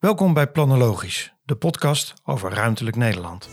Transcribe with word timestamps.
Welkom 0.00 0.34
bij 0.34 0.50
Planologisch, 0.50 1.32
de 1.44 1.56
podcast 1.56 2.14
over 2.24 2.52
ruimtelijk 2.52 2.96
Nederland. 2.96 3.48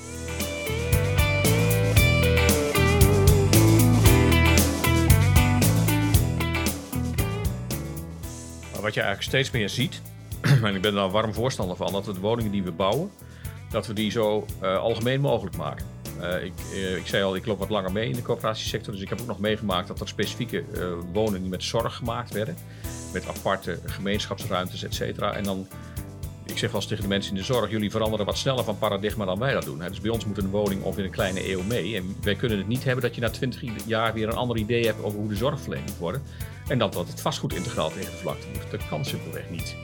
Wat 8.82 8.94
je 8.94 9.02
eigenlijk 9.02 9.22
steeds 9.22 9.52
meer 9.52 9.70
ziet, 9.70 10.02
en 10.64 10.76
ik 10.76 10.82
ben 10.82 10.96
een 10.96 11.12
warm 11.12 11.34
voorstander 11.34 11.76
van, 11.76 11.92
dat 11.92 12.06
de 12.06 12.20
woningen 12.20 12.52
die 12.52 12.64
we 12.64 12.72
bouwen, 12.72 13.12
dat 13.70 13.88
we 13.88 13.94
die 13.94 14.12
zo 14.12 14.46
uh, 14.62 14.78
algemeen 14.78 15.22
mogelijk 15.22 15.58
maken. 15.58 15.86
Uh, 16.20 16.44
ik, 16.44 16.54
uh, 16.74 16.98
ik, 16.98 17.08
zei 17.08 17.24
al, 17.24 17.36
ik 17.36 17.46
loop 17.46 17.60
wat 17.60 17.70
langer 17.70 17.92
mee 17.92 18.10
in 18.10 18.16
de 18.16 18.22
coöperatiesector, 18.22 18.94
dus 18.94 19.02
ik 19.02 19.10
heb 19.10 19.22
ook 19.22 19.28
nog 19.28 19.40
meegemaakt 19.40 19.88
dat 19.88 20.00
er 20.00 20.08
specifieke 20.08 20.64
woningen 21.14 21.50
met 21.50 21.64
zorg 21.64 21.96
gemaakt 21.96 22.32
werden. 22.32 22.58
Met 23.14 23.28
aparte 23.28 23.80
gemeenschapsruimtes, 23.86 24.84
et 24.84 24.94
cetera. 24.94 25.34
En 25.34 25.44
dan 25.44 25.68
ik 26.50 26.58
zeg 26.58 26.72
wel 26.72 26.80
eens 26.80 26.90
tegen 26.90 27.04
de 27.04 27.10
mensen 27.10 27.32
in 27.32 27.38
de 27.38 27.44
zorg, 27.44 27.70
jullie 27.70 27.92
veranderen 27.92 28.26
wat 28.26 28.38
sneller 28.38 28.64
van 28.64 28.78
paradigma 28.78 29.26
dan 29.26 29.40
wij 29.40 29.54
dat 29.54 29.64
doen. 29.64 29.80
Dus 29.80 30.02
bij 30.02 30.12
ons 30.12 30.26
moet 30.26 30.38
een 30.38 30.50
woning 30.50 30.84
ongeveer 30.84 31.04
een 31.04 31.12
kleine 31.12 31.52
eeuw 31.52 31.62
mee. 31.64 31.96
En 31.96 32.16
wij 32.22 32.36
kunnen 32.36 32.58
het 32.58 32.68
niet 32.68 32.84
hebben 32.84 33.04
dat 33.04 33.16
je 33.16 33.22
na 33.22 33.30
20 33.30 33.62
jaar 33.86 34.14
weer 34.14 34.28
een 34.28 34.36
ander 34.36 34.58
idee 34.58 34.86
hebt 34.86 35.04
over 35.04 35.20
hoe 35.20 35.30
de 35.30 35.36
zorgverlening 35.36 35.90
moet 35.90 35.98
worden. 35.98 36.24
En 36.68 36.78
dat, 36.78 36.94
dat 36.94 37.08
het 37.08 37.22
vastgoed 37.22 37.54
integraal 37.54 37.90
tegen 37.90 38.12
de 38.12 38.18
vlakte 38.18 38.48
moet. 38.54 38.72
Dat 38.72 38.88
kan 38.88 39.06
simpelweg 39.06 39.50
niet. 39.50 39.76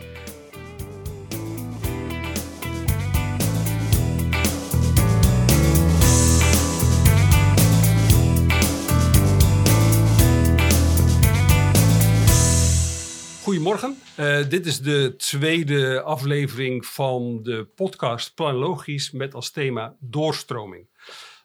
Uh, 14.20 14.50
dit 14.50 14.66
is 14.66 14.80
de 14.80 15.14
tweede 15.18 16.02
aflevering 16.02 16.86
van 16.86 17.44
de 17.44 17.66
podcast 17.76 18.36
Planologisch 18.36 19.12
met 19.12 19.34
als 19.34 19.52
thema 19.52 19.96
doorstroming. 20.00 20.88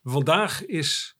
Vandaag 0.02 0.66
is 0.66 1.16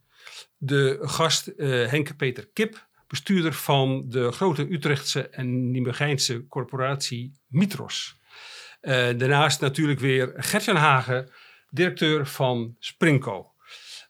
de 0.57 0.99
gast 1.01 1.53
uh, 1.57 1.87
Henke 1.87 2.15
Peter 2.15 2.49
Kip, 2.53 2.89
bestuurder 3.07 3.53
van 3.53 4.05
de 4.09 4.33
grote 4.33 4.73
Utrechtse 4.73 5.29
en 5.29 5.71
Nieuwegeinse 5.71 6.47
corporatie 6.47 7.41
Mitros. 7.47 8.17
Uh, 8.81 8.93
daarnaast 8.93 9.61
natuurlijk 9.61 10.01
weer 10.01 10.33
Gertjan 10.37 10.77
Hagen, 10.77 11.31
directeur 11.71 12.27
van 12.27 12.77
Sprinko. 12.79 13.53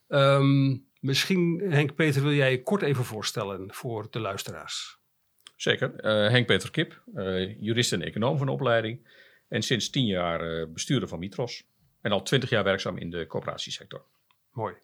Um, 0.09 0.87
misschien, 1.01 1.67
Henk 1.69 1.95
Peter, 1.95 2.23
wil 2.23 2.33
jij 2.33 2.51
je 2.51 2.63
kort 2.63 2.83
even 2.83 3.05
voorstellen 3.05 3.75
voor 3.75 4.07
de 4.11 4.21
luisteraars? 4.21 4.98
Zeker. 5.59 5.93
Uh, 6.05 6.31
Henk 6.31 6.47
Peter 6.47 6.71
Kip, 6.71 7.03
uh, 7.15 7.61
jurist 7.61 7.93
en 7.93 8.03
econoom 8.03 8.39
van 8.39 8.49
opleiding. 8.49 9.07
En 9.49 9.63
sinds 9.63 9.91
tien 9.91 10.07
jaar 10.07 10.61
uh, 10.61 10.67
bestuurder 10.73 11.09
van 11.09 11.19
Mitros. 11.19 11.67
En 12.01 12.13
al 12.13 12.23
twintig 12.23 12.51
jaar 12.51 12.65
werkzaam 12.65 12.97
in 12.97 13.11
de 13.11 13.27
coöperatiesector. 13.27 14.05
Mooi. 14.53 14.75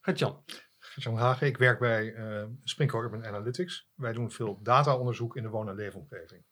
Gert-Jan. 0.00 0.44
Gert-Jan 0.78 1.16
Hagen, 1.16 1.46
ik 1.46 1.56
werk 1.56 1.78
bij 1.78 2.04
uh, 2.04 2.94
Urban 2.94 3.26
Analytics. 3.26 3.88
Wij 3.94 4.12
doen 4.12 4.30
veel 4.30 4.58
dataonderzoek 4.62 5.36
in 5.36 5.42
de 5.42 5.48
woon- 5.48 5.68
en 5.68 5.74
leefomgeving. 5.74 6.42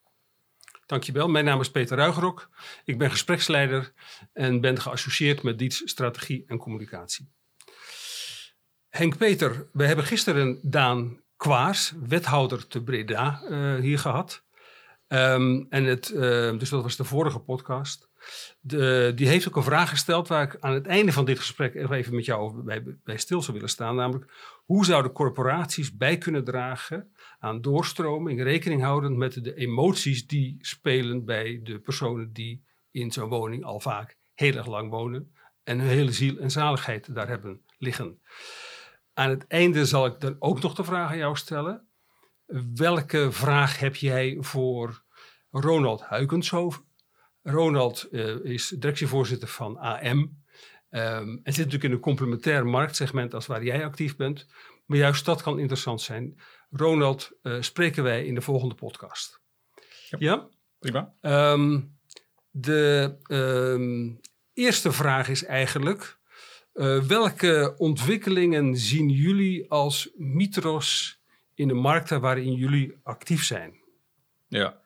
Dankjewel. 0.87 1.29
Mijn 1.29 1.45
naam 1.45 1.61
is 1.61 1.71
Peter 1.71 1.97
Ruigerok. 1.97 2.51
Ik 2.85 2.99
ben 2.99 3.11
gespreksleider 3.11 3.93
en 4.33 4.61
ben 4.61 4.81
geassocieerd 4.81 5.43
met 5.43 5.59
Diets 5.59 5.83
Strategie 5.85 6.45
en 6.47 6.59
Communicatie. 6.59 7.29
Henk 8.89 9.17
Peter, 9.17 9.69
we 9.73 9.85
hebben 9.85 10.05
gisteren 10.05 10.59
Daan 10.63 11.23
Kwaars, 11.39 11.95
wethouder 12.09 12.67
te 12.67 12.83
Breda, 12.83 13.43
uh, 13.49 13.81
hier 13.81 13.99
gehad. 13.99 14.45
Um, 15.09 15.67
en 15.71 15.85
het, 15.85 16.11
uh, 16.15 16.59
dus 16.59 16.69
dat 16.69 16.83
was 16.83 16.97
de 16.97 17.05
vorige 17.05 17.39
podcast. 17.39 18.09
De, 18.61 19.13
die 19.15 19.29
heeft 19.29 19.49
ook 19.49 19.57
een 19.57 19.63
vraag 19.63 19.89
gesteld 19.89 20.29
waar 20.29 20.43
ik 20.43 20.57
aan 20.61 20.73
het 20.73 20.87
einde 20.87 21.13
van 21.13 21.25
dit 21.25 21.39
gesprek 21.39 21.75
even 21.75 22.15
met 22.15 22.25
jou 22.25 22.63
bij, 22.63 22.83
bij 23.05 23.17
stil 23.17 23.43
zou 23.43 23.53
willen 23.53 23.69
staan. 23.69 23.95
Namelijk, 23.97 24.33
hoe 24.65 24.85
zouden 24.85 25.13
corporaties 25.13 25.97
bij 25.97 26.19
kunnen 26.19 26.45
dragen 26.45 27.13
aan 27.39 27.61
doorstroming, 27.61 28.43
rekening 28.43 28.83
houdend 28.83 29.17
met 29.17 29.45
de 29.45 29.55
emoties 29.55 30.27
die 30.27 30.59
spelen 30.61 31.25
bij 31.25 31.61
de 31.63 31.79
personen 31.79 32.33
die 32.33 32.65
in 32.91 33.13
zo'n 33.13 33.29
woning 33.29 33.65
al 33.65 33.81
vaak 33.81 34.17
heel 34.35 34.55
erg 34.55 34.67
lang 34.67 34.91
wonen 34.91 35.33
en 35.65 35.79
hun 35.79 35.89
hele 35.89 36.13
ziel 36.13 36.39
en 36.39 36.51
zaligheid 36.51 37.15
daar 37.15 37.29
hebben 37.29 37.61
liggen. 37.79 38.21
Aan 39.19 39.31
het 39.31 39.47
einde 39.47 39.87
zal 39.87 40.07
ik 40.07 40.21
dan 40.21 40.37
ook 40.39 40.63
nog 40.63 40.75
de 40.75 40.85
vraag 40.85 41.11
aan 41.11 41.17
jou 41.17 41.37
stellen. 41.37 41.89
Welke 42.75 43.33
vraag 43.33 43.79
heb 43.79 43.97
jij 43.97 44.37
voor 44.41 45.03
Ronald 45.51 46.01
Huikenshoven? 46.01 46.83
Ronald 47.43 48.09
uh, 48.11 48.45
is 48.45 48.69
directievoorzitter 48.69 49.49
van 49.49 49.77
AM. 49.79 50.19
Um, 50.19 50.39
ehm, 50.89 51.29
en 51.29 51.53
zit 51.53 51.57
natuurlijk 51.57 51.85
in 51.85 51.93
een 51.93 52.01
complementair 52.01 52.67
marktsegment 52.67 53.35
als 53.35 53.47
waar 53.47 53.65
jij 53.65 53.85
actief 53.85 54.17
bent. 54.17 54.47
Maar 54.87 54.99
juist 54.99 55.25
dat 55.25 55.43
kan 55.43 55.59
interessant 55.59 56.01
zijn. 56.01 56.41
Ronald 56.71 57.31
uh, 57.43 57.61
spreken 57.61 58.03
wij 58.03 58.25
in 58.25 58.35
de 58.35 58.41
volgende 58.41 58.75
podcast. 58.75 59.41
Ja? 60.09 60.17
ja? 60.19 60.49
Prima. 60.79 61.15
Um, 61.21 61.99
de 62.51 63.17
um, 63.31 64.21
eerste 64.53 64.93
vraag 64.93 65.29
is 65.29 65.45
eigenlijk 65.45 66.18
uh, 66.79 67.03
welke 67.03 67.75
ontwikkelingen 67.77 68.77
zien 68.77 69.09
jullie 69.09 69.71
als 69.71 70.11
Mitros 70.17 71.21
in 71.55 71.69
de 71.69 71.75
markten 71.75 72.21
waarin 72.21 72.53
jullie 72.53 72.99
actief 73.03 73.45
zijn? 73.45 73.77
Ja. 74.49 74.81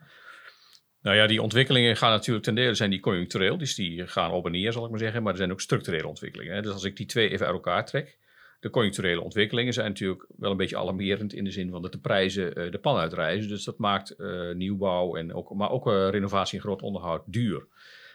Nou 1.03 1.17
ja, 1.17 1.27
die 1.27 1.43
ontwikkelingen 1.43 1.97
gaan 1.97 2.11
natuurlijk 2.11 2.45
ten 2.45 2.55
dele 2.55 2.75
zijn 2.75 2.91
die 2.91 3.01
conjunctureel, 3.01 3.59
dus 3.59 3.75
die 3.75 4.07
gaan 4.07 4.31
op 4.31 4.47
en 4.47 4.53
neer, 4.53 4.73
zal 4.73 4.85
ik 4.85 4.91
maar 4.91 4.99
zeggen. 4.99 5.23
Maar 5.23 5.33
er 5.33 5.39
zijn 5.39 5.53
ook 5.53 5.61
structurele 5.61 6.07
ontwikkelingen. 6.07 6.55
Hè. 6.55 6.63
Dus 6.63 6.73
als 6.73 6.85
ik 6.85 6.97
die 6.97 7.07
twee 7.07 7.29
even 7.29 7.47
uit 7.47 7.55
elkaar 7.55 7.87
trek. 7.87 8.19
De 8.61 8.71
conjuncturele 8.71 9.21
ontwikkelingen 9.21 9.73
zijn 9.73 9.87
natuurlijk 9.87 10.27
wel 10.37 10.51
een 10.51 10.57
beetje 10.57 10.77
alarmerend 10.77 11.33
in 11.33 11.45
de 11.45 11.51
zin 11.51 11.71
van 11.71 11.83
dat 11.83 11.93
de 11.93 11.99
prijzen 11.99 12.59
uh, 12.59 12.71
de 12.71 12.79
pan 12.79 12.97
uitreizen. 12.97 13.49
Dus 13.49 13.65
dat 13.65 13.79
maakt 13.79 14.15
uh, 14.19 14.55
nieuwbouw, 14.55 15.17
en 15.17 15.35
ook, 15.35 15.55
maar 15.55 15.71
ook 15.71 15.87
renovatie 15.87 16.59
en 16.59 16.65
groot 16.65 16.83
onderhoud 16.83 17.23
duur. 17.27 17.67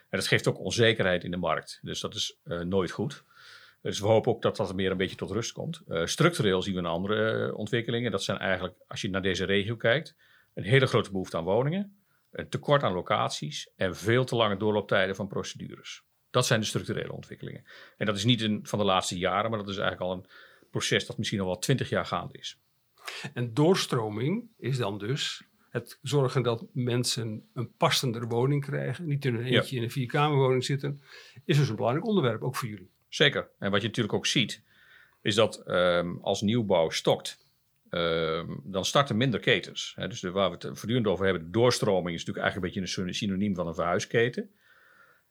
En 0.10 0.18
dat 0.18 0.28
geeft 0.28 0.48
ook 0.48 0.60
onzekerheid 0.60 1.24
in 1.24 1.32
de 1.32 1.38
markt. 1.38 1.80
Dus 1.82 2.00
dat 2.00 2.16
is 2.16 2.38
nooit 2.64 2.92
goed. 2.92 3.24
Dus 3.88 4.00
we 4.00 4.08
hopen 4.08 4.32
ook 4.32 4.42
dat 4.42 4.56
dat 4.56 4.76
meer 4.76 4.92
een 4.92 4.98
beetje 4.98 5.16
tot 5.16 5.32
rust 5.32 5.52
komt. 5.52 5.82
Uh, 5.88 6.06
structureel 6.06 6.62
zien 6.62 6.74
we 6.74 6.80
een 6.80 6.86
andere 6.86 7.48
uh, 7.48 7.58
ontwikkelingen. 7.58 8.12
Dat 8.12 8.24
zijn 8.24 8.38
eigenlijk, 8.38 8.76
als 8.88 9.02
je 9.02 9.10
naar 9.10 9.22
deze 9.22 9.46
regio 9.46 9.76
kijkt, 9.76 10.16
een 10.54 10.64
hele 10.64 10.86
grote 10.86 11.12
behoefte 11.12 11.38
aan 11.38 11.44
woningen, 11.44 11.98
een 12.32 12.50
tekort 12.50 12.84
aan 12.84 12.94
locaties 12.94 13.70
en 13.76 13.96
veel 13.96 14.26
te 14.26 14.36
lange 14.36 14.58
doorlooptijden 14.58 15.16
van 15.16 15.28
procedures. 15.28 16.04
Dat 16.30 16.46
zijn 16.46 16.60
de 16.60 16.66
structurele 16.66 17.14
ontwikkelingen. 17.14 17.64
En 17.98 18.06
dat 18.06 18.16
is 18.16 18.24
niet 18.24 18.42
een, 18.42 18.60
van 18.64 18.80
de 18.80 18.86
laatste 18.86 19.18
jaren, 19.18 19.50
maar 19.50 19.60
dat 19.60 19.70
is 19.70 19.78
eigenlijk 19.78 20.12
al 20.12 20.18
een 20.18 20.26
proces 20.72 21.06
dat 21.06 21.18
misschien 21.18 21.40
al 21.40 21.46
wel 21.46 21.60
twintig 21.60 21.90
jaar 21.90 22.06
gaande 22.06 22.38
is. 22.38 22.60
En 23.34 23.54
doorstroming 23.54 24.50
is 24.58 24.78
dan 24.78 24.98
dus 24.98 25.44
het 25.70 26.00
zorgen 26.02 26.44
dat 26.44 26.66
mensen 26.74 27.50
een 27.54 27.72
passender 27.78 28.28
woning 28.28 28.66
krijgen, 28.66 29.06
niet 29.06 29.26
in 29.26 29.36
een 29.36 29.46
eentje 29.46 29.76
ja. 29.76 29.78
in 29.78 29.84
een 29.84 29.92
vierkamerwoning 29.92 30.64
zitten, 30.64 31.02
is 31.46 31.58
dus 31.58 31.70
een 31.70 31.76
belangrijk 31.76 32.08
onderwerp, 32.08 32.44
ook 32.44 32.56
voor 32.56 32.70
jullie. 32.70 32.96
Zeker. 33.10 33.50
En 33.60 33.72
wat 33.72 33.82
je 33.82 33.88
natuurlijk 33.88 34.16
ook 34.16 34.26
ziet, 34.26 34.64
is 35.22 35.36
dat 35.36 35.64
um, 35.68 36.20
als 36.22 36.42
nieuwbouw 36.42 36.90
stokt, 36.90 37.38
um, 37.90 38.62
dan 38.64 38.86
starten 38.86 39.18
minder 39.18 39.40
ketens. 39.40 39.96
Dus 39.98 40.22
waar 40.22 40.50
we 40.50 40.56
het 40.56 40.78
voortdurend 40.78 41.08
over 41.08 41.26
hebben, 41.26 41.44
de 41.44 41.50
doorstroming 41.50 42.16
is 42.16 42.26
natuurlijk 42.26 42.46
eigenlijk 42.46 42.76
een 42.76 42.84
beetje 42.84 43.04
een 43.04 43.14
synoniem 43.14 43.56
van 43.56 43.68
een 43.68 43.76
verhuisketen. 43.76 44.50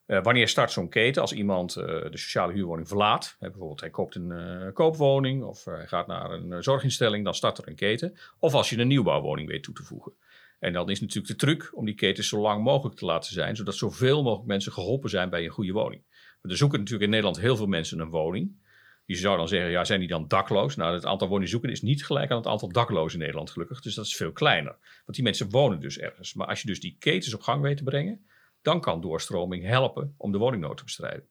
Uh, 0.07 0.23
wanneer 0.23 0.49
start 0.49 0.71
zo'n 0.71 0.89
keten? 0.89 1.23
Als 1.23 1.33
iemand 1.33 1.77
uh, 1.77 1.85
de 1.85 2.19
sociale 2.19 2.53
huurwoning 2.53 2.89
verlaat, 2.89 3.37
hè, 3.39 3.49
bijvoorbeeld 3.49 3.81
hij 3.81 3.91
koopt 3.91 4.15
een 4.15 4.31
uh, 4.31 4.73
koopwoning 4.73 5.45
of 5.45 5.65
hij 5.65 5.87
gaat 5.87 6.07
naar 6.07 6.31
een 6.31 6.63
zorginstelling, 6.63 7.25
dan 7.25 7.35
start 7.35 7.59
er 7.59 7.69
een 7.69 7.75
keten. 7.75 8.17
Of 8.39 8.55
als 8.55 8.71
je 8.71 8.79
een 8.79 8.89
nieuwbouwwoning 8.89 9.49
weet 9.49 9.63
toe 9.63 9.75
te 9.75 9.83
voegen. 9.83 10.13
En 10.59 10.73
dan 10.73 10.91
is 10.91 11.01
natuurlijk 11.01 11.27
de 11.27 11.47
truc 11.47 11.71
om 11.73 11.85
die 11.85 11.95
ketens 11.95 12.29
zo 12.29 12.41
lang 12.41 12.63
mogelijk 12.65 12.99
te 12.99 13.05
laten 13.05 13.33
zijn, 13.33 13.57
zodat 13.57 13.75
zoveel 13.75 14.23
mogelijk 14.23 14.49
mensen 14.49 14.73
geholpen 14.73 15.11
zijn 15.11 15.31
bij 15.31 15.45
een 15.45 15.51
goede 15.51 15.73
woning. 15.73 16.03
Er 16.49 16.57
zoeken 16.57 16.79
natuurlijk 16.79 17.05
in 17.05 17.11
Nederland 17.11 17.41
heel 17.41 17.57
veel 17.57 17.67
mensen 17.67 17.99
een 17.99 18.11
woning. 18.11 18.65
Je 19.05 19.17
zou 19.17 19.37
dan 19.37 19.49
zeggen, 19.49 19.71
ja, 19.71 19.85
zijn 19.85 20.01
die 20.01 20.09
dan 20.09 20.29
dakloos? 20.29 20.77
Nou, 20.77 20.95
het 20.95 21.05
aantal 21.05 21.29
woningzoeken 21.29 21.71
is 21.71 21.83
niet 21.83 22.05
gelijk 22.05 22.31
aan 22.31 22.37
het 22.37 22.47
aantal 22.47 22.73
daklozen 22.73 23.13
in 23.13 23.19
Nederland, 23.19 23.51
gelukkig. 23.51 23.81
Dus 23.81 23.95
dat 23.95 24.05
is 24.05 24.17
veel 24.17 24.33
kleiner. 24.33 24.77
Want 25.05 25.15
die 25.17 25.23
mensen 25.23 25.51
wonen 25.51 25.81
dus 25.81 25.99
ergens. 25.99 26.35
Maar 26.35 26.47
als 26.47 26.61
je 26.61 26.67
dus 26.67 26.81
die 26.81 26.97
ketens 26.99 27.35
op 27.35 27.41
gang 27.41 27.63
weet 27.63 27.77
te 27.77 27.85
brengen, 27.85 28.27
dan 28.63 28.81
kan 28.81 29.01
doorstroming 29.01 29.65
helpen 29.65 30.15
om 30.17 30.33
de 30.33 30.39
woningnood 30.39 30.77
te 30.77 30.85
bestrijden. 30.85 31.25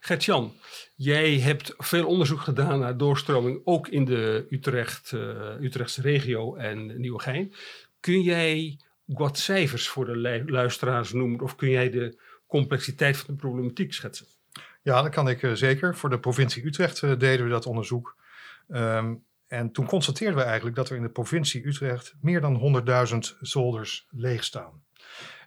Gert-Jan, 0.00 0.52
jij 0.96 1.38
hebt 1.38 1.74
veel 1.76 2.06
onderzoek 2.06 2.40
gedaan 2.40 2.78
naar 2.78 2.96
doorstroming, 2.96 3.60
ook 3.64 3.88
in 3.88 4.04
de 4.04 4.46
Utrecht, 4.50 5.12
uh, 5.12 5.60
Utrechtse 5.60 6.00
regio 6.00 6.54
en 6.54 7.00
Nieuwegein. 7.00 7.52
Kun 8.00 8.22
jij 8.22 8.80
wat 9.04 9.38
cijfers 9.38 9.88
voor 9.88 10.04
de 10.04 10.44
luisteraars 10.46 11.12
noemen? 11.12 11.40
Of 11.40 11.56
kun 11.56 11.70
jij 11.70 11.90
de 11.90 12.18
complexiteit 12.48 13.16
van 13.16 13.34
de 13.34 13.40
problematiek 13.40 13.92
schetsen? 13.92 14.26
Ja, 14.82 15.02
dat 15.02 15.10
kan 15.10 15.28
ik 15.28 15.42
uh, 15.42 15.52
zeker. 15.52 15.96
Voor 15.96 16.10
de 16.10 16.18
provincie 16.18 16.66
Utrecht 16.66 17.02
uh, 17.02 17.18
deden 17.18 17.44
we 17.44 17.50
dat 17.50 17.66
onderzoek. 17.66 18.16
Um, 18.68 19.24
en 19.46 19.72
toen 19.72 19.86
constateerden 19.86 20.36
we 20.36 20.42
eigenlijk 20.42 20.76
dat 20.76 20.90
er 20.90 20.96
in 20.96 21.02
de 21.02 21.08
provincie 21.08 21.66
Utrecht 21.66 22.14
meer 22.20 22.40
dan 22.40 22.82
100.000 23.12 23.18
zolders 23.40 24.06
leeg 24.10 24.44
staan. 24.44 24.82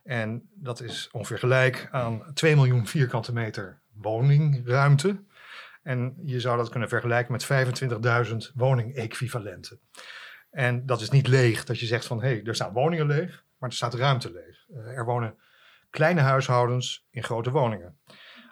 En 0.04 0.50
dat 0.54 0.82
is 0.82 1.10
ongeveer 1.12 1.40
gelijk 1.40 1.88
aan 1.92 2.34
2 2.34 2.56
miljoen 2.56 2.88
vierkante 2.88 3.34
meter 3.34 3.82
woningruimte. 3.94 5.24
En 5.84 6.16
je 6.24 6.40
zou 6.40 6.58
dat 6.58 6.70
kunnen 6.70 6.90
vergelijken 6.90 7.32
met 7.32 7.48
25.000 8.30 8.36
woningequivalenten. 8.54 9.80
En 10.52 10.86
dat 10.86 11.02
is 11.02 11.10
niet 11.10 11.28
leeg, 11.28 11.66
dat 11.66 11.80
je 11.80 11.86
zegt 11.86 12.06
van 12.06 12.22
hé, 12.22 12.28
hey, 12.28 12.44
er 12.44 12.56
staan 12.56 12.74
woningen 12.74 13.08
leeg, 13.08 13.44
maar 13.58 13.70
er 13.70 13.76
staat 13.76 13.94
ruimte 13.94 14.32
leeg. 14.32 14.66
Uh, 14.70 14.98
er 14.98 15.06
wonen 15.06 15.36
kleine 15.92 16.22
huishoudens 16.22 17.08
in 17.10 17.24
grote 17.24 17.52
woningen. 17.52 18.00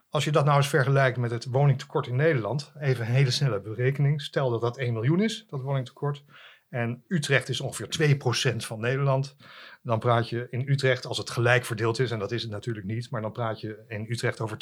Als 0.10 0.24
je 0.24 0.32
dat 0.32 0.46
nou 0.46 0.58
eens 0.58 0.68
vergelijkt 0.68 1.18
met 1.18 1.32
het 1.32 1.46
woningtekort 1.46 2.08
in 2.08 2.16
Nederland, 2.16 2.74
even 2.80 3.06
een 3.06 3.12
hele 3.12 3.32
snelle 3.32 3.62
berekening. 3.62 4.22
Stel 4.22 4.50
dat 4.50 4.62
dat 4.62 4.78
1 4.78 4.94
miljoen 4.94 5.22
is, 5.22 5.46
dat 5.48 5.62
woningtekort. 5.62 6.24
En 6.70 7.04
Utrecht 7.08 7.50
is 7.50 7.62
ongeveer 7.62 8.18
2% 8.54 8.56
van 8.56 8.80
Nederland. 8.80 9.36
Dan 9.82 10.00
praat 10.00 10.30
je 10.30 10.48
in 10.50 10.70
Utrecht, 10.70 11.06
als 11.06 11.18
het 11.18 11.30
gelijk 11.30 11.66
verdeeld 11.66 12.00
is, 12.00 12.12
en 12.12 12.20
dat 12.20 12.32
is 12.32 12.42
het 12.42 12.52
natuurlijk 12.52 12.86
niet, 12.86 13.12
maar 13.12 13.22
dan 13.22 13.32
praat 13.32 13.60
je 13.60 13.84
in 13.88 14.06
Utrecht 14.10 14.40
over 14.40 14.58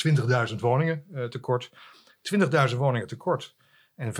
20.000 0.49 0.55
woningen 0.55 1.05
uh, 1.11 1.25
tekort. 1.25 1.69
20.000 2.71 2.75
woningen 2.77 3.07
tekort 3.07 3.55
en 3.95 4.13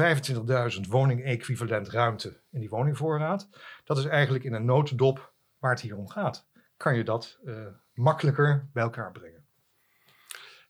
25.000 0.83 0.89
woning-equivalent 0.89 1.89
ruimte 1.89 2.42
in 2.51 2.60
die 2.60 2.69
woningvoorraad. 2.69 3.50
Dat 3.83 3.98
is 3.98 4.06
eigenlijk 4.06 4.44
in 4.44 4.53
een 4.53 4.65
notendop 4.65 5.33
waar 5.57 5.71
het 5.71 5.81
hier 5.81 5.98
om 5.98 6.10
gaat. 6.10 6.48
Kan 6.77 6.95
je 6.95 7.03
dat 7.03 7.39
uh, 7.44 7.68
makkelijker 7.97 8.69
bij 8.73 8.83
elkaar 8.83 9.11
brengen? 9.11 9.45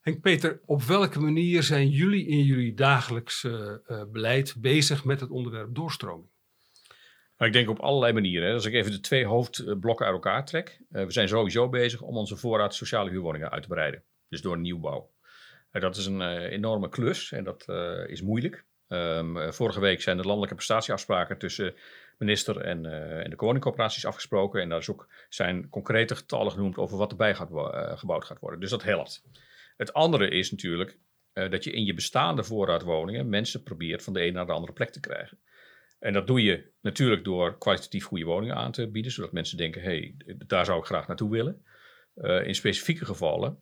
Henk 0.01 0.21
Peter, 0.21 0.61
op 0.65 0.83
welke 0.83 1.19
manier 1.19 1.63
zijn 1.63 1.89
jullie 1.89 2.27
in 2.27 2.43
jullie 2.43 2.73
dagelijks 2.73 3.43
uh, 3.43 3.53
uh, 3.87 4.03
beleid 4.11 4.55
bezig 4.57 5.05
met 5.05 5.19
het 5.19 5.29
onderwerp 5.29 5.75
doorstroming? 5.75 6.29
Maar 7.37 7.47
ik 7.47 7.53
denk 7.53 7.69
op 7.69 7.79
allerlei 7.79 8.13
manieren. 8.13 8.53
Als 8.53 8.65
ik 8.65 8.73
even 8.73 8.91
de 8.91 8.99
twee 8.99 9.25
hoofdblokken 9.25 10.05
uit 10.05 10.15
elkaar 10.15 10.45
trek. 10.45 10.81
Uh, 10.91 11.03
we 11.03 11.11
zijn 11.11 11.27
sowieso 11.27 11.69
bezig 11.69 12.01
om 12.01 12.17
onze 12.17 12.37
voorraad 12.37 12.75
sociale 12.75 13.09
huurwoningen 13.09 13.51
uit 13.51 13.61
te 13.61 13.67
breiden. 13.67 14.03
Dus 14.29 14.41
door 14.41 14.57
nieuwbouw. 14.57 15.11
dat 15.71 15.95
is 15.95 16.05
een 16.05 16.21
enorme 16.37 16.89
klus 16.89 17.31
en 17.31 17.43
dat 17.43 17.65
is 18.07 18.21
moeilijk. 18.21 18.65
Um, 18.87 19.53
vorige 19.53 19.79
week 19.79 20.01
zijn 20.01 20.17
de 20.17 20.23
landelijke 20.23 20.55
prestatieafspraken 20.55 21.37
tussen 21.37 21.75
minister 22.17 22.61
en, 22.61 22.85
en 23.23 23.29
de 23.29 23.35
woningcorporaties 23.35 24.05
afgesproken. 24.05 24.61
En 24.61 24.69
daar 24.69 24.79
is 24.79 24.89
ook, 24.89 25.07
zijn 25.29 25.69
concrete 25.69 26.15
getallen 26.15 26.51
genoemd 26.51 26.77
over 26.77 26.97
wat 26.97 27.11
erbij 27.11 27.35
gaat, 27.35 27.51
uh, 27.51 27.97
gebouwd 27.97 28.25
gaat 28.25 28.39
worden. 28.39 28.59
Dus 28.59 28.69
dat 28.69 28.83
helpt. 28.83 29.23
Het 29.77 29.93
andere 29.93 30.29
is 30.29 30.51
natuurlijk 30.51 30.99
uh, 31.33 31.49
dat 31.49 31.63
je 31.63 31.71
in 31.71 31.85
je 31.85 31.93
bestaande 31.93 32.43
voorraad 32.43 32.83
woningen 32.83 33.29
mensen 33.29 33.63
probeert 33.63 34.03
van 34.03 34.13
de 34.13 34.19
ene 34.19 34.31
naar 34.31 34.45
de 34.45 34.51
andere 34.51 34.73
plek 34.73 34.89
te 34.89 34.99
krijgen. 34.99 35.39
En 35.99 36.13
dat 36.13 36.27
doe 36.27 36.43
je 36.43 36.71
natuurlijk 36.81 37.23
door 37.23 37.57
kwalitatief 37.57 38.05
goede 38.05 38.25
woningen 38.25 38.55
aan 38.55 38.71
te 38.71 38.89
bieden, 38.89 39.11
zodat 39.11 39.31
mensen 39.31 39.57
denken, 39.57 39.81
hé, 39.81 39.87
hey, 39.87 40.35
daar 40.47 40.65
zou 40.65 40.79
ik 40.79 40.85
graag 40.85 41.07
naartoe 41.07 41.31
willen. 41.31 41.65
in 42.45 42.55
specifieke 42.55 43.05
gevallen 43.05 43.59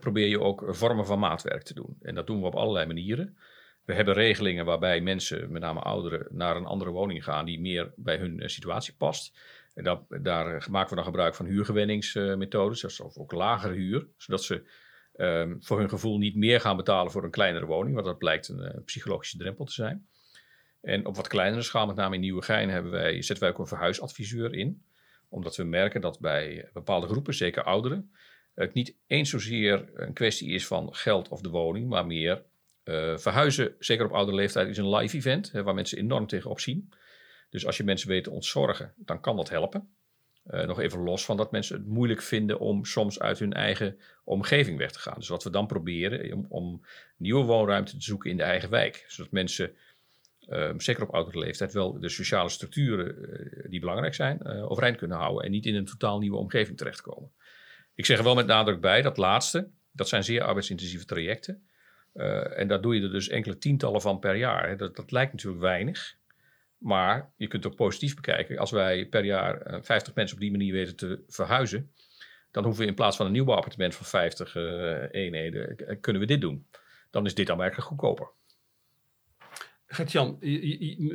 probeer 0.00 0.28
je 0.28 0.40
ook 0.40 0.64
vormen 0.68 1.06
van 1.06 1.18
maatwerk 1.18 1.62
te 1.62 1.74
doen. 1.74 1.96
En 2.00 2.14
dat 2.14 2.26
doen 2.26 2.40
we 2.40 2.46
op 2.46 2.54
allerlei 2.54 2.86
manieren. 2.86 3.36
We 3.86 3.94
hebben 3.94 4.14
regelingen 4.14 4.64
waarbij 4.64 5.00
mensen, 5.00 5.52
met 5.52 5.62
name 5.62 5.80
ouderen, 5.80 6.26
naar 6.30 6.56
een 6.56 6.64
andere 6.64 6.90
woning 6.90 7.24
gaan 7.24 7.44
die 7.44 7.60
meer 7.60 7.92
bij 7.96 8.16
hun 8.16 8.42
uh, 8.42 8.48
situatie 8.48 8.94
past. 8.94 9.38
En 9.74 9.84
dat, 9.84 10.02
daar 10.08 10.66
maken 10.70 10.88
we 10.88 10.94
dan 10.94 11.04
gebruik 11.04 11.34
van 11.34 11.46
huurgewenningsmethodes, 11.46 13.00
of 13.00 13.16
ook 13.16 13.32
lagere 13.32 13.74
huur, 13.74 14.06
zodat 14.16 14.42
ze 14.42 14.68
um, 15.16 15.56
voor 15.60 15.78
hun 15.78 15.88
gevoel 15.88 16.18
niet 16.18 16.36
meer 16.36 16.60
gaan 16.60 16.76
betalen 16.76 17.12
voor 17.12 17.24
een 17.24 17.30
kleinere 17.30 17.66
woning, 17.66 17.94
want 17.94 18.06
dat 18.06 18.18
blijkt 18.18 18.48
een 18.48 18.58
uh, 18.58 18.84
psychologische 18.84 19.38
drempel 19.38 19.64
te 19.64 19.72
zijn. 19.72 20.06
En 20.82 21.06
op 21.06 21.16
wat 21.16 21.28
kleinere 21.28 21.62
schaal, 21.62 21.86
met 21.86 21.96
name 21.96 22.14
in 22.14 22.20
Nieuwegein, 22.20 22.68
hebben 22.68 22.92
wij, 22.92 23.22
zetten 23.22 23.40
wij 23.40 23.48
ook 23.48 23.58
een 23.58 23.66
verhuisadviseur 23.66 24.54
in. 24.54 24.82
Omdat 25.28 25.56
we 25.56 25.64
merken 25.64 26.00
dat 26.00 26.20
bij 26.20 26.68
bepaalde 26.72 27.06
groepen, 27.06 27.34
zeker 27.34 27.62
ouderen, 27.62 28.10
het 28.54 28.74
niet 28.74 28.94
eens 29.06 29.30
zozeer 29.30 29.90
een 29.94 30.12
kwestie 30.12 30.50
is 30.50 30.66
van 30.66 30.94
geld 30.94 31.28
of 31.28 31.40
de 31.40 31.48
woning, 31.48 31.88
maar 31.88 32.06
meer 32.06 32.42
uh, 32.86 33.16
verhuizen, 33.16 33.74
zeker 33.78 34.04
op 34.04 34.12
oude 34.12 34.34
leeftijd, 34.34 34.68
is 34.68 34.76
een 34.76 34.94
live 34.94 35.16
event 35.16 35.52
hè, 35.52 35.62
waar 35.62 35.74
mensen 35.74 35.98
enorm 35.98 36.26
tegenop 36.26 36.60
zien. 36.60 36.92
Dus 37.50 37.66
als 37.66 37.76
je 37.76 37.84
mensen 37.84 38.08
weet 38.08 38.24
te 38.24 38.30
ontzorgen, 38.30 38.92
dan 38.96 39.20
kan 39.20 39.36
dat 39.36 39.48
helpen. 39.48 39.88
Uh, 40.50 40.66
nog 40.66 40.80
even 40.80 41.00
los 41.00 41.24
van 41.24 41.36
dat 41.36 41.50
mensen 41.50 41.76
het 41.76 41.86
moeilijk 41.86 42.22
vinden 42.22 42.58
om 42.58 42.84
soms 42.84 43.20
uit 43.20 43.38
hun 43.38 43.52
eigen 43.52 43.98
omgeving 44.24 44.78
weg 44.78 44.92
te 44.92 44.98
gaan. 44.98 45.18
Dus 45.18 45.28
wat 45.28 45.44
we 45.44 45.50
dan 45.50 45.66
proberen, 45.66 46.32
om, 46.32 46.46
om 46.48 46.84
nieuwe 47.16 47.44
woonruimte 47.44 47.96
te 47.96 48.02
zoeken 48.02 48.30
in 48.30 48.36
de 48.36 48.42
eigen 48.42 48.70
wijk. 48.70 49.04
Zodat 49.08 49.32
mensen, 49.32 49.72
uh, 50.48 50.70
zeker 50.76 51.02
op 51.02 51.14
oudere 51.14 51.38
leeftijd, 51.38 51.72
wel 51.72 52.00
de 52.00 52.08
sociale 52.08 52.48
structuren 52.48 53.16
die 53.70 53.80
belangrijk 53.80 54.14
zijn, 54.14 54.46
overeind 54.46 54.96
kunnen 54.96 55.16
houden. 55.16 55.44
En 55.44 55.50
niet 55.50 55.66
in 55.66 55.74
een 55.74 55.84
totaal 55.84 56.18
nieuwe 56.18 56.36
omgeving 56.36 56.76
terechtkomen. 56.76 57.32
Ik 57.94 58.06
zeg 58.06 58.18
er 58.18 58.24
wel 58.24 58.34
met 58.34 58.46
nadruk 58.46 58.80
bij, 58.80 59.02
dat 59.02 59.16
laatste, 59.16 59.70
dat 59.92 60.08
zijn 60.08 60.24
zeer 60.24 60.42
arbeidsintensieve 60.42 61.04
trajecten. 61.04 61.68
Uh, 62.16 62.58
en 62.58 62.68
daar 62.68 62.80
doe 62.80 62.94
je 62.94 63.02
er 63.02 63.10
dus 63.10 63.28
enkele 63.28 63.58
tientallen 63.58 64.00
van 64.00 64.18
per 64.18 64.36
jaar. 64.36 64.76
Dat, 64.76 64.96
dat 64.96 65.10
lijkt 65.10 65.32
natuurlijk 65.32 65.62
weinig. 65.62 66.16
Maar 66.78 67.32
je 67.36 67.46
kunt 67.46 67.64
het 67.64 67.72
ook 67.72 67.78
positief 67.78 68.14
bekijken. 68.14 68.58
Als 68.58 68.70
wij 68.70 69.06
per 69.06 69.24
jaar 69.24 69.72
uh, 69.74 69.78
50 69.82 70.14
mensen 70.14 70.36
op 70.36 70.42
die 70.42 70.50
manier 70.50 70.72
weten 70.72 70.96
te 70.96 71.22
verhuizen, 71.28 71.90
dan 72.50 72.64
hoeven 72.64 72.82
we 72.82 72.88
in 72.88 72.94
plaats 72.94 73.16
van 73.16 73.26
een 73.26 73.32
nieuwbouwappartement 73.32 73.94
van 73.94 74.06
50 74.06 74.54
uh, 74.54 75.02
eenheden, 75.10 75.76
kunnen 76.00 76.22
we 76.22 76.28
dit 76.28 76.40
doen. 76.40 76.66
Dan 77.10 77.26
is 77.26 77.34
dit 77.34 77.50
aanmerkelijk 77.50 77.86
goedkoper. 77.86 78.28
Gert-Jan, 79.86 80.38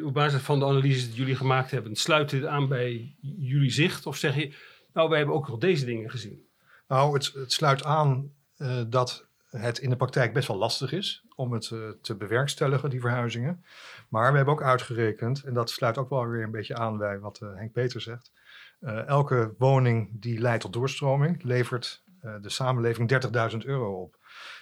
op 0.03 0.13
basis 0.13 0.41
van 0.41 0.59
de 0.59 0.65
analyses 0.65 1.07
die 1.07 1.15
jullie 1.15 1.35
gemaakt 1.35 1.71
hebben, 1.71 1.95
sluit 1.95 2.29
dit 2.29 2.45
aan 2.45 2.67
bij 2.67 3.15
jullie 3.19 3.71
zicht? 3.71 4.05
Of 4.05 4.17
zeg 4.17 4.35
je, 4.35 4.53
nou, 4.93 5.09
wij 5.09 5.17
hebben 5.17 5.35
ook 5.35 5.47
nog 5.47 5.57
deze 5.57 5.85
dingen 5.85 6.09
gezien? 6.09 6.45
Nou, 6.87 7.13
het, 7.13 7.33
het 7.33 7.51
sluit 7.51 7.83
aan 7.83 8.31
uh, 8.57 8.81
dat 8.87 9.29
het 9.51 9.77
in 9.77 9.89
de 9.89 9.95
praktijk 9.95 10.33
best 10.33 10.47
wel 10.47 10.57
lastig 10.57 10.91
is 10.91 11.25
om 11.35 11.53
het 11.53 11.69
uh, 11.69 11.89
te 12.01 12.15
bewerkstelligen, 12.15 12.89
die 12.89 13.01
verhuizingen. 13.01 13.63
Maar 14.09 14.29
we 14.29 14.35
hebben 14.35 14.53
ook 14.53 14.63
uitgerekend, 14.63 15.43
en 15.43 15.53
dat 15.53 15.69
sluit 15.69 15.97
ook 15.97 16.09
wel 16.09 16.27
weer 16.27 16.43
een 16.43 16.51
beetje 16.51 16.75
aan 16.75 16.97
bij 16.97 17.19
wat 17.19 17.39
uh, 17.43 17.55
Henk 17.55 17.71
Peter 17.71 18.01
zegt. 18.01 18.31
Uh, 18.79 19.07
elke 19.07 19.53
woning 19.57 20.09
die 20.21 20.39
leidt 20.39 20.61
tot 20.61 20.73
doorstroming 20.73 21.43
levert 21.43 22.03
de 22.41 22.49
samenleving 22.49 23.23
30.000 23.51 23.57
euro 23.57 24.01
op. 24.01 24.17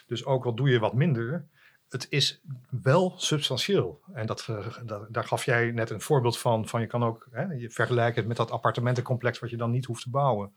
Dus 0.05 0.25
ook 0.25 0.45
al 0.45 0.55
doe 0.55 0.69
je 0.69 0.79
wat 0.79 0.93
minder, 0.93 1.47
het 1.89 2.07
is 2.09 2.41
wel 2.81 3.13
substantieel. 3.17 4.01
En 4.13 4.25
dat, 4.25 4.47
dat, 4.85 5.05
daar 5.09 5.23
gaf 5.23 5.45
jij 5.45 5.71
net 5.71 5.89
een 5.89 6.01
voorbeeld 6.01 6.37
van. 6.37 6.67
van 6.67 6.81
je 6.81 6.87
kan 6.87 7.03
ook 7.03 7.27
hè, 7.31 7.43
je 7.43 7.69
vergelijken 7.69 8.15
het 8.15 8.27
met 8.27 8.37
dat 8.37 8.51
appartementencomplex 8.51 9.39
wat 9.39 9.49
je 9.49 9.57
dan 9.57 9.71
niet 9.71 9.85
hoeft 9.85 10.03
te 10.03 10.09
bouwen. 10.09 10.53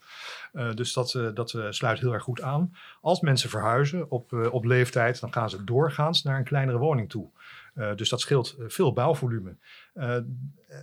Uh, 0.53 0.75
dus 0.75 0.93
dat, 0.93 1.15
uh, 1.15 1.29
dat 1.35 1.53
uh, 1.53 1.67
sluit 1.71 2.01
heel 2.01 2.13
erg 2.13 2.23
goed 2.23 2.43
aan. 2.43 2.77
Als 3.01 3.21
mensen 3.21 3.51
verhuizen 3.51 4.11
op, 4.11 4.33
op 4.33 4.65
leeftijd, 4.65 5.21
dan 5.21 5.33
gaan 5.33 5.51
ze 5.51 5.65
doorgaans 5.65 6.23
naar 6.23 6.39
een 6.39 6.45
kleinere 6.45 6.79
woning 6.79 7.09
toe. 7.09 7.31
dus 7.97 8.09
dat 8.09 8.21
scheelt 8.21 8.57
veel 8.67 8.93
bouwvolume. 8.93 9.57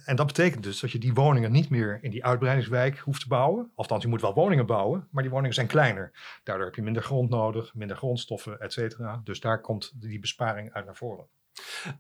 en 0.06 0.16
dat 0.16 0.28
betekent 0.28 0.64
dus 0.64 0.80
dat 0.80 0.92
je 0.92 1.00
die 1.00 1.14
woningen 1.14 1.52
niet 1.52 1.70
meer 1.70 2.00
in 2.02 2.12
die 2.12 2.26
uitbreidingswijk 2.26 2.98
hoeft 2.98 3.22
te 3.22 3.28
bouwen. 3.28 3.72
Althans, 3.76 4.04
je 4.04 4.10
moet 4.10 4.22
wel 4.22 4.34
woningen 4.34 4.66
bouwen, 4.66 5.08
maar 5.12 5.24
die 5.24 5.32
woningen 5.32 5.54
zijn 5.54 5.68
kleiner. 5.68 6.12
Daardoor 6.44 6.66
heb 6.66 6.76
je 6.76 6.82
minder 6.82 7.04
grond 7.04 7.30
nodig, 7.30 7.74
minder 7.74 7.98
grondstoffen, 7.98 8.60
et 8.60 8.74
cetera. 8.74 9.22
Dus 9.24 9.40
daar 9.40 9.62
komt 9.62 9.92
die 9.96 10.20
besparing 10.20 10.74
uit 10.74 10.86
naar 10.86 10.96
voren. 10.96 11.26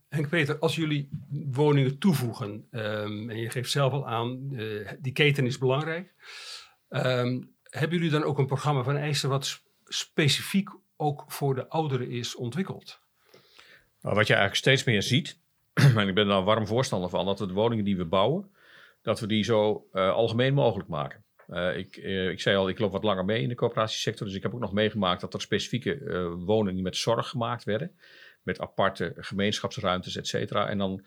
Henk 0.09 0.29
Peter, 0.29 0.59
als 0.59 0.75
jullie 0.75 1.09
woningen 1.51 1.97
toevoegen, 1.97 2.67
um, 2.71 3.29
en 3.29 3.37
je 3.37 3.49
geeft 3.49 3.71
zelf 3.71 3.93
al 3.93 4.07
aan, 4.07 4.47
uh, 4.51 4.89
die 4.99 5.13
keten 5.13 5.45
is 5.45 5.57
belangrijk. 5.57 6.13
Um, 6.89 7.57
hebben 7.69 7.97
jullie 7.97 8.11
dan 8.11 8.23
ook 8.23 8.37
een 8.37 8.45
programma 8.45 8.83
van 8.83 8.95
eisen 8.95 9.29
wat 9.29 9.61
specifiek 9.85 10.69
ook 10.97 11.23
voor 11.27 11.55
de 11.55 11.67
ouderen 11.67 12.09
is 12.09 12.35
ontwikkeld? 12.35 12.99
Nou, 14.01 14.15
wat 14.15 14.27
je 14.27 14.33
eigenlijk 14.33 14.55
steeds 14.55 14.83
meer 14.83 15.03
ziet, 15.03 15.39
en 15.73 16.07
ik 16.07 16.15
ben 16.15 16.27
daar 16.27 16.43
warm 16.43 16.67
voorstander 16.67 17.09
van, 17.09 17.25
dat 17.25 17.39
we 17.39 17.47
de 17.47 17.53
woningen 17.53 17.85
die 17.85 17.97
we 17.97 18.05
bouwen, 18.05 18.51
dat 19.01 19.19
we 19.19 19.27
die 19.27 19.43
zo 19.43 19.87
uh, 19.93 20.11
algemeen 20.11 20.53
mogelijk 20.53 20.89
maken. 20.89 21.23
Uh, 21.47 21.77
ik, 21.77 21.97
uh, 21.97 22.29
ik 22.29 22.41
zei 22.41 22.57
al, 22.57 22.69
ik 22.69 22.79
loop 22.79 22.91
wat 22.91 23.03
langer 23.03 23.25
mee 23.25 23.41
in 23.41 23.49
de 23.49 23.55
coöperatiesector, 23.55 24.27
dus 24.27 24.35
ik 24.35 24.43
heb 24.43 24.53
ook 24.53 24.59
nog 24.59 24.73
meegemaakt 24.73 25.21
dat 25.21 25.33
er 25.33 25.41
specifieke 25.41 25.97
woningen 26.45 26.83
met 26.83 26.95
zorg 26.95 27.29
gemaakt 27.29 27.63
werden, 27.63 27.97
met 28.43 28.59
aparte 28.59 29.13
gemeenschapsruimtes, 29.15 30.15
et 30.15 30.27
cetera. 30.27 30.69
En 30.69 30.77
dan 30.77 31.05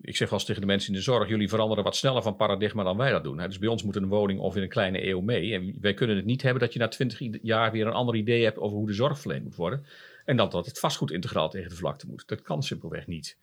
ik 0.00 0.16
zeg 0.16 0.28
wel 0.28 0.38
eens 0.38 0.46
tegen 0.46 0.60
de 0.60 0.66
mensen 0.66 0.92
in 0.92 0.98
de 0.98 1.04
zorg, 1.04 1.28
jullie 1.28 1.48
veranderen 1.48 1.84
wat 1.84 1.96
sneller 1.96 2.22
van 2.22 2.36
paradigma 2.36 2.82
dan 2.82 2.96
wij 2.96 3.10
dat 3.10 3.24
doen. 3.24 3.36
Dus 3.36 3.58
bij 3.58 3.68
ons 3.68 3.82
moet 3.82 3.96
een 3.96 4.08
woning 4.08 4.40
of 4.40 4.56
in 4.56 4.62
een 4.62 4.68
kleine 4.68 5.06
eeuw 5.06 5.20
mee. 5.20 5.54
En 5.54 5.76
wij 5.80 5.94
kunnen 5.94 6.16
het 6.16 6.24
niet 6.24 6.42
hebben 6.42 6.62
dat 6.62 6.72
je 6.72 6.78
na 6.78 6.88
twintig 6.88 7.20
jaar 7.42 7.72
weer 7.72 7.86
een 7.86 7.92
ander 7.92 8.14
idee 8.14 8.44
hebt 8.44 8.58
over 8.58 8.76
hoe 8.76 8.86
de 8.86 8.92
zorg 8.92 9.20
verleend 9.20 9.44
moet 9.44 9.56
worden. 9.56 9.86
En 10.24 10.36
dan 10.36 10.48
dat 10.48 10.66
het 10.66 10.78
vastgoed 10.78 11.10
integraal 11.10 11.50
tegen 11.50 11.68
de 11.68 11.76
vlakte 11.76 12.06
moet. 12.06 12.28
Dat 12.28 12.42
kan 12.42 12.62
simpelweg 12.62 13.06
niet. 13.06 13.38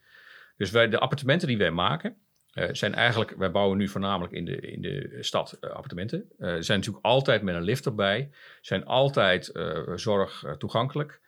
Dus 0.56 0.70
wij, 0.70 0.88
de 0.88 0.98
appartementen 0.98 1.48
die 1.48 1.58
wij 1.58 1.70
maken, 1.70 2.16
uh, 2.54 2.68
zijn 2.72 2.94
eigenlijk, 2.94 3.30
wij 3.36 3.50
bouwen 3.50 3.78
nu 3.78 3.88
voornamelijk 3.88 4.32
in 4.32 4.44
de, 4.44 4.60
in 4.60 4.82
de 4.82 5.16
stad 5.20 5.58
uh, 5.60 5.70
appartementen. 5.70 6.18
Uh, 6.38 6.48
zijn 6.58 6.78
natuurlijk 6.78 7.04
altijd 7.04 7.42
met 7.42 7.54
een 7.54 7.62
lift 7.62 7.86
erbij, 7.86 8.30
zijn 8.60 8.84
altijd 8.84 9.50
zorg 9.94 10.44
toegankelijk. 10.58 11.20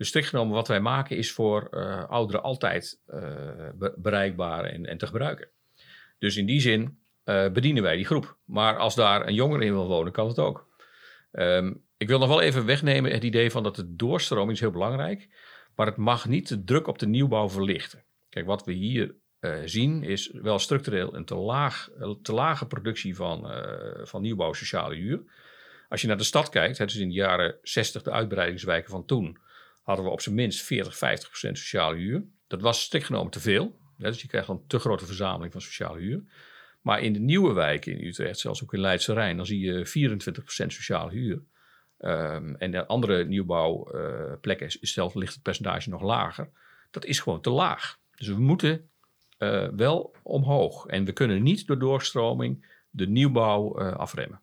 Dus 0.00 0.08
strikt 0.08 0.28
genomen, 0.28 0.54
wat 0.54 0.68
wij 0.68 0.80
maken 0.80 1.16
is 1.16 1.32
voor 1.32 1.68
uh, 1.70 2.04
ouderen 2.08 2.42
altijd 2.42 3.00
be 3.74 3.94
bereikbaar 3.96 4.64
en, 4.64 4.86
en, 4.86 4.98
te 4.98 5.06
gebruiken. 5.06 5.48
Dus 6.18 6.36
in 6.36 6.46
die 6.46 6.60
zin 6.60 6.98
uh, 7.24 7.48
bedienen 7.48 7.82
wij 7.82 7.96
die 7.96 8.04
groep. 8.04 8.36
Maar 8.44 8.76
als 8.76 8.94
daar 8.94 9.26
een 9.26 9.34
jongere 9.34 9.64
in 9.64 9.72
wil 9.72 9.86
wonen, 9.86 10.12
kan 10.12 10.28
het 10.28 10.38
ook. 10.38 10.68
Ehm, 11.32 11.72
ik 11.96 12.08
wil 12.08 12.18
nog 12.18 12.28
wel 12.28 12.40
even 12.40 12.66
wegnemen 12.66 13.12
het 13.12 13.24
idee 13.24 13.50
van 13.50 13.62
dat 13.62 13.76
de 13.76 13.96
doorstroming 13.96 14.52
is 14.52 14.60
heel 14.60 14.70
belangrijk. 14.70 15.28
Maar 15.76 15.86
het 15.86 15.96
mag 15.96 16.28
niet 16.28 16.48
de 16.48 16.64
druk 16.64 16.86
op 16.86 16.98
de 16.98 17.06
nieuwbouw 17.06 17.48
verlichten. 17.48 18.04
Kijk, 18.28 18.46
wat 18.46 18.64
we 18.64 18.72
hier 18.72 19.14
zien 19.64 20.02
is 20.02 20.30
wel 20.32 20.58
structureel 20.58 21.14
een 21.14 21.24
te, 21.24 21.34
laag, 21.34 21.90
te 22.22 22.32
lage 22.32 22.66
productie 22.66 23.16
van, 23.16 23.52
van 24.02 24.22
nieuwbouw 24.22 24.52
sociale 24.52 24.94
huur. 24.94 25.22
Als 25.88 26.00
je 26.00 26.06
naar 26.06 26.16
de 26.16 26.24
stad 26.24 26.48
kijkt, 26.48 26.78
dus 26.78 26.96
in 26.96 27.08
de 27.08 27.14
jaren 27.14 27.58
60 27.62 28.02
de 28.02 28.10
uitbreidingswijken 28.10 28.90
van 28.90 29.04
toen, 29.04 29.38
hadden 29.90 30.08
we 30.08 30.12
op 30.12 30.20
zijn 30.20 30.34
minst 30.34 30.62
40, 30.62 30.96
50 30.96 31.28
procent 31.28 31.58
sociale 31.58 31.96
huur. 31.96 32.24
Dat 32.46 32.60
was 32.60 32.82
strikt 32.82 33.06
genomen 33.06 33.30
te 33.30 33.40
veel. 33.40 33.78
Dus 33.96 34.22
je 34.22 34.28
krijgt 34.28 34.48
een 34.48 34.66
te 34.66 34.78
grote 34.78 35.06
verzameling 35.06 35.52
van 35.52 35.60
sociale 35.60 36.00
huur. 36.00 36.22
Maar 36.80 37.00
in 37.00 37.12
de 37.12 37.18
nieuwe 37.18 37.52
wijken 37.52 37.98
in 37.98 38.06
Utrecht, 38.06 38.38
zelfs 38.38 38.62
ook 38.62 38.74
in 38.74 38.80
Leidse 38.80 39.12
Rijn, 39.12 39.36
dan 39.36 39.46
zie 39.46 39.60
je 39.60 39.86
24 39.86 40.42
procent 40.42 40.72
sociale 40.72 41.10
huur. 41.10 41.42
Um, 41.98 42.56
en 42.56 42.70
de 42.70 42.86
andere 42.86 43.24
nieuwbouwplekken 43.24 44.66
uh, 44.66 44.76
zelf 44.80 45.14
ligt 45.14 45.34
het 45.34 45.42
percentage 45.42 45.88
nog 45.88 46.02
lager. 46.02 46.50
Dat 46.90 47.04
is 47.04 47.20
gewoon 47.20 47.40
te 47.40 47.50
laag. 47.50 47.98
Dus 48.14 48.28
we 48.28 48.40
moeten 48.40 48.90
uh, 49.38 49.68
wel 49.68 50.14
omhoog. 50.22 50.86
En 50.86 51.04
we 51.04 51.12
kunnen 51.12 51.42
niet 51.42 51.66
door 51.66 51.78
doorstroming 51.78 52.66
de 52.90 53.06
nieuwbouw 53.06 53.80
uh, 53.80 53.92
afremmen. 53.92 54.40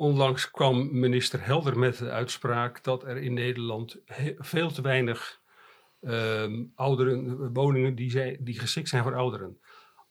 Onlangs 0.00 0.50
kwam 0.50 1.00
minister 1.00 1.44
Helder 1.44 1.78
met 1.78 1.98
de 1.98 2.10
uitspraak 2.10 2.84
dat 2.84 3.04
er 3.04 3.16
in 3.16 3.34
Nederland 3.34 4.00
veel 4.38 4.70
te 4.70 4.82
weinig 4.82 5.40
ouderen, 6.74 7.52
woningen 7.52 7.94
die, 7.94 8.10
zijn, 8.10 8.36
die 8.40 8.58
geschikt 8.58 8.88
zijn 8.88 9.02
voor 9.02 9.14
ouderen. 9.14 9.60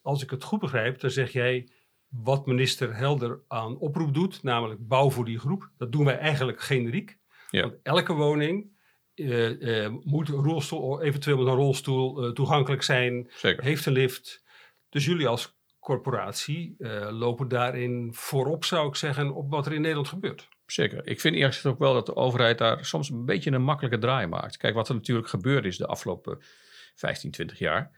Als 0.01 0.23
ik 0.23 0.29
het 0.29 0.43
goed 0.43 0.59
begrijp, 0.59 0.99
dan 0.99 1.09
zeg 1.09 1.31
jij 1.31 1.69
wat 2.07 2.45
minister 2.45 2.95
Helder 2.95 3.39
aan 3.47 3.77
oproep 3.77 4.13
doet, 4.13 4.43
namelijk 4.43 4.87
bouw 4.87 5.09
voor 5.09 5.25
die 5.25 5.39
groep. 5.39 5.69
Dat 5.77 5.91
doen 5.91 6.05
wij 6.05 6.17
eigenlijk 6.17 6.61
generiek. 6.61 7.17
Ja. 7.49 7.61
Want 7.61 7.73
elke 7.83 8.13
woning 8.13 8.77
uh, 9.15 9.49
uh, 9.49 9.93
moet 10.03 10.29
rolstoel, 10.29 11.01
eventueel 11.01 11.37
met 11.37 11.47
een 11.47 11.53
rolstoel 11.53 12.25
uh, 12.25 12.31
toegankelijk 12.31 12.83
zijn, 12.83 13.27
Zeker. 13.29 13.63
heeft 13.63 13.85
een 13.85 13.93
lift. 13.93 14.43
Dus 14.89 15.05
jullie 15.05 15.27
als 15.27 15.56
corporatie 15.87 16.75
lopen 17.09 17.47
daarin 17.47 18.13
voorop, 18.13 18.65
zou 18.65 18.87
ik 18.87 18.95
zeggen, 18.95 19.33
op 19.33 19.49
wat 19.49 19.65
er 19.65 19.73
in 19.73 19.81
Nederland 19.81 20.07
gebeurt. 20.07 20.47
Zeker. 20.65 21.07
Ik 21.07 21.19
vind 21.19 21.35
eerst 21.35 21.65
ook 21.65 21.79
wel 21.79 21.93
dat 21.93 22.05
de 22.05 22.15
overheid 22.15 22.57
daar 22.57 22.85
soms 22.85 23.09
een 23.09 23.25
beetje 23.25 23.51
een 23.51 23.63
makkelijke 23.63 23.97
draai 23.97 24.27
maakt. 24.27 24.57
Kijk, 24.57 24.73
wat 24.73 24.89
er 24.89 24.95
natuurlijk 24.95 25.27
gebeurd 25.27 25.65
is 25.65 25.77
de 25.77 25.85
afgelopen 25.85 26.37
15, 26.95 27.31
20 27.31 27.59
jaar, 27.59 27.91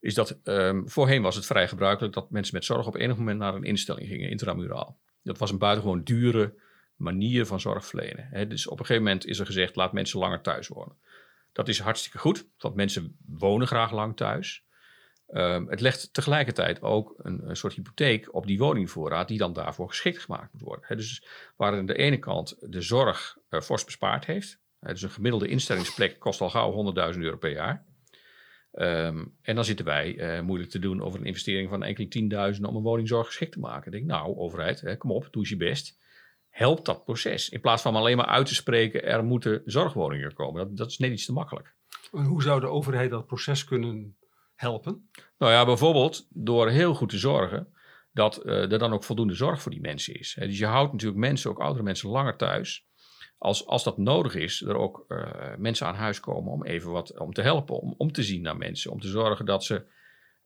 is 0.00 0.14
dat 0.14 0.38
um, 0.44 0.88
voorheen 0.88 1.22
was 1.22 1.34
het 1.36 1.46
vrij 1.46 1.68
gebruikelijk 1.68 2.14
dat 2.14 2.30
mensen 2.30 2.54
met 2.54 2.64
zorg 2.64 2.86
op 2.86 2.96
enig 2.96 3.16
moment 3.16 3.38
naar 3.38 3.54
een 3.54 3.64
instelling 3.64 4.08
gingen, 4.08 4.30
intramuraal. 4.30 4.98
Dat 5.22 5.38
was 5.38 5.50
een 5.50 5.58
buitengewoon 5.58 6.02
dure 6.02 6.54
manier 6.96 7.46
van 7.46 7.60
zorg 7.60 7.86
verlenen. 7.86 8.28
He, 8.30 8.46
dus 8.46 8.66
op 8.66 8.78
een 8.78 8.86
gegeven 8.86 9.06
moment 9.06 9.26
is 9.26 9.38
er 9.38 9.46
gezegd, 9.46 9.76
laat 9.76 9.92
mensen 9.92 10.18
langer 10.18 10.40
thuis 10.40 10.68
wonen. 10.68 10.96
Dat 11.52 11.68
is 11.68 11.78
hartstikke 11.78 12.18
goed, 12.18 12.46
want 12.58 12.74
mensen 12.74 13.16
wonen 13.26 13.66
graag 13.66 13.92
lang 13.92 14.16
thuis. 14.16 14.65
Um, 15.28 15.68
het 15.68 15.80
legt 15.80 16.14
tegelijkertijd 16.14 16.82
ook 16.82 17.14
een, 17.16 17.56
soort 17.56 17.74
hypotheek 17.74 18.34
op 18.34 18.46
die 18.46 18.58
woningvoorraad 18.58 19.28
die 19.28 19.38
dan 19.38 19.52
daarvoor 19.52 19.88
geschikt 19.88 20.18
gemaakt 20.18 20.52
moet 20.52 20.62
worden. 20.62 20.96
Dus 20.96 21.26
waar 21.56 21.72
aan 21.72 21.86
de 21.86 21.96
ene 21.96 22.18
kant 22.18 22.56
de 22.60 22.80
zorg 22.80 23.36
uh, 23.50 23.60
fors 23.60 23.84
bespaard 23.84 24.26
heeft. 24.26 24.60
He, 24.80 24.92
dus 24.92 25.02
een 25.02 25.10
gemiddelde 25.10 25.48
instellingsplek 25.48 26.18
kost 26.18 26.40
al 26.40 26.50
gauw 26.50 26.94
100.000 27.14 27.18
euro 27.18 27.36
per 27.36 27.50
jaar. 27.50 27.86
Um, 28.72 29.36
en 29.42 29.54
dan 29.54 29.64
zitten 29.64 29.84
wij 29.84 30.36
uh, 30.36 30.40
moeilijk 30.40 30.70
te 30.70 30.78
doen 30.78 31.02
over 31.02 31.20
een 31.20 31.26
investering 31.26 31.68
van 31.68 31.82
enkele 31.82 32.08
tienduizenden 32.08 32.70
om 32.70 32.76
een 32.76 32.82
woningzorg 32.82 33.26
geschikt 33.26 33.52
te 33.52 33.60
maken. 33.60 33.86
Ik 33.86 33.92
denk, 33.92 34.04
nou, 34.04 34.36
overheid, 34.36 34.96
kom 34.98 35.10
op, 35.10 35.28
doe 35.30 35.42
eens 35.42 35.50
je 35.50 35.56
best. 35.56 35.98
Help 36.48 36.84
dat 36.84 37.04
proces. 37.04 37.48
In 37.48 37.60
plaats 37.60 37.82
van 37.82 37.96
alleen 37.96 38.16
maar 38.16 38.26
uit 38.26 38.46
te 38.46 38.54
spreken, 38.54 39.04
er 39.04 39.24
moeten 39.24 39.62
zorgwoningen 39.64 40.34
komen. 40.34 40.66
Dat, 40.66 40.76
dat 40.76 40.90
is 40.90 40.98
net 40.98 41.10
iets 41.10 41.26
te 41.26 41.32
makkelijk. 41.32 41.74
En 42.12 42.24
hoe 42.24 42.42
zou 42.42 42.60
de 42.60 42.66
overheid 42.66 43.10
dat 43.10 43.26
proces 43.26 43.64
kunnen 43.64 44.16
helpen? 44.56 45.08
Nou 45.38 45.52
ja, 45.52 45.64
bijvoorbeeld 45.64 46.26
door 46.30 46.68
heel 46.68 46.94
goed 46.94 47.08
te 47.08 47.18
zorgen 47.18 47.68
dat 48.12 48.40
uh, 48.44 48.72
er 48.72 48.78
dan 48.78 48.92
ook 48.92 49.04
voldoende 49.04 49.34
zorg 49.34 49.62
voor 49.62 49.72
die 49.72 49.80
mensen 49.80 50.14
is. 50.14 50.36
Dus 50.40 50.58
je 50.58 50.66
houdt 50.66 50.92
natuurlijk 50.92 51.20
mensen, 51.20 51.50
ook 51.50 51.60
oudere 51.60 51.84
mensen, 51.84 52.08
langer 52.08 52.36
thuis 52.36 52.86
als, 53.38 53.66
als 53.66 53.84
dat 53.84 53.98
nodig 53.98 54.34
is, 54.34 54.62
er 54.62 54.76
ook 54.76 55.04
uh, 55.08 55.26
mensen 55.58 55.86
aan 55.86 55.94
huis 55.94 56.20
komen 56.20 56.52
om 56.52 56.64
even 56.64 56.90
wat 56.90 57.18
om 57.18 57.32
te 57.32 57.42
helpen, 57.42 57.80
om, 57.80 57.94
om 57.96 58.12
te 58.12 58.22
zien 58.22 58.42
naar 58.42 58.56
mensen, 58.56 58.90
om 58.90 59.00
te 59.00 59.08
zorgen 59.08 59.44
dat 59.44 59.64
ze 59.64 59.82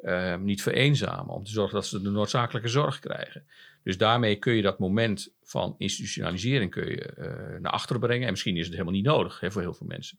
uh, 0.00 0.36
niet 0.36 0.62
vereenzamen, 0.62 1.34
om 1.34 1.44
te 1.44 1.50
zorgen 1.50 1.74
dat 1.74 1.86
ze 1.86 2.02
de 2.02 2.10
noodzakelijke 2.10 2.68
zorg 2.68 2.98
krijgen. 2.98 3.46
Dus 3.82 3.98
daarmee 3.98 4.36
kun 4.36 4.54
je 4.54 4.62
dat 4.62 4.78
moment 4.78 5.34
van 5.42 5.74
institutionalisering 5.78 6.70
kun 6.70 6.86
je, 6.86 7.14
uh, 7.18 7.60
naar 7.60 7.72
achteren 7.72 8.00
brengen. 8.00 8.24
En 8.24 8.30
misschien 8.30 8.56
is 8.56 8.64
het 8.64 8.72
helemaal 8.72 8.94
niet 8.94 9.04
nodig 9.04 9.42
voor 9.48 9.62
heel 9.62 9.74
veel 9.74 9.86
mensen. 9.86 10.18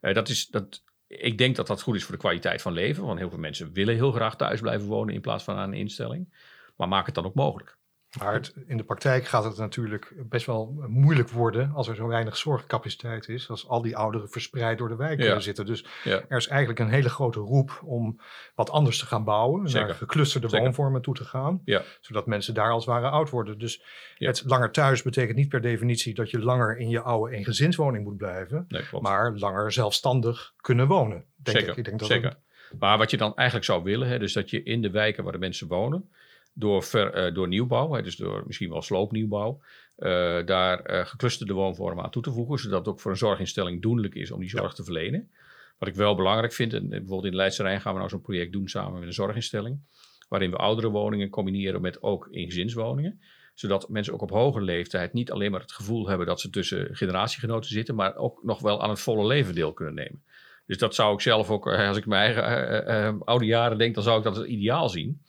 dat 0.00 0.28
is, 0.28 0.46
dat, 0.46 0.82
ik 1.18 1.38
denk 1.38 1.56
dat 1.56 1.66
dat 1.66 1.82
goed 1.82 1.94
is 1.94 2.04
voor 2.04 2.14
de 2.14 2.20
kwaliteit 2.20 2.62
van 2.62 2.72
leven, 2.72 3.04
want 3.04 3.18
heel 3.18 3.30
veel 3.30 3.38
mensen 3.38 3.72
willen 3.72 3.94
heel 3.94 4.12
graag 4.12 4.36
thuis 4.36 4.60
blijven 4.60 4.86
wonen 4.86 5.14
in 5.14 5.20
plaats 5.20 5.44
van 5.44 5.56
aan 5.56 5.68
een 5.68 5.78
instelling. 5.78 6.34
Maar 6.76 6.88
maak 6.88 7.06
het 7.06 7.14
dan 7.14 7.24
ook 7.24 7.34
mogelijk. 7.34 7.78
Maar 8.18 8.32
het, 8.32 8.54
in 8.66 8.76
de 8.76 8.84
praktijk 8.84 9.24
gaat 9.26 9.44
het 9.44 9.56
natuurlijk 9.56 10.14
best 10.28 10.46
wel 10.46 10.84
moeilijk 10.86 11.30
worden 11.30 11.72
als 11.74 11.88
er 11.88 11.94
zo 11.94 12.06
weinig 12.06 12.36
zorgcapaciteit 12.36 13.28
is, 13.28 13.50
als 13.50 13.68
al 13.68 13.82
die 13.82 13.96
ouderen 13.96 14.28
verspreid 14.30 14.78
door 14.78 14.88
de 14.88 14.96
wijk 14.96 15.22
ja. 15.22 15.40
zitten. 15.40 15.66
Dus 15.66 15.84
ja. 16.04 16.22
er 16.28 16.36
is 16.36 16.48
eigenlijk 16.48 16.78
een 16.80 16.88
hele 16.88 17.08
grote 17.08 17.40
roep 17.40 17.80
om 17.84 18.20
wat 18.54 18.70
anders 18.70 18.98
te 18.98 19.06
gaan 19.06 19.24
bouwen, 19.24 19.68
Zeker. 19.68 19.86
naar 19.86 19.96
geclusterde 19.96 20.48
Zeker. 20.48 20.64
woonvormen 20.64 21.02
toe 21.02 21.14
te 21.14 21.24
gaan, 21.24 21.60
Ja. 21.64 21.82
zodat 22.00 22.26
mensen 22.26 22.54
daar 22.54 22.70
als 22.70 22.84
het 22.84 22.94
ware 22.94 23.08
oud 23.08 23.30
worden. 23.30 23.58
Dus 23.58 23.82
het 24.14 24.42
langer 24.46 24.70
thuis 24.70 25.02
betekent 25.02 25.36
niet 25.36 25.48
per 25.48 25.60
definitie 25.60 26.14
dat 26.14 26.30
je 26.30 26.38
langer 26.38 26.78
in 26.78 26.88
je 26.88 27.00
oude 27.00 27.36
eengezinswoning 27.36 28.04
moet 28.04 28.16
blijven, 28.16 28.64
Nee, 28.68 28.82
maar 29.00 29.32
langer 29.32 29.72
zelfstandig 29.72 30.52
kunnen 30.56 30.86
wonen. 30.86 31.24
Denk 31.36 31.56
Zeker, 31.56 31.72
ik. 31.72 31.78
ik 31.78 31.84
denk 31.84 31.98
dat 31.98 32.08
zeker. 32.08 32.36
Maar 32.78 32.98
wat 32.98 33.10
je 33.10 33.16
dan 33.16 33.34
eigenlijk 33.34 33.66
zou 33.66 33.82
willen, 33.82 34.08
hè, 34.08 34.18
dus 34.18 34.32
dat 34.32 34.50
je 34.50 34.62
in 34.62 34.82
de 34.82 34.90
wijken 34.90 35.24
waar 35.24 35.32
de 35.32 35.38
mensen 35.38 35.68
wonen, 35.68 36.10
door, 36.52 36.82
ver, 36.82 37.12
eh, 37.12 37.34
door 37.34 37.48
nieuwbouw, 37.48 37.92
hè, 37.92 38.02
dus 38.02 38.16
door 38.16 38.42
misschien 38.46 38.70
wel 38.70 38.82
sloopnieuwbouw, 38.82 39.60
eh, 39.96 40.10
daar 40.44 40.80
eh, 40.80 41.06
geclusterde 41.06 41.52
woonvormen 41.52 42.04
aan 42.04 42.10
toe 42.10 42.22
te 42.22 42.32
voegen, 42.32 42.58
zodat 42.58 42.78
het 42.78 42.88
ook 42.88 43.00
voor 43.00 43.10
een 43.10 43.16
zorginstelling 43.16 43.82
doenlijk 43.82 44.14
is 44.14 44.30
om 44.30 44.40
die 44.40 44.48
zorg 44.48 44.74
te 44.74 44.84
verlenen. 44.84 45.30
Wat 45.78 45.88
ik 45.88 45.94
wel 45.94 46.14
belangrijk 46.14 46.52
vind, 46.52 46.74
en 46.74 46.88
bijvoorbeeld 46.88 47.24
in 47.24 47.30
de 47.30 47.36
Leidse 47.36 47.62
Rijn 47.62 47.80
gaan 47.80 47.92
we 47.92 47.98
nou 47.98 48.10
zo'n 48.10 48.20
project 48.20 48.52
doen 48.52 48.68
samen 48.68 48.98
met 48.98 49.08
een 49.08 49.12
zorginstelling, 49.12 49.80
waarin 50.28 50.50
we 50.50 50.56
oudere 50.56 50.88
woningen 50.88 51.28
combineren 51.28 51.80
met 51.80 52.02
ook 52.02 52.28
ingezinswoningen 52.30 53.20
zodat 53.54 53.88
mensen 53.88 54.12
ook 54.12 54.22
op 54.22 54.30
hoge 54.30 54.60
leeftijd 54.60 55.12
niet 55.12 55.30
alleen 55.30 55.50
maar 55.50 55.60
het 55.60 55.72
gevoel 55.72 56.08
hebben 56.08 56.26
dat 56.26 56.40
ze 56.40 56.50
tussen 56.50 56.96
generatiegenoten 56.96 57.70
zitten, 57.70 57.94
maar 57.94 58.16
ook 58.16 58.42
nog 58.42 58.60
wel 58.60 58.82
aan 58.82 58.90
het 58.90 59.00
volle 59.00 59.26
leven 59.26 59.54
deel 59.54 59.72
kunnen 59.72 59.94
nemen. 59.94 60.22
Dus 60.66 60.78
dat 60.78 60.94
zou 60.94 61.14
ik 61.14 61.20
zelf 61.20 61.50
ook, 61.50 61.66
als 61.68 61.96
ik 61.96 62.06
mijn 62.06 62.34
eigen 62.34 63.24
oude 63.24 63.44
jaren 63.44 63.78
denk, 63.78 63.94
dan 63.94 64.02
zou 64.02 64.18
ik 64.18 64.24
dat 64.24 64.36
als 64.36 64.46
ideaal 64.46 64.88
zien. 64.88 65.22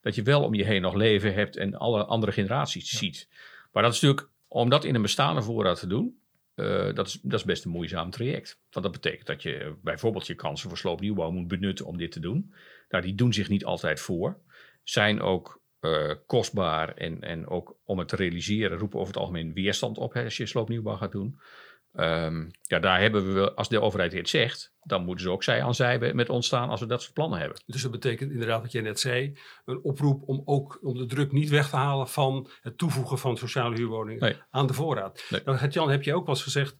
Dat 0.00 0.14
je 0.14 0.22
wel 0.22 0.42
om 0.42 0.54
je 0.54 0.64
heen 0.64 0.82
nog 0.82 0.94
leven 0.94 1.34
hebt 1.34 1.56
en 1.56 1.74
alle 1.74 2.04
andere 2.04 2.32
generaties 2.32 2.88
ziet. 2.88 3.28
Maar 3.72 3.82
dat 3.82 3.92
is 3.92 4.00
natuurlijk, 4.00 4.30
om 4.48 4.68
dat 4.68 4.84
in 4.84 4.94
een 4.94 5.02
bestaande 5.02 5.42
voorraad 5.42 5.78
te 5.78 5.86
doen, 5.86 6.20
uh, 6.54 6.94
dat, 6.94 7.06
is, 7.06 7.18
dat 7.22 7.38
is 7.38 7.44
best 7.44 7.64
een 7.64 7.70
moeizaam 7.70 8.10
traject. 8.10 8.60
Want 8.70 8.84
dat 8.84 8.94
betekent 8.94 9.26
dat 9.26 9.42
je 9.42 9.74
bijvoorbeeld 9.82 10.26
je 10.26 10.34
kansen 10.34 10.68
voor 10.68 10.78
sloopnieuwbouw 10.78 11.30
moet 11.30 11.48
benutten 11.48 11.86
om 11.86 11.96
dit 11.96 12.12
te 12.12 12.20
doen. 12.20 12.52
Nou, 12.88 13.04
die 13.04 13.14
doen 13.14 13.32
zich 13.32 13.48
niet 13.48 13.64
altijd 13.64 14.00
voor. 14.00 14.38
Zijn 14.82 15.20
ook 15.20 15.60
uh, 15.80 16.12
kostbaar 16.26 16.94
en, 16.94 17.20
en 17.20 17.46
ook 17.46 17.76
om 17.84 17.98
het 17.98 18.08
te 18.08 18.16
realiseren 18.16 18.78
roepen 18.78 18.98
over 18.98 19.12
het 19.12 19.22
algemeen 19.22 19.52
weerstand 19.52 19.98
op 19.98 20.12
hè, 20.12 20.24
als 20.24 20.36
je 20.36 20.46
sloopnieuwbouw 20.46 20.96
gaat 20.96 21.12
doen. 21.12 21.40
Um, 22.00 22.50
ja, 22.62 22.78
daar 22.78 23.00
hebben 23.00 23.34
we, 23.34 23.54
als 23.54 23.68
de 23.68 23.80
overheid 23.80 24.10
dit 24.10 24.28
zegt, 24.28 24.72
dan 24.82 25.04
moeten 25.04 25.24
ze 25.24 25.30
ook 25.30 25.42
zij 25.42 25.62
aan 25.62 25.74
zij 25.74 26.14
met 26.14 26.28
ons 26.28 26.46
staan 26.46 26.68
als 26.68 26.80
we 26.80 26.86
dat 26.86 27.02
soort 27.02 27.14
plannen 27.14 27.38
hebben. 27.38 27.62
Dus 27.66 27.82
dat 27.82 27.90
betekent 27.90 28.30
inderdaad 28.30 28.62
wat 28.62 28.72
jij 28.72 28.82
net 28.82 29.00
zei, 29.00 29.38
een 29.64 29.82
oproep 29.82 30.22
om 30.26 30.42
ook 30.44 30.78
om 30.82 30.98
de 30.98 31.06
druk 31.06 31.32
niet 31.32 31.48
weg 31.48 31.68
te 31.70 31.76
halen 31.76 32.08
van 32.08 32.50
het 32.60 32.78
toevoegen 32.78 33.18
van 33.18 33.36
sociale 33.36 33.76
huurwoningen 33.76 34.22
Nee. 34.22 34.36
aan 34.50 34.66
de 34.66 34.72
voorraad. 34.72 35.24
Nee. 35.30 35.40
Nou, 35.44 35.68
Jan, 35.68 35.90
heb 35.90 36.02
je 36.02 36.14
ook 36.14 36.26
wel 36.26 36.34
eens 36.34 36.44
gezegd 36.44 36.76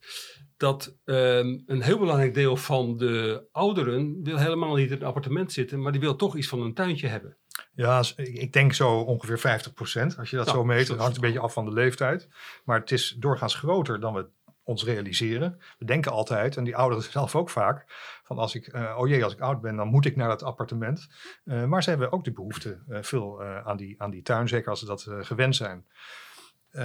dat 0.56 0.98
um, 1.04 1.62
een 1.66 1.82
heel 1.82 1.98
belangrijk 1.98 2.34
deel 2.34 2.56
van 2.56 2.96
de 2.96 3.46
ouderen 3.52 4.22
wil 4.22 4.36
helemaal 4.36 4.74
niet 4.74 4.90
in 4.90 4.96
een 4.96 5.06
appartement 5.06 5.52
zitten, 5.52 5.82
maar 5.82 5.92
die 5.92 6.00
wil 6.00 6.16
toch 6.16 6.36
iets 6.36 6.48
van 6.48 6.60
een 6.60 6.74
tuintje 6.74 7.06
hebben. 7.06 7.36
Ja, 7.74 8.02
ik 8.16 8.52
denk 8.52 8.72
zo 8.72 8.98
ongeveer 8.98 9.38
50% 9.38 10.16
Als 10.18 10.30
je 10.30 10.36
dat 10.36 10.46
Ja, 10.46 10.52
zo 10.52 10.64
meet, 10.64 10.78
dat 10.78 10.88
het 10.88 10.98
hangt 10.98 11.14
een 11.14 11.22
beetje 11.22 11.38
af 11.38 11.52
van 11.52 11.64
de 11.64 11.72
leeftijd. 11.72 12.28
Maar 12.64 12.80
het 12.80 12.90
is 12.90 13.16
doorgaans 13.18 13.54
groter 13.54 14.00
dan 14.00 14.14
we 14.14 14.28
ons 14.68 14.84
realiseren. 14.84 15.58
We 15.78 15.84
denken 15.84 16.12
altijd, 16.12 16.56
en 16.56 16.64
die 16.64 16.76
ouderen 16.76 17.04
zelf 17.12 17.36
ook 17.36 17.50
vaak, 17.50 17.84
van 18.22 18.38
als 18.38 18.54
ik, 18.54 18.66
eh, 18.66 18.96
oh 18.98 19.08
jee, 19.08 19.24
als 19.24 19.32
ik 19.32 19.40
oud 19.40 19.60
ben, 19.60 19.76
dan 19.76 19.88
moet 19.88 20.04
ik 20.04 20.16
naar 20.16 20.28
dat 20.28 20.42
appartement. 20.42 21.08
Eh, 21.44 21.64
maar 21.64 21.82
ze 21.82 21.90
hebben 21.90 22.12
ook 22.12 22.24
de 22.24 22.32
behoefte 22.32 22.82
eh, 22.88 23.02
veel 23.02 23.42
aan, 23.42 23.76
die, 23.76 24.02
aan 24.02 24.10
die 24.10 24.22
tuin, 24.22 24.48
zeker 24.48 24.70
als 24.70 24.80
ze 24.80 24.86
dat 24.86 25.06
gewend 25.20 25.56
zijn. 25.56 25.86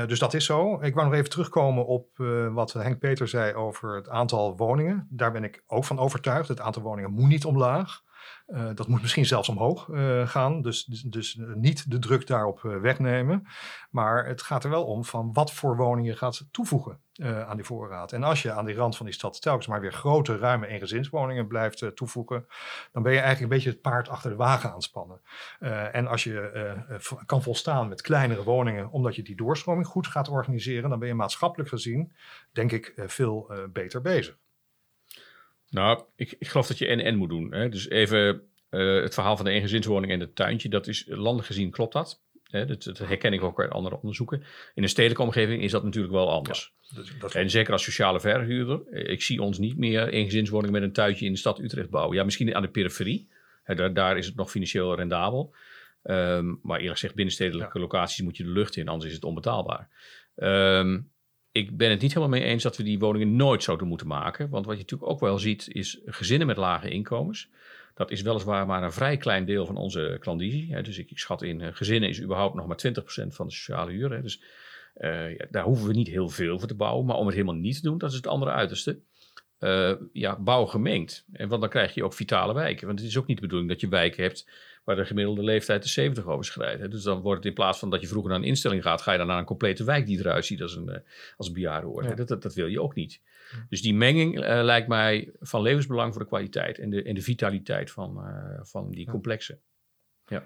Dus 0.08 0.20
dat 0.20 0.34
is 0.34 0.46
zo. 0.46 0.82
Ik 0.82 0.94
wou 0.94 1.08
nog 1.08 1.16
even 1.16 1.30
terugkomen 1.30 1.86
op 1.86 2.08
wat 2.52 2.74
Henk 2.74 3.00
Peter 3.00 3.28
zei 3.28 3.54
over 3.54 3.96
het 3.96 4.10
aantal 4.10 4.58
woningen. 4.58 5.08
Daar 5.10 5.32
ben 5.32 5.44
ik 5.44 5.64
ook 5.68 5.86
van 5.86 6.00
overtuigd. 6.00 6.48
Het 6.48 6.60
aantal 6.60 6.82
woningen 6.82 7.12
moet 7.12 7.28
niet 7.28 7.46
omlaag. 7.46 8.02
Uh, 8.48 8.70
dat 8.74 8.88
moet 8.88 9.02
misschien 9.02 9.26
zelfs 9.26 9.50
omhoog 9.50 9.88
uh, 9.88 10.28
gaan, 10.28 10.62
dus, 10.62 10.86
dus, 10.86 11.02
dus 11.02 11.40
niet 11.56 11.92
de 11.92 12.00
druk 12.00 12.28
daarop 12.28 12.64
uh, 12.64 12.78
wegnemen. 12.78 13.48
Maar 13.92 14.26
het 14.26 14.42
gaat 14.42 14.64
er 14.64 14.70
wel 14.70 14.86
om 14.86 15.06
van 15.06 15.34
wat 15.34 15.54
voor 15.54 15.76
woningen 15.76 16.18
gaat 16.18 16.48
toevoegen 16.52 17.00
aan 17.22 17.56
die 17.56 17.66
voorraad. 17.66 18.12
En 18.12 18.24
als 18.24 18.42
je 18.42 18.52
aan 18.52 18.66
die 18.66 18.76
rand 18.76 18.98
van 18.98 19.06
die 19.06 19.16
stad 19.16 19.42
telkens 19.42 19.68
maar 19.68 19.82
weer 19.82 19.94
grote, 19.94 20.38
ruime 20.38 20.68
eengezinswoningen 20.68 21.48
blijft 21.48 21.96
toevoegen, 21.96 22.46
dan 22.92 23.04
ben 23.04 23.12
je 23.12 23.20
eigenlijk 23.20 23.52
een 23.52 23.58
beetje 23.58 23.70
het 23.70 23.82
paard 23.82 24.10
achter 24.10 24.30
de 24.30 24.36
wagen 24.36 24.72
aanspannen. 24.72 25.22
en 25.92 26.08
als 26.08 26.24
je 26.24 26.76
kan 27.26 27.44
volstaan 27.44 27.88
met 27.88 28.02
kleinere 28.02 28.44
woningen, 28.44 28.90
omdat 28.92 29.16
je 29.16 29.22
die 29.22 29.36
doorstroming 29.36 29.88
goed 29.88 30.08
gaat 30.08 30.30
organiseren, 30.30 30.90
dan 30.90 31.00
ben 31.00 31.08
je 31.08 31.14
maatschappelijk 31.14 31.70
gezien, 31.70 32.14
denk 32.52 32.72
ik, 32.72 32.94
veel 32.96 33.52
beter 33.74 34.02
bezig. 34.02 34.38
Nou, 35.70 36.04
ik, 36.16 36.36
ik 36.40 36.48
geloof 36.48 36.68
dat 36.68 36.78
je 36.78 36.88
en-en 36.88 37.18
moet 37.18 37.30
doen. 37.30 37.54
Hè? 37.54 37.70
Dus 37.70 37.90
even 37.90 38.48
het 38.70 39.14
verhaal 39.14 39.36
van 39.36 39.46
de 39.46 39.52
eengezinswoning 39.52 40.12
en 40.12 40.20
het 40.20 40.36
tuintje. 40.36 40.70
Dat 40.70 40.88
is 40.88 41.06
landelijk 41.08 41.48
gezien 41.48 41.72
klopt 41.72 41.94
dat. 41.94 42.22
Hè? 42.54 42.66
Dat, 42.66 42.84
dat, 42.84 42.98
herken 42.98 43.34
ik 43.34 43.44
ook 43.44 43.62
uit 43.62 43.72
andere 43.72 43.96
onderzoeken. 43.96 44.44
In 44.74 44.84
een 44.84 44.90
stedelijke 44.90 45.24
omgeving 45.24 45.62
is 45.62 45.72
dat 45.72 45.84
natuurlijk 45.84 46.14
wel 46.14 46.32
anders. 46.32 46.74
Ja, 46.80 46.96
dat, 46.96 47.12
dat 47.20 47.36
en 47.36 47.50
zeker 47.50 47.74
als 47.74 47.84
sociale 47.84 48.20
verhuurder. 48.20 48.94
Ik 49.10 49.22
zie 49.22 49.42
ons 49.42 49.58
niet 49.58 49.78
meer 49.78 50.08
eengezinswoningen 50.08 50.74
met 50.74 50.84
een 50.84 50.94
tuintje 50.94 51.26
in 51.26 51.32
de 51.32 51.38
stad 51.38 51.60
Utrecht 51.60 51.90
bouwen. 51.90 52.18
Ja, 52.18 52.24
misschien 52.24 52.56
aan 52.56 52.62
de 52.62 52.68
periferie. 52.68 53.28
Hè, 53.64 53.76
daar, 53.76 53.94
daar, 53.94 54.18
is 54.18 54.26
het 54.26 54.36
nog 54.36 54.52
financieel 54.52 54.96
rendabel. 54.96 55.56
Um, 56.04 56.60
maar 56.64 56.78
eerlijk 56.78 56.94
gezegd, 56.94 57.16
binnenstedelijke 57.16 57.78
ja. 57.78 57.84
locaties 57.84 58.24
moet 58.24 58.38
je 58.38 58.44
de 58.44 58.50
lucht 58.50 58.76
in, 58.76 58.88
anders 58.88 59.10
is 59.10 59.16
het 59.16 59.24
onbetaalbaar. 59.24 59.90
Um, 60.36 61.12
ik 61.52 61.78
ben 61.78 61.90
het 61.90 62.02
niet 62.02 62.14
helemaal 62.14 62.40
mee 62.40 62.50
eens 62.50 62.64
dat 62.64 62.78
we 62.78 62.84
die 62.84 63.00
woningen 63.00 63.36
nooit 63.36 63.64
zouden 63.64 63.88
moeten 63.88 64.08
maken. 64.08 64.50
Want 64.50 64.66
wat 64.66 64.76
je 64.76 64.82
natuurlijk 64.82 65.12
ook 65.12 65.20
wel 65.20 65.40
ziet, 65.40 65.68
is 65.68 66.02
gezinnen 66.06 66.48
met 66.48 66.58
lage 66.58 66.90
inkomens. 66.90 67.50
Dat 67.94 68.12
is 68.12 68.22
weliswaar 68.22 68.66
maar 68.66 68.84
een 68.84 68.92
vrij 68.92 69.18
klein 69.18 69.46
deel 69.46 69.66
van 69.66 69.78
onze 69.78 70.18
klandizie. 70.20 70.82
Dus 70.82 70.98
ik, 70.98 71.12
ik 71.12 71.20
schat 71.20 71.42
in, 71.42 71.60
uh, 71.60 71.68
gezinnen 71.72 72.10
is 72.10 72.22
überhaupt 72.22 72.56
nog 72.56 72.68
maar 72.68 72.84
20% 72.88 73.28
van 73.28 73.48
de 73.48 73.54
sociale 73.54 73.92
huur. 73.92 74.12
Hè. 74.12 74.22
Dus 74.22 74.44
uh, 74.98 75.38
ja, 75.38 75.46
daar 75.50 75.64
hoeven 75.64 75.88
we 75.88 75.94
niet 75.94 76.08
heel 76.08 76.30
veel 76.30 76.60
voor 76.60 76.68
te 76.68 76.76
bouwen. 76.76 77.06
Maar 77.06 77.16
om 77.16 77.26
het 77.26 77.36
helemaal 77.36 77.56
niet 77.56 77.76
te 77.76 77.82
doen, 77.82 77.98
dat 77.98 78.10
is 78.10 78.16
het 78.16 78.28
andere 78.28 78.52
uiterste. 78.52 79.00
Uh, 79.60 79.94
ja, 80.14 80.40
bouw 80.40 80.66
gemengd. 80.66 81.26
En 81.32 81.48
want 81.48 81.62
dan 81.62 81.70
krijg 81.70 81.94
je 81.94 82.04
ook 82.04 82.14
vitale 82.14 82.54
wijken. 82.54 82.88
Want 82.88 83.00
het 83.00 83.08
is 83.08 83.18
ook 83.18 83.28
niet 83.28 83.36
de 83.36 83.44
bedoeling 83.44 83.70
dat 83.72 83.82
je 83.82 83.88
wijken 83.88 84.24
hebt 84.24 84.50
waar 84.84 84.96
de 84.96 85.06
gemiddelde 85.06 85.44
leeftijd 85.44 85.84
de 85.84 85.90
70 85.90 86.26
overschrijdt. 86.26 86.92
Dus 86.92 87.04
dan 87.04 87.22
wordt 87.22 87.38
het 87.38 87.48
in 87.48 87.54
plaats 87.54 87.80
van 87.80 87.90
dat 87.90 88.02
je 88.02 88.08
vroeger 88.08 88.32
naar 88.32 88.40
een 88.40 88.46
instelling 88.46 88.84
gaat, 88.84 89.02
ga 89.02 89.12
je 89.12 89.18
dan 89.18 89.28
naar 89.28 89.38
een 89.38 89.46
complete 89.46 89.84
wijk 89.84 90.06
die 90.06 90.20
eruit 90.20 90.46
ziet 90.46 90.62
als 90.62 90.76
een, 90.76 91.04
als 91.38 91.48
een 91.48 91.54
bejaardenhoor. 91.54 92.16
Dat, 92.16 92.28
dat, 92.28 92.42
dat, 92.42 92.54
wil 92.54 92.68
je 92.68 92.82
ook 92.82 92.96
niet. 92.96 93.22
Dus 93.70 93.82
die 93.82 93.94
menging 93.94 94.38
uh, 94.38 94.44
lijkt 94.64 94.88
mij 94.88 95.32
van 95.40 95.62
levensbelang 95.62 96.14
voor 96.14 96.22
de 96.22 96.28
kwaliteit 96.28 96.80
en 96.80 96.90
de, 96.90 97.04
en 97.04 97.16
de 97.16 97.22
vitaliteit 97.22 97.92
van, 97.92 98.18
uh, 98.18 98.60
van 98.62 98.92
die 98.92 99.10
complexen. 99.10 99.60
Ja. 100.26 100.44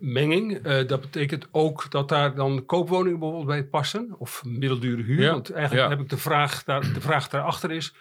Menging, 0.00 0.60
dat 0.62 1.00
betekent 1.00 1.48
ook 1.50 1.90
dat 1.90 2.08
daar 2.08 2.34
dan 2.34 2.66
koopwoningen 2.66 3.18
bijvoorbeeld 3.18 3.46
bij 3.46 3.64
passen 3.64 4.14
of 4.18 4.44
middeldure 4.44 5.02
huur. 5.02 5.20
Ja. 5.20 5.32
Want 5.32 5.50
eigenlijk 5.50 5.84
ja. 5.84 5.96
heb 5.96 6.04
ik 6.04 6.10
de 6.10 6.16
vraag, 6.16 6.64
daar, 6.64 6.92
de 6.92 7.00
vraag 7.00 7.28
daarachter 7.28 7.70
is, 7.70 7.94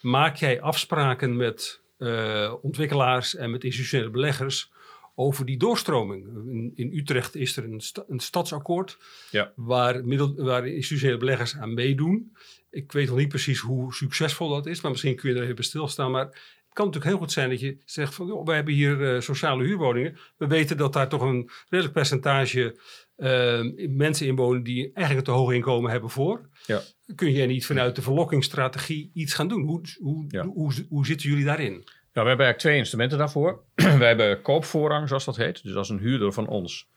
maak 0.00 0.36
jij 0.36 0.60
afspraken 0.60 1.36
met 1.36 1.80
uh, 1.98 2.54
ontwikkelaars 2.62 3.36
en 3.36 3.50
met 3.50 3.64
institutionele 3.64 4.10
beleggers 4.10 4.72
over 5.14 5.46
die 5.46 5.58
doorstroming. 5.58 6.26
In, 6.26 6.72
in 6.74 6.92
Utrecht 6.92 7.34
is 7.34 7.56
er 7.56 7.64
een, 7.64 7.80
sta, 7.80 8.04
een 8.08 8.20
stadsakkoord 8.20 8.98
ja. 9.30 9.52
waar, 9.56 10.04
middel, 10.04 10.34
waar 10.34 10.66
institutionele 10.66 11.18
beleggers 11.18 11.56
aan 11.56 11.74
meedoen. 11.74 12.36
Ik 12.70 12.92
weet 12.92 13.08
nog 13.08 13.16
niet 13.16 13.28
precies 13.28 13.58
hoe 13.58 13.94
succesvol 13.94 14.48
dat 14.48 14.66
is, 14.66 14.80
maar 14.80 14.90
misschien 14.90 15.16
kun 15.16 15.34
je 15.34 15.40
er 15.40 15.48
even 15.48 15.64
stilstaan. 15.64 16.10
Maar 16.10 16.24
het 16.24 16.82
kan 16.82 16.86
natuurlijk 16.86 17.14
heel 17.14 17.22
goed 17.24 17.32
zijn 17.32 17.50
dat 17.50 17.60
je 17.60 17.78
zegt 17.84 18.14
van, 18.14 18.26
joh, 18.26 18.46
wij 18.46 18.54
hebben 18.54 18.74
hier 18.74 19.14
uh, 19.14 19.20
sociale 19.20 19.64
huurwoningen. 19.64 20.18
We 20.36 20.46
weten 20.46 20.76
dat 20.76 20.92
daar 20.92 21.08
toch 21.08 21.22
een 21.22 21.50
redelijk 21.68 21.94
percentage 21.94 22.76
uh, 23.16 23.88
mensen 23.88 24.26
in 24.26 24.36
wonen 24.36 24.62
die 24.62 24.92
eigenlijk 24.92 25.26
een 25.26 25.34
te 25.34 25.40
hoog 25.40 25.52
inkomen 25.52 25.90
hebben 25.90 26.10
voor. 26.10 26.48
Ja. 26.66 26.80
Kun 27.14 27.32
je 27.32 27.46
niet 27.46 27.66
vanuit 27.66 27.96
de 27.96 28.02
verlokkingsstrategie 28.02 29.10
iets 29.14 29.34
gaan 29.34 29.48
doen? 29.48 29.62
Hoe, 29.62 29.80
hoe, 29.98 30.24
ja. 30.28 30.44
hoe, 30.44 30.72
hoe, 30.88 31.06
zitten 31.06 31.28
jullie 31.28 31.44
daarin? 31.44 31.84
We 32.14 32.20
hebben 32.20 32.44
eigenlijk 32.46 32.58
twee 32.58 32.76
instrumenten 32.76 33.18
daarvoor. 33.18 33.64
we 33.74 34.04
hebben 34.04 34.42
koopvoorrang, 34.42 35.08
zoals 35.08 35.24
dat 35.24 35.36
heet. 35.36 35.62
Dus 35.62 35.74
als 35.74 35.88
een 35.88 35.98
huurder 35.98 36.32
van 36.32 36.48
ons 36.48 36.88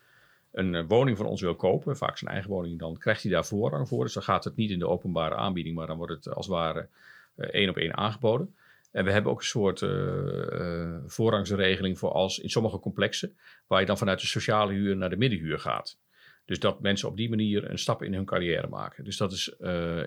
een 0.51 0.73
uh, 0.73 0.83
woning 0.87 1.17
van 1.17 1.25
ons 1.25 1.41
wil 1.41 1.55
kopen, 1.55 1.97
vaak 1.97 2.17
zijn 2.17 2.31
eigen 2.31 2.49
woning, 2.49 2.79
dan 2.79 2.97
krijgt 2.97 3.23
hij 3.23 3.31
daar 3.31 3.45
voorrang 3.45 3.87
voor. 3.87 4.03
Dus 4.03 4.13
dan 4.13 4.23
gaat 4.23 4.43
het 4.43 4.55
niet 4.55 4.71
in 4.71 4.79
de 4.79 4.87
openbare 4.87 5.35
aanbieding, 5.35 5.75
maar 5.75 5.87
dan 5.87 5.97
wordt 5.97 6.13
het 6.13 6.35
als 6.35 6.45
het 6.45 6.55
ware 6.55 6.87
uh, 7.35 7.47
één 7.49 7.69
op 7.69 7.77
één 7.77 7.97
aangeboden. 7.97 8.55
En 8.91 9.05
we 9.05 9.11
hebben 9.11 9.31
ook 9.31 9.39
een 9.39 9.45
soort 9.45 9.81
uh, 9.81 10.97
voorrangsregeling 11.05 11.99
voor 11.99 12.11
als 12.11 12.39
in 12.39 12.49
sommige 12.49 12.79
complexen, 12.79 13.37
waar 13.67 13.79
je 13.79 13.85
dan 13.85 13.97
vanuit 13.97 14.19
de 14.19 14.27
sociale 14.27 14.73
huur 14.73 14.97
naar 14.97 15.09
de 15.09 15.17
middenhuur 15.17 15.59
gaat. 15.59 15.99
Dus 16.45 16.59
dat 16.59 16.81
mensen 16.81 17.09
op 17.09 17.17
die 17.17 17.29
manier 17.29 17.69
een 17.69 17.79
stap 17.79 18.03
in 18.03 18.13
hun 18.13 18.25
carrière 18.25 18.67
maken. 18.67 19.03
Dus 19.03 19.17
dat 19.17 19.31
is 19.31 19.55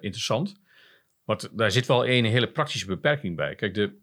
interessant. 0.01 0.61
Maar 1.25 1.40
daar 1.53 1.70
zit 1.70 1.87
wel 1.87 2.07
een 2.07 2.25
hele 2.25 2.51
praktische 2.51 2.87
beperking 2.87 3.37
bij. 3.37 3.55
Kijk, 3.55 3.75
de, 3.75 3.99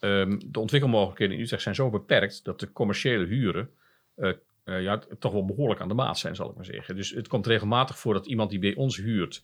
um, 0.00 0.52
de 0.52 0.60
ontwikkelmogelijkheden 0.60 1.36
in 1.36 1.42
Utrecht 1.42 1.62
zijn 1.62 1.74
zo 1.74 1.90
beperkt 1.90 2.44
dat 2.44 2.60
de 2.60 2.72
commerciële 2.72 3.26
huren 3.26 3.70
uh, 4.16 4.32
uh, 4.64 4.82
ja, 4.82 5.02
toch 5.18 5.32
wel 5.32 5.44
behoorlijk 5.44 5.80
aan 5.80 5.88
de 5.88 5.94
maat 5.94 6.18
zijn, 6.18 6.36
zal 6.36 6.50
ik 6.50 6.56
maar 6.56 6.64
zeggen. 6.64 6.96
Dus 6.96 7.10
het 7.10 7.28
komt 7.28 7.46
regelmatig 7.46 7.98
voor 7.98 8.14
dat 8.14 8.26
iemand 8.26 8.50
die 8.50 8.58
bij 8.58 8.74
ons 8.74 8.96
huurt 8.96 9.42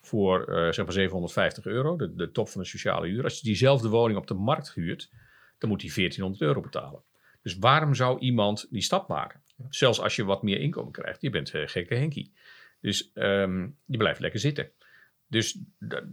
voor 0.00 0.44
zeg 0.70 0.84
maar 0.84 0.92
750 0.92 1.66
euro, 1.66 1.96
de, 1.96 2.14
de 2.14 2.30
top 2.30 2.48
van 2.48 2.60
de 2.60 2.66
sociale 2.66 3.06
huur, 3.06 3.24
als 3.24 3.36
je 3.36 3.44
diezelfde 3.44 3.88
woning 3.88 4.18
op 4.18 4.26
de 4.26 4.34
markt 4.34 4.74
huurt, 4.74 5.10
dan 5.58 5.68
moet 5.68 5.82
hij 5.82 5.90
1400 5.94 6.42
euro 6.42 6.60
betalen. 6.60 7.02
Dus 7.42 7.58
waarom 7.58 7.94
zou 7.94 8.18
iemand 8.18 8.66
die 8.70 8.82
stap 8.82 9.08
maken? 9.08 9.40
Zelfs 9.68 10.00
als 10.00 10.16
je 10.16 10.24
wat 10.24 10.42
meer 10.42 10.60
inkomen 10.60 10.92
krijgt. 10.92 11.22
Je 11.22 11.30
bent 11.30 11.50
gekke 11.50 11.94
Henkie. 11.94 12.32
Dus 12.80 13.10
um, 13.14 13.76
je 13.84 13.96
blijft 13.96 14.20
lekker 14.20 14.40
zitten. 14.40 14.70
Dus 15.34 15.58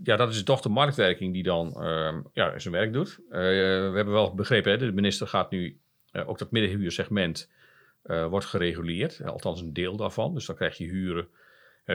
ja, 0.04 0.16
dat 0.16 0.34
is 0.34 0.44
toch 0.44 0.62
de 0.62 0.70
marktwerking 0.70 1.34
die 1.34 1.44
dan 1.44 1.84
um, 1.84 2.26
ja, 2.34 2.60
zijn 2.60 2.74
werk 2.74 2.94
doet. 2.94 3.20
Uh, 3.20 3.32
we 3.32 3.92
hebben 3.96 4.14
wel 4.14 4.34
begrepen, 4.34 4.72
hè, 4.72 4.78
de 4.78 4.92
minister 4.92 5.28
gaat 5.28 5.52
nu 5.52 5.80
uh, 6.12 6.30
ook 6.30 6.38
dat 6.38 6.52
middenhuursegment 6.52 7.50
wordt 8.30 8.46
gereguleerd. 8.46 9.24
Althans 9.24 9.62
een 9.62 9.74
deel 9.74 9.96
daarvan. 9.96 10.34
Dus 10.34 10.46
dan 10.46 10.56
krijg 10.56 10.78
je 10.78 10.86
huren 10.86 11.28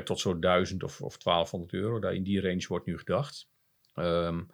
tot 0.05 0.21
zo'n 0.21 0.41
1000 0.41 0.83
of, 0.83 1.01
of 1.03 1.19
1200 1.19 1.73
euro. 1.73 1.99
Daar 1.99 2.15
in 2.15 2.23
die 2.23 2.41
range 2.41 2.65
wordt 2.69 2.87
nu 2.87 2.99
gedacht. 2.99 3.49
Um, 3.95 4.51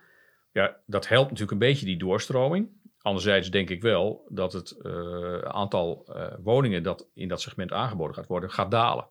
ja, 0.53 0.77
dat 0.87 1.09
helpt 1.09 1.31
natuurlijk 1.31 1.53
een 1.53 1.69
beetje 1.69 1.87
die 1.87 1.99
doorstroming. 1.99 2.69
Anderzijds 2.99 3.51
denk 3.51 3.71
ik 3.71 3.83
wel 3.83 4.27
dat 4.29 4.53
het 4.53 4.85
aantal 5.45 6.17
woningen 6.43 6.83
dat 6.83 7.09
in 7.15 7.29
dat 7.29 7.41
segment 7.41 7.73
aangeboden 7.73 8.15
gaat 8.15 8.27
worden, 8.27 8.51
gaat 8.51 8.71
dalen. 8.71 9.09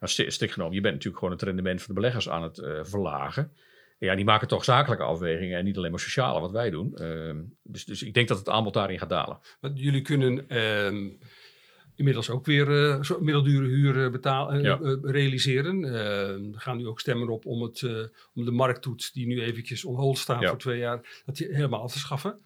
Nou, 0.00 0.30
stik 0.30 0.50
genomen, 0.50 0.74
je 0.74 0.80
bent 0.80 0.94
natuurlijk 0.94 1.22
gewoon 1.22 1.38
het 1.38 1.46
rendement 1.46 1.82
van 1.82 1.94
de 1.94 2.00
beleggers 2.00 2.28
aan 2.28 2.42
het 2.42 2.58
uh, 2.58 2.78
verlagen. 2.82 3.52
Ja, 3.98 4.14
die 4.14 4.24
maken 4.24 4.48
toch 4.48 4.64
zakelijke 4.64 5.04
afwegingen 5.04 5.58
en 5.58 5.64
niet 5.64 5.76
alleen 5.76 5.90
maar 5.90 6.00
sociale, 6.00 6.40
wat 6.40 6.50
wij 6.50 6.70
doen. 6.70 6.94
Ehm, 6.96 7.36
dus, 7.62 7.84
dus 7.84 8.02
ik 8.02 8.14
denk 8.14 8.28
dat 8.28 8.38
het 8.38 8.48
aanbod 8.48 8.74
daarin 8.74 8.98
gaat 8.98 9.08
dalen. 9.08 9.38
Want 9.60 9.80
jullie 9.80 10.02
kunnen 10.02 10.48
ehm, 10.48 11.08
inmiddels 11.96 12.30
ook 12.30 12.46
weer 12.46 12.66
middeldure 13.20 13.66
huur 13.66 14.10
betalen, 14.10 14.62
ja. 14.62 14.78
realiseren. 15.02 15.84
Ehm, 15.84 16.50
we 16.50 16.58
gaan 16.58 16.76
nu 16.76 16.86
ook 16.86 17.00
stemmen 17.00 17.28
op 17.28 17.46
om, 17.46 17.62
het, 17.62 17.82
om 18.34 18.44
de 18.44 18.50
markttoets, 18.50 19.12
die 19.12 19.26
nu 19.26 19.42
eventjes 19.42 19.84
on 19.84 20.16
staat 20.16 20.40
ja. 20.40 20.48
voor 20.48 20.58
twee 20.58 20.78
jaar, 20.78 21.22
dat 21.26 21.36
die 21.36 21.54
helemaal 21.54 21.82
af 21.82 21.92
te 21.92 21.98
schaffen. 21.98 22.40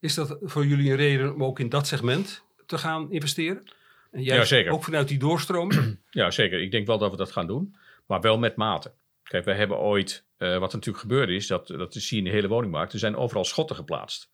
Is 0.00 0.14
dat 0.14 0.38
voor 0.40 0.66
jullie 0.66 0.90
een 0.90 0.96
reden 0.96 1.34
om 1.34 1.44
ook 1.44 1.58
in 1.58 1.68
dat 1.68 1.86
segment 1.86 2.44
te 2.66 2.78
gaan 2.78 3.10
investeren? 3.10 3.62
En 4.10 4.22
juist 4.22 4.50
ja, 4.50 4.56
zeker. 4.56 4.72
ook 4.72 4.84
vanuit 4.84 5.08
die 5.08 5.18
doorstroming? 5.18 5.98
Ja, 6.10 6.30
zeker. 6.30 6.60
Ik 6.60 6.70
denk 6.70 6.86
wel 6.86 6.98
dat 6.98 7.10
we 7.10 7.16
dat 7.16 7.32
gaan 7.32 7.46
doen, 7.46 7.76
maar 8.06 8.20
wel 8.20 8.38
met 8.38 8.56
mate. 8.56 8.92
Kijk, 9.22 9.44
we 9.44 9.52
hebben 9.52 9.78
ooit, 9.78 10.26
uh, 10.38 10.58
wat 10.58 10.70
er 10.70 10.76
natuurlijk 10.76 11.04
gebeurd 11.04 11.28
is, 11.28 11.46
dat, 11.46 11.66
dat 11.66 11.94
zie 11.94 12.16
je 12.16 12.24
in 12.24 12.28
de 12.30 12.36
hele 12.36 12.48
woningmarkt, 12.48 12.92
er 12.92 12.98
zijn 12.98 13.16
overal 13.16 13.44
schotten 13.44 13.76
geplaatst. 13.76 14.30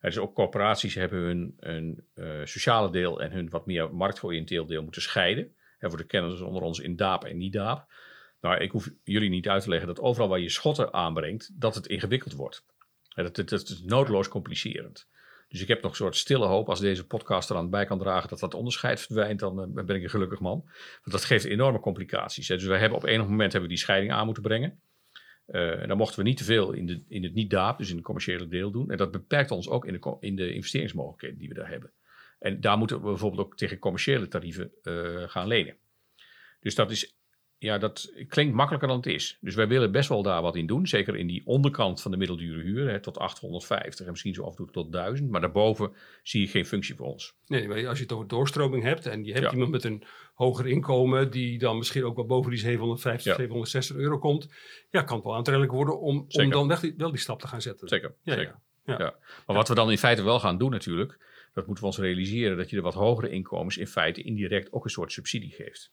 Dus 0.00 0.18
ook 0.18 0.34
corporaties 0.34 0.94
hebben 0.94 1.18
hun, 1.18 1.56
hun 1.60 2.06
uh, 2.14 2.40
sociale 2.44 2.90
deel 2.90 3.20
en 3.20 3.30
hun 3.30 3.50
wat 3.50 3.66
meer 3.66 3.94
marktgeoriënteerd 3.94 4.68
deel 4.68 4.82
moeten 4.82 5.02
scheiden. 5.02 5.54
En 5.78 5.88
voor 5.88 5.98
de 5.98 6.06
kenners 6.06 6.40
onder 6.40 6.62
ons 6.62 6.78
in 6.78 6.96
DAAP 6.96 7.24
en 7.24 7.36
niet 7.36 7.52
DAAP. 7.52 7.86
Nou, 8.40 8.56
ik 8.56 8.70
hoef 8.70 8.90
jullie 9.02 9.30
niet 9.30 9.48
uit 9.48 9.62
te 9.62 9.68
leggen 9.68 9.88
dat 9.88 10.00
overal 10.00 10.28
waar 10.28 10.40
je 10.40 10.48
schotten 10.48 10.92
aanbrengt, 10.92 11.60
dat 11.60 11.74
het 11.74 11.86
ingewikkeld 11.86 12.32
wordt. 12.32 12.64
Dat, 13.08 13.36
dat, 13.36 13.48
dat, 13.48 13.68
is 13.68 13.82
noodloos 13.82 14.28
complicerend. 14.28 15.08
Dus 15.52 15.60
ik 15.60 15.68
heb 15.68 15.82
nog 15.82 15.90
een 15.90 15.96
soort 15.96 16.16
stille 16.16 16.46
hoop 16.46 16.68
als 16.68 16.80
deze 16.80 17.06
podcast 17.06 17.50
er 17.50 17.56
aan 17.56 17.70
bij 17.70 17.84
kan 17.84 17.98
dragen 17.98 18.28
dat 18.28 18.40
dat 18.40 18.54
onderscheid 18.54 19.00
verdwijnt, 19.00 19.40
dan 19.40 19.60
uh, 19.60 19.84
ben 19.84 19.96
ik 19.96 20.02
een 20.02 20.10
gelukkig 20.10 20.40
man. 20.40 20.62
Want 20.64 21.10
dat 21.10 21.24
geeft 21.24 21.44
enorme 21.44 21.80
complicaties. 21.80 22.46
Dus 22.46 22.64
we 22.64 22.76
hebben 22.76 22.98
op 22.98 23.04
enig 23.04 23.26
moment 23.26 23.52
hebben 23.52 23.70
we 23.70 23.74
die 23.74 23.84
scheiding 23.84 24.12
aan 24.12 24.24
moeten 24.24 24.42
brengen. 24.42 24.80
Uh, 25.48 25.82
en 25.82 25.88
dan 25.88 25.96
mochten 25.96 26.18
we 26.18 26.28
niet 26.28 26.36
te 26.36 26.44
veel 26.44 26.72
in, 26.72 26.86
de, 26.86 27.02
in 27.08 27.22
het 27.22 27.34
niet-DAAP, 27.34 27.78
dus 27.78 27.88
in 27.88 27.96
het 27.96 28.04
commerciële 28.04 28.48
deel 28.48 28.70
doen. 28.70 28.90
En 28.90 28.96
dat 28.96 29.10
beperkt 29.10 29.50
ons 29.50 29.68
ook 29.68 29.86
in 29.86 29.92
de, 29.92 30.16
in 30.20 30.36
de 30.36 30.54
investeringsmogelijkheden 30.54 31.38
die 31.38 31.48
we 31.48 31.54
daar 31.54 31.68
hebben. 31.68 31.92
En 32.38 32.60
daar 32.60 32.78
moeten 32.78 32.96
we 32.96 33.02
bijvoorbeeld 33.02 33.46
ook 33.46 33.56
tegen 33.56 33.78
commerciële 33.78 34.28
tarieven 34.28 34.70
uh, 34.82 35.22
gaan 35.28 35.46
lenen. 35.46 35.76
Dus 36.60 36.74
dat 36.74 36.90
is 36.90 37.16
ja, 37.62 37.78
dat 37.78 38.12
klinkt 38.28 38.54
makkelijker 38.54 38.88
dan 38.88 38.96
het 38.96 39.06
is. 39.06 39.38
Dus 39.40 39.54
wij 39.54 39.68
willen 39.68 39.92
best 39.92 40.08
wel 40.08 40.22
daar 40.22 40.42
wat 40.42 40.56
in 40.56 40.66
doen. 40.66 40.86
Zeker 40.86 41.16
in 41.16 41.26
die 41.26 41.42
onderkant 41.44 42.02
van 42.02 42.10
de 42.10 42.16
middeldure 42.16 42.62
huur, 42.62 42.88
hè, 42.90 43.00
tot 43.00 43.18
850 43.18 44.04
en 44.04 44.10
misschien 44.10 44.34
zo 44.34 44.42
af 44.42 44.50
en 44.50 44.56
toe 44.56 44.70
tot 44.70 44.92
1000. 44.92 45.30
Maar 45.30 45.40
daarboven 45.40 45.92
zie 46.22 46.40
je 46.40 46.46
geen 46.46 46.66
functie 46.66 46.94
voor 46.94 47.06
ons. 47.06 47.34
Nee, 47.46 47.68
maar 47.68 47.86
als 47.88 47.96
je 47.98 48.02
het 48.04 48.12
over 48.12 48.28
doorstroming 48.28 48.82
hebt 48.82 49.06
en 49.06 49.24
je 49.24 49.32
hebt 49.32 49.44
Ja. 49.44 49.52
iemand 49.52 49.70
met 49.70 49.84
een 49.84 50.02
hoger 50.34 50.66
inkomen 50.66 51.30
die 51.30 51.58
dan 51.58 51.76
misschien 51.76 52.04
ook 52.04 52.16
wel 52.16 52.26
boven 52.26 52.50
die 52.50 52.60
750, 52.60 53.24
Ja. 53.32 53.38
760 53.38 53.96
euro 53.96 54.18
komt, 54.18 54.48
ja, 54.90 55.02
kan 55.02 55.16
het 55.16 55.24
wel 55.24 55.34
aantrekkelijk 55.34 55.72
worden 55.74 56.00
om, 56.00 56.24
om 56.28 56.50
dan 56.50 56.78
die- 56.80 56.94
wel 56.96 57.10
die 57.10 57.20
stap 57.20 57.40
te 57.40 57.46
gaan 57.48 57.62
zetten. 57.62 57.88
Zeker. 57.88 58.14
Ja, 58.22 58.34
zeker. 58.34 58.54
Ja. 58.84 58.98
Maar 59.46 59.56
wat 59.56 59.68
we 59.68 59.74
dan 59.74 59.90
in 59.90 59.98
feite 59.98 60.22
wel 60.22 60.40
gaan 60.40 60.58
doen 60.58 60.70
natuurlijk, 60.70 61.18
dat 61.54 61.66
moeten 61.66 61.84
we 61.84 61.90
ons 61.90 61.98
realiseren, 61.98 62.56
dat 62.56 62.70
je 62.70 62.76
de 62.76 62.82
wat 62.82 62.94
hogere 62.94 63.30
inkomens 63.30 63.76
in 63.76 63.86
feite 63.86 64.22
indirect 64.22 64.72
ook 64.72 64.84
een 64.84 64.90
soort 64.90 65.12
subsidie 65.12 65.50
geeft. 65.50 65.92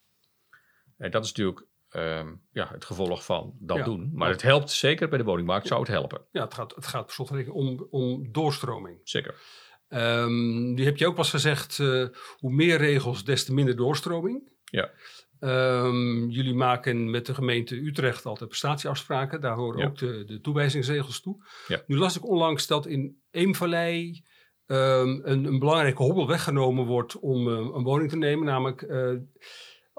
En 1.00 1.12
dat 1.12 1.24
is 1.24 1.30
natuurlijk 1.34 1.68
ehm, 1.90 2.34
ja, 2.52 2.70
het 2.72 2.86
gevolg 2.86 3.26
van 3.26 3.54
dat 3.60 3.78
Ja. 3.78 3.84
doen. 3.84 4.10
Maar 4.14 4.30
het 4.30 4.42
helpt 4.42 4.72
zeker 4.72 5.10
bij 5.10 5.18
de 5.18 5.24
woningmarkt, 5.24 5.68
zou 5.68 5.80
het 5.80 5.90
helpen. 5.90 6.22
Ja, 6.32 6.44
het 6.44 6.54
gaat, 6.54 6.76
het 6.76 6.88
gaat 6.88 7.06
per 7.06 7.14
slotverrekening 7.14 7.60
om, 7.62 7.88
om 7.90 8.32
doorstroming. 8.32 9.00
Zeker. 9.04 9.36
Ehm 9.88 10.76
die 10.76 10.86
heb 10.86 10.98
je 10.98 11.08
ook 11.08 11.18
eens 11.18 11.30
gezegd, 11.30 11.80
eh, 11.80 12.06
hoe 12.38 12.52
meer 12.54 12.78
regels, 12.78 13.24
des 13.24 13.46
te 13.46 13.54
minder 13.54 13.76
doorstroming. 13.76 14.52
Ja. 14.64 14.92
Ehm, 15.40 16.28
jullie 16.28 16.54
maken 16.54 17.10
met 17.10 17.26
de 17.26 17.34
gemeente 17.34 17.76
Utrecht 17.76 18.26
altijd 18.26 18.50
prestatieafspraken. 18.50 19.42
Daar 19.42 19.56
horen 19.56 19.80
Ja. 19.80 19.86
ook 19.88 19.98
de, 19.98 20.24
de 20.26 20.42
toewijzingsregels 20.42 21.22
toe. 21.22 21.46
Ja. 21.68 21.82
Nu 21.88 21.98
las 21.98 22.16
ik 22.18 22.28
onlangs 22.28 22.68
dat 22.68 22.86
in 22.86 23.22
Eemvallei 23.32 24.24
een, 24.66 25.30
een 25.46 25.60
belangrijke 25.60 26.04
hobbel 26.04 26.28
weggenomen 26.28 26.86
wordt 26.86 27.20
om 27.20 27.48
eh, 27.48 27.54
een 27.58 27.84
woning 27.84 28.10
te 28.10 28.18
nemen. 28.18 28.46
Namelijk 28.46 28.82
eh, 28.82 29.12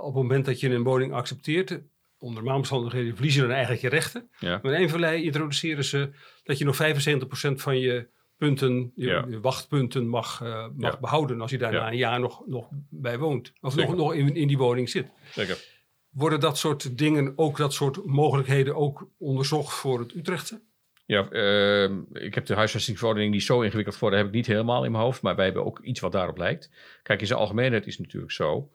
op 0.00 0.14
het 0.14 0.22
moment 0.22 0.44
dat 0.44 0.60
je 0.60 0.70
een 0.70 0.82
woning 0.82 1.12
accepteert, 1.12 1.70
onder 2.18 2.36
normale 2.38 2.58
omstandigheden 2.58 3.14
verlies 3.14 3.34
je 3.34 3.40
dan 3.40 3.50
eigenlijk 3.50 3.82
je 3.82 3.88
rechten. 3.88 4.30
Ja. 4.38 4.58
Maar 4.62 4.72
in 4.72 4.80
Eemvallei 4.80 5.24
introduceren 5.24 5.84
ze 5.84 6.10
dat 6.42 6.58
je 6.58 6.64
nog 6.64 6.76
75% 6.76 7.60
van 7.60 7.78
je 7.78 8.08
punten, 8.36 8.92
je, 8.94 9.06
Ja. 9.06 9.24
je 9.28 9.40
wachtpunten 9.40 10.08
mag, 10.08 10.40
eh, 10.42 10.66
mag 10.76 10.92
Ja. 10.92 11.00
behouden 11.00 11.40
als 11.40 11.50
je 11.50 11.58
daar 11.58 11.72
Ja. 11.72 11.80
na 11.80 11.90
een 11.90 11.96
jaar 11.96 12.20
nog, 12.20 12.46
nog 12.46 12.68
bij 12.90 13.18
woont. 13.18 13.52
Of 13.60 13.72
Zeker. 13.72 13.88
nog, 13.88 13.98
nog 13.98 14.14
in, 14.14 14.34
in 14.34 14.48
die 14.48 14.58
woning 14.58 14.88
zit. 14.88 15.06
Zeker. 15.32 15.64
Worden 16.10 16.40
dat 16.40 16.58
soort 16.58 16.98
dingen, 16.98 17.32
ook 17.36 17.56
dat 17.56 17.72
soort 17.72 18.04
mogelijkheden 18.04 18.76
ook 18.76 19.08
onderzocht 19.18 19.74
voor 19.74 19.98
het 19.98 20.14
Utrechtse? 20.14 20.60
Ja, 21.06 21.28
ehm, 21.30 21.98
ik 22.12 22.34
heb 22.34 22.46
de 22.46 22.54
huisvestingsverordening 22.54 23.32
die 23.32 23.40
is 23.40 23.46
zo 23.46 23.60
ingewikkeld 23.60 23.96
voor, 23.96 24.12
heb 24.12 24.26
ik 24.26 24.32
niet 24.32 24.46
helemaal 24.46 24.84
in 24.84 24.90
mijn 24.92 25.04
hoofd. 25.04 25.22
Maar 25.22 25.36
wij 25.36 25.44
hebben 25.44 25.64
ook 25.64 25.78
iets 25.82 26.00
wat 26.00 26.12
daarop 26.12 26.36
lijkt. 26.38 26.70
Kijk, 27.02 27.20
in 27.20 27.26
zijn 27.26 27.38
algemeenheid 27.38 27.86
is 27.86 27.96
het 27.96 28.06
natuurlijk 28.06 28.32
zo. 28.32 28.70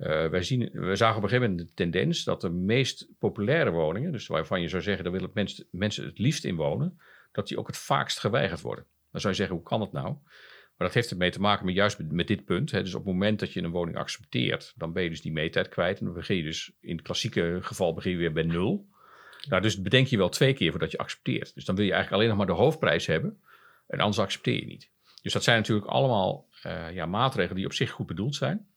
Eh, 0.00 0.26
wij, 0.26 0.42
zien, 0.42 0.70
we 0.72 0.96
zagen 0.96 1.16
op 1.16 1.22
een 1.22 1.28
gegeven 1.28 1.50
moment 1.50 1.68
de 1.68 1.74
tendens 1.74 2.24
dat 2.24 2.40
de 2.40 2.50
meest 2.50 3.08
populaire 3.18 3.70
woningen, 3.70 4.12
dus 4.12 4.26
waarvan 4.26 4.60
je 4.60 4.68
zou 4.68 4.82
zeggen, 4.82 5.04
daar 5.04 5.12
willen 5.12 5.30
mensen, 5.34 5.66
mensen 5.70 6.04
het 6.04 6.18
liefst 6.18 6.44
in 6.44 6.56
wonen, 6.56 7.00
dat 7.32 7.48
die 7.48 7.58
ook 7.58 7.66
het 7.66 7.76
vaakst 7.76 8.18
geweigerd 8.18 8.60
worden. 8.60 8.84
Dan 9.10 9.20
zou 9.20 9.32
je 9.32 9.38
zeggen, 9.38 9.56
hoe 9.56 9.64
kan 9.64 9.80
het 9.80 9.92
nou? 9.92 10.16
Maar 10.76 10.88
dat 10.88 10.94
heeft 10.94 11.10
ermee 11.10 11.30
te 11.30 11.40
maken 11.40 11.66
met 11.66 11.74
juist 11.74 11.98
met, 11.98 12.12
met 12.12 12.26
dit 12.26 12.44
punt. 12.44 12.70
Hè. 12.70 12.82
Dus 12.82 12.94
op 12.94 13.04
het 13.04 13.12
moment 13.12 13.40
dat 13.40 13.52
je 13.52 13.62
een 13.62 13.70
woning 13.70 13.96
accepteert, 13.96 14.72
dan 14.76 14.92
ben 14.92 15.02
je 15.02 15.08
dus 15.08 15.20
die 15.20 15.32
meetijd 15.32 15.68
kwijt. 15.68 15.98
En 15.98 16.04
dan 16.04 16.14
begin 16.14 16.36
je 16.36 16.42
dus, 16.42 16.72
in 16.80 16.96
het 16.96 17.04
klassieke 17.04 17.58
geval 17.60 17.94
begin 17.94 18.12
je 18.12 18.18
weer 18.18 18.32
bij 18.32 18.42
nul. 18.42 18.88
Nou, 19.48 19.62
dus 19.62 19.82
bedenk 19.82 20.06
je 20.06 20.16
wel 20.16 20.28
twee 20.28 20.52
keer 20.52 20.70
voordat 20.70 20.90
je 20.90 20.98
accepteert. 20.98 21.54
Dus 21.54 21.64
dan 21.64 21.74
wil 21.74 21.84
je 21.84 21.92
eigenlijk 21.92 22.22
alleen 22.22 22.36
nog 22.36 22.46
maar 22.46 22.56
de 22.56 22.62
hoofdprijs 22.62 23.06
hebben. 23.06 23.40
En 23.86 23.98
anders 23.98 24.18
accepteer 24.18 24.54
je 24.54 24.66
niet. 24.66 24.90
Dus 25.22 25.32
dat 25.32 25.44
zijn 25.44 25.58
natuurlijk 25.58 25.86
allemaal 25.86 26.48
eh, 26.62 26.94
ja, 26.94 27.06
maatregelen 27.06 27.56
die 27.56 27.66
op 27.66 27.72
zich 27.72 27.90
goed 27.90 28.06
bedoeld 28.06 28.34
zijn. 28.34 28.69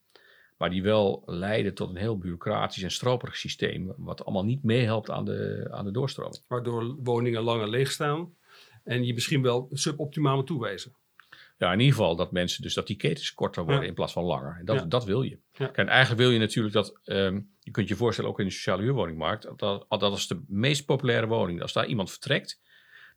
Maar 0.56 0.70
die 0.70 0.82
wel 0.82 1.22
leiden 1.26 1.74
tot 1.74 1.88
een 1.90 1.96
heel 1.96 2.18
bureaucratisch 2.18 2.82
en 2.82 2.90
stroperig 2.90 3.36
systeem. 3.36 3.94
Wat 3.96 4.24
allemaal 4.24 4.44
niet 4.44 4.62
meehelpt 4.62 5.10
aan 5.10 5.24
de, 5.24 5.68
aan 5.70 5.84
de 5.84 5.90
doorstroming. 5.90 6.42
Waardoor 6.48 6.96
woningen 7.02 7.42
langer 7.42 7.68
leeg 7.68 7.90
staan 7.90 8.34
en 8.84 9.04
je 9.04 9.14
misschien 9.14 9.42
wel 9.42 9.68
suboptimaal 9.72 10.36
moet 10.36 10.46
toewijzen. 10.46 10.94
Ja, 11.58 11.72
in 11.72 11.80
ieder 11.80 11.94
geval 11.96 12.16
dat 12.16 12.32
mensen 12.32 12.62
dus 12.62 12.74
dat 12.74 12.86
die 12.86 12.96
ketens 12.96 13.34
korter 13.34 13.62
worden 13.64 13.82
Ja. 13.82 13.88
in 13.88 13.94
plaats 13.94 14.12
van 14.12 14.24
langer. 14.24 14.56
En 14.58 14.64
dat, 14.64 14.76
Ja. 14.76 14.84
dat 14.84 15.04
wil 15.04 15.22
je. 15.22 15.30
Ja. 15.30 15.38
Kijk, 15.52 15.76
en 15.76 15.88
eigenlijk 15.88 16.20
wil 16.20 16.30
je 16.30 16.38
natuurlijk 16.38 16.74
dat, 16.74 17.00
ehm, 17.04 17.40
je 17.60 17.70
kunt 17.70 17.88
je 17.88 17.96
voorstellen 17.96 18.30
ook 18.30 18.38
in 18.40 18.46
de 18.46 18.52
sociale 18.52 18.82
huurwoningmarkt, 18.82 19.48
dat, 19.58 19.86
dat 19.88 20.16
is 20.16 20.26
de 20.26 20.44
meest 20.46 20.84
populaire 20.84 21.26
woning. 21.26 21.62
Als 21.62 21.72
daar 21.72 21.86
iemand 21.86 22.10
vertrekt, 22.10 22.60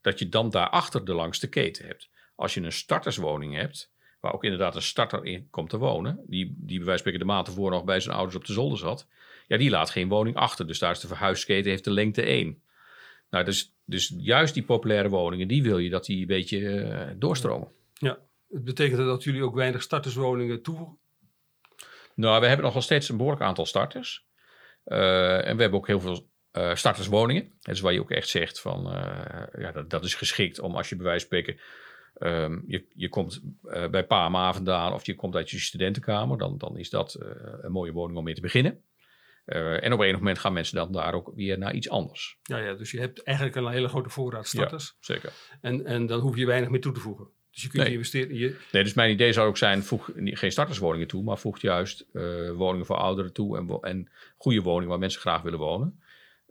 dat 0.02 0.20
je 0.20 0.30
dan 0.30 0.50
daarachter 0.50 1.06
de 1.06 1.14
langste 1.14 1.50
keten 1.50 1.86
hebt. 1.86 2.10
Als 2.36 2.54
je 2.54 2.62
een 2.62 2.72
starterswoning 2.72 3.56
hebt, 3.56 3.92
waar 4.28 4.36
ook 4.36 4.44
inderdaad 4.44 4.76
een 4.76 4.82
starter 4.82 5.26
in 5.26 5.48
komt 5.50 5.70
te 5.70 5.78
wonen, 5.78 6.20
die, 6.26 6.56
die 6.58 6.78
bij 6.78 6.86
wijze 6.86 6.86
van 6.86 6.98
spreken 6.98 7.20
de 7.20 7.26
maand 7.26 7.48
ervoor 7.48 7.72
nog 7.72 7.84
bij 7.84 8.00
zijn 8.00 8.16
ouders 8.16 8.36
op 8.36 8.46
de 8.46 8.54
zolder 8.54 8.78
zat, 8.78 9.08
ja, 9.48 9.58
die 9.58 9.70
laat 9.70 9.90
geen 9.90 10.08
woning 10.08 10.36
achter. 10.36 10.68
Dus 10.68 10.80
daar 10.80 10.92
is 10.92 11.00
de 11.00 11.08
verhuisketen, 11.08 11.72
heeft 11.72 11.84
de 11.84 11.92
lengte 11.92 12.22
1. 12.22 12.62
Nou, 13.30 13.46
dus, 13.46 13.74
dus 13.86 14.14
juist 14.18 14.54
die 14.54 14.64
populaire 14.64 15.10
woningen, 15.10 15.48
die 15.48 15.64
wil 15.64 15.78
je 15.78 15.90
dat 15.90 16.06
die 16.06 16.22
een 16.22 16.28
beetje 16.28 16.70
eh, 16.70 17.16
doorstromen. 17.16 17.72
Ja. 17.94 18.18
Het 18.50 18.64
betekent 18.64 18.98
dat 18.98 19.24
jullie 19.24 19.44
ook 19.44 19.56
weinig 19.56 19.82
starterswoningen 19.82 20.62
toevoegen? 20.62 20.98
Nou, 22.16 22.40
we 22.40 22.48
hebben 22.48 22.66
nog 22.66 22.74
wel 22.74 22.82
steeds 22.82 23.10
een 23.10 23.18
behoorlijk 23.18 23.44
aantal 23.44 23.66
starters. 23.66 24.26
Eh, 24.84 25.48
en 25.48 25.56
we 25.56 25.62
hebben 25.62 25.80
ook 25.80 25.88
heel 25.88 26.00
veel 26.00 26.30
eh, 26.52 26.76
starterswoningen. 26.76 27.52
Dus 27.62 27.80
waar 27.80 27.94
je 27.94 28.00
ook 28.00 28.12
echt 28.12 28.30
zegt 28.30 28.60
van, 28.62 28.84
ja, 29.58 29.72
dat, 29.72 29.90
dat 29.90 30.04
is 30.04 30.16
geschikt 30.16 30.60
om 30.60 30.76
als 30.76 30.90
je 30.90 30.96
bij 30.96 31.06
wijze 31.06 31.28
van 31.28 31.38
spreken, 31.38 31.64
ehm, 32.20 32.60
je, 32.68 32.86
je 32.96 33.10
komt 33.10 33.42
eh, 33.64 33.88
bij 33.88 34.06
pa 34.06 34.26
en 34.26 34.32
ma 34.32 34.54
vandaan 34.54 34.94
of 34.94 35.06
je 35.06 35.16
komt 35.16 35.36
uit 35.36 35.50
je 35.50 35.60
studentenkamer, 35.60 36.38
dan, 36.38 36.58
dan 36.58 36.78
is 36.78 36.90
dat 36.90 37.14
eh, 37.14 37.30
een 37.62 37.72
mooie 37.72 37.92
woning 37.92 38.18
om 38.18 38.24
mee 38.24 38.34
te 38.34 38.42
beginnen. 38.42 38.82
Eh, 39.46 39.84
en 39.84 39.94
op 39.94 40.00
enig 40.00 40.18
moment 40.18 40.40
gaan 40.40 40.54
mensen 40.54 40.76
dan 40.76 40.92
daar 40.92 41.14
ook 41.14 41.32
weer 41.36 41.58
naar 41.58 41.74
iets 41.74 41.90
anders. 41.90 42.38
Ja, 42.44 42.58
ja, 42.58 42.74
dus 42.74 42.92
je 42.92 43.00
hebt 43.00 43.24
eigenlijk 43.24 43.58
een 43.58 43.68
hele 43.68 43.88
grote 43.88 44.10
voorraad 44.10 44.48
starters. 44.48 44.96
Zeker. 45.00 45.34
En, 45.62 45.86
en 45.86 46.06
dan 46.06 46.20
hoef 46.20 46.36
je 46.36 46.46
weinig 46.46 46.70
meer 46.70 46.82
toe 46.82 46.94
te 46.94 47.00
voegen. 47.00 47.28
Dus 47.52 47.62
je 47.62 47.70
kunt 47.70 47.84
Nee. 47.84 47.92
investeren. 47.92 48.36
Je, 48.36 48.56
Nee, 48.72 48.84
dus 48.84 48.94
mijn 48.94 49.12
idee 49.12 49.34
zou 49.34 49.48
ook 49.48 49.58
zijn, 49.58 49.84
voeg 49.84 50.10
geen 50.16 50.52
starterswoningen 50.52 51.08
toe, 51.08 51.24
maar 51.24 51.38
voeg 51.38 51.60
juist 51.60 52.06
woningen 52.56 52.86
voor 52.86 52.98
ouderen 52.98 53.34
toe 53.34 53.82
en, 53.82 54.10
goede 54.38 54.62
woningen 54.62 54.90
waar 54.90 55.00
mensen 55.00 55.22
graag 55.22 55.42
willen 55.42 55.60
wonen. 55.60 56.02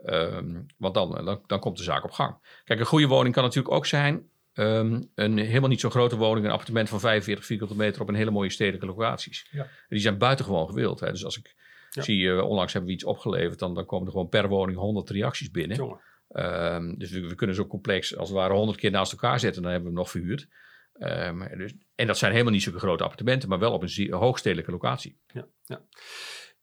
Ehm, 0.05 0.61
want 0.77 0.95
dan, 0.95 1.25
dan, 1.25 1.43
dan 1.47 1.61
komt 1.61 1.77
de 1.77 1.83
zaak 1.83 2.05
op 2.05 2.11
gang. 2.11 2.37
Kijk, 2.65 2.81
een 2.81 2.87
goede 2.87 3.07
woning 3.07 3.35
kan 3.35 3.43
natuurlijk 3.43 3.75
ook 3.75 3.87
zijn 3.87 4.29
ehm, 4.57 5.03
een 5.15 5.39
helemaal 5.39 5.69
niet 5.69 5.81
zo 5.81 5.91
grote 5.91 6.17
woning, 6.17 6.47
een 6.47 6.53
appartement 6.53 6.89
van 6.89 7.01
45 7.01 7.45
vierkante 7.45 7.77
meter 7.77 8.01
op 8.03 8.09
een 8.09 8.15
hele 8.15 8.31
mooie 8.31 8.51
stedelijke 8.51 8.87
locaties. 8.87 9.49
Ja. 9.51 9.67
Die 9.89 9.99
zijn 10.01 10.19
buitengewoon 10.19 10.67
gewild. 10.67 11.01
Hè. 11.01 11.11
Dus 11.11 11.25
als 11.25 11.39
ik 11.39 11.55
Ja. 11.91 12.03
zie, 12.03 12.31
eh, 12.31 12.49
onlangs 12.49 12.73
hebben 12.73 12.91
we 12.91 12.97
iets 12.97 13.05
opgeleverd, 13.05 13.59
dan, 13.59 13.75
dan 13.75 13.87
komen 13.87 14.07
er 14.07 14.13
gewoon 14.13 14.29
per 14.29 14.49
woning 14.49 14.79
100 14.79 15.11
reacties 15.11 15.51
binnen. 15.51 15.77
Ehm, 16.29 16.95
dus 16.99 17.11
we, 17.11 17.21
we 17.29 17.35
kunnen 17.35 17.57
zo'n 17.57 17.67
complex 17.67 18.17
als 18.17 18.29
het 18.29 18.39
ware 18.39 18.55
100 18.55 18.79
keer 18.79 18.91
naast 18.91 19.13
elkaar 19.13 19.41
zetten, 19.41 19.63
dan 19.63 19.71
hebben 19.71 19.91
we 19.91 19.95
hem 19.97 20.05
nog 20.05 20.13
verhuurd. 20.15 20.49
Ehm, 20.93 21.59
dus, 21.59 21.73
en 21.95 22.07
dat 22.07 22.19
zijn 22.19 22.33
helemaal 22.33 22.53
niet 22.53 22.63
zulke 22.63 22.79
grote 22.79 23.03
appartementen, 23.03 23.49
maar 23.49 23.59
wel 23.59 23.73
op 23.73 23.83
een 23.83 24.13
hoogstedelijke 24.13 24.71
locatie. 24.71 25.19
Ja, 25.27 25.47
ja. 25.65 25.81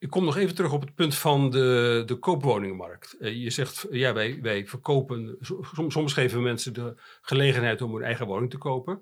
Ik 0.03 0.09
kom 0.09 0.25
nog 0.25 0.37
even 0.37 0.55
terug 0.55 0.71
op 0.73 0.81
het 0.81 0.95
punt 0.95 1.15
van 1.15 1.49
de, 1.49 2.03
de 2.05 2.15
koopwoningenmarkt. 2.15 3.15
Eh, 3.19 3.33
je 3.43 3.49
zegt, 3.49 3.87
ja, 3.91 4.13
wij, 4.13 4.39
wij 4.41 4.67
verkopen, 4.67 5.37
soms, 5.39 5.93
soms 5.93 6.13
geven 6.13 6.41
mensen 6.43 6.73
de 6.73 6.93
gelegenheid 7.21 7.81
om 7.81 7.93
hun 7.93 8.03
eigen 8.03 8.25
woning 8.25 8.49
te 8.51 8.57
kopen. 8.57 9.01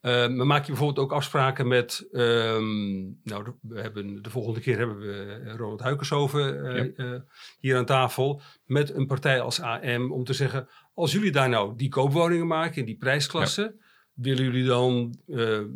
Eh, 0.00 0.28
maar 0.28 0.46
maak 0.46 0.60
je 0.64 0.72
bijvoorbeeld 0.72 1.06
ook 1.06 1.12
afspraken 1.12 1.68
met, 1.68 2.08
ehm, 2.12 3.00
nou, 3.22 3.44
de- 3.44 3.54
we 3.60 3.80
hebben, 3.80 4.22
de 4.22 4.30
volgende 4.30 4.60
keer 4.60 4.78
hebben 4.78 4.98
we 4.98 5.42
Ronald 5.56 5.80
Huikershoven 5.80 6.64
eh, 6.74 6.76
Ja. 6.96 7.12
eh, 7.14 7.20
hier 7.58 7.76
aan 7.76 7.84
tafel, 7.84 8.40
met 8.64 8.94
een 8.94 9.06
partij 9.06 9.40
als 9.40 9.60
AM, 9.60 10.12
om 10.12 10.24
te 10.24 10.32
zeggen, 10.32 10.68
als 10.94 11.12
jullie 11.12 11.32
daar 11.32 11.48
nou 11.48 11.76
die 11.76 11.88
koopwoningen 11.88 12.46
maken 12.46 12.76
in 12.76 12.84
die 12.86 12.96
prijsklasse, 12.96 13.74
willen 14.14 14.44
jullie 14.44 14.64
dan 14.66 15.18
eh, 15.26 15.58
eh, 15.58 15.66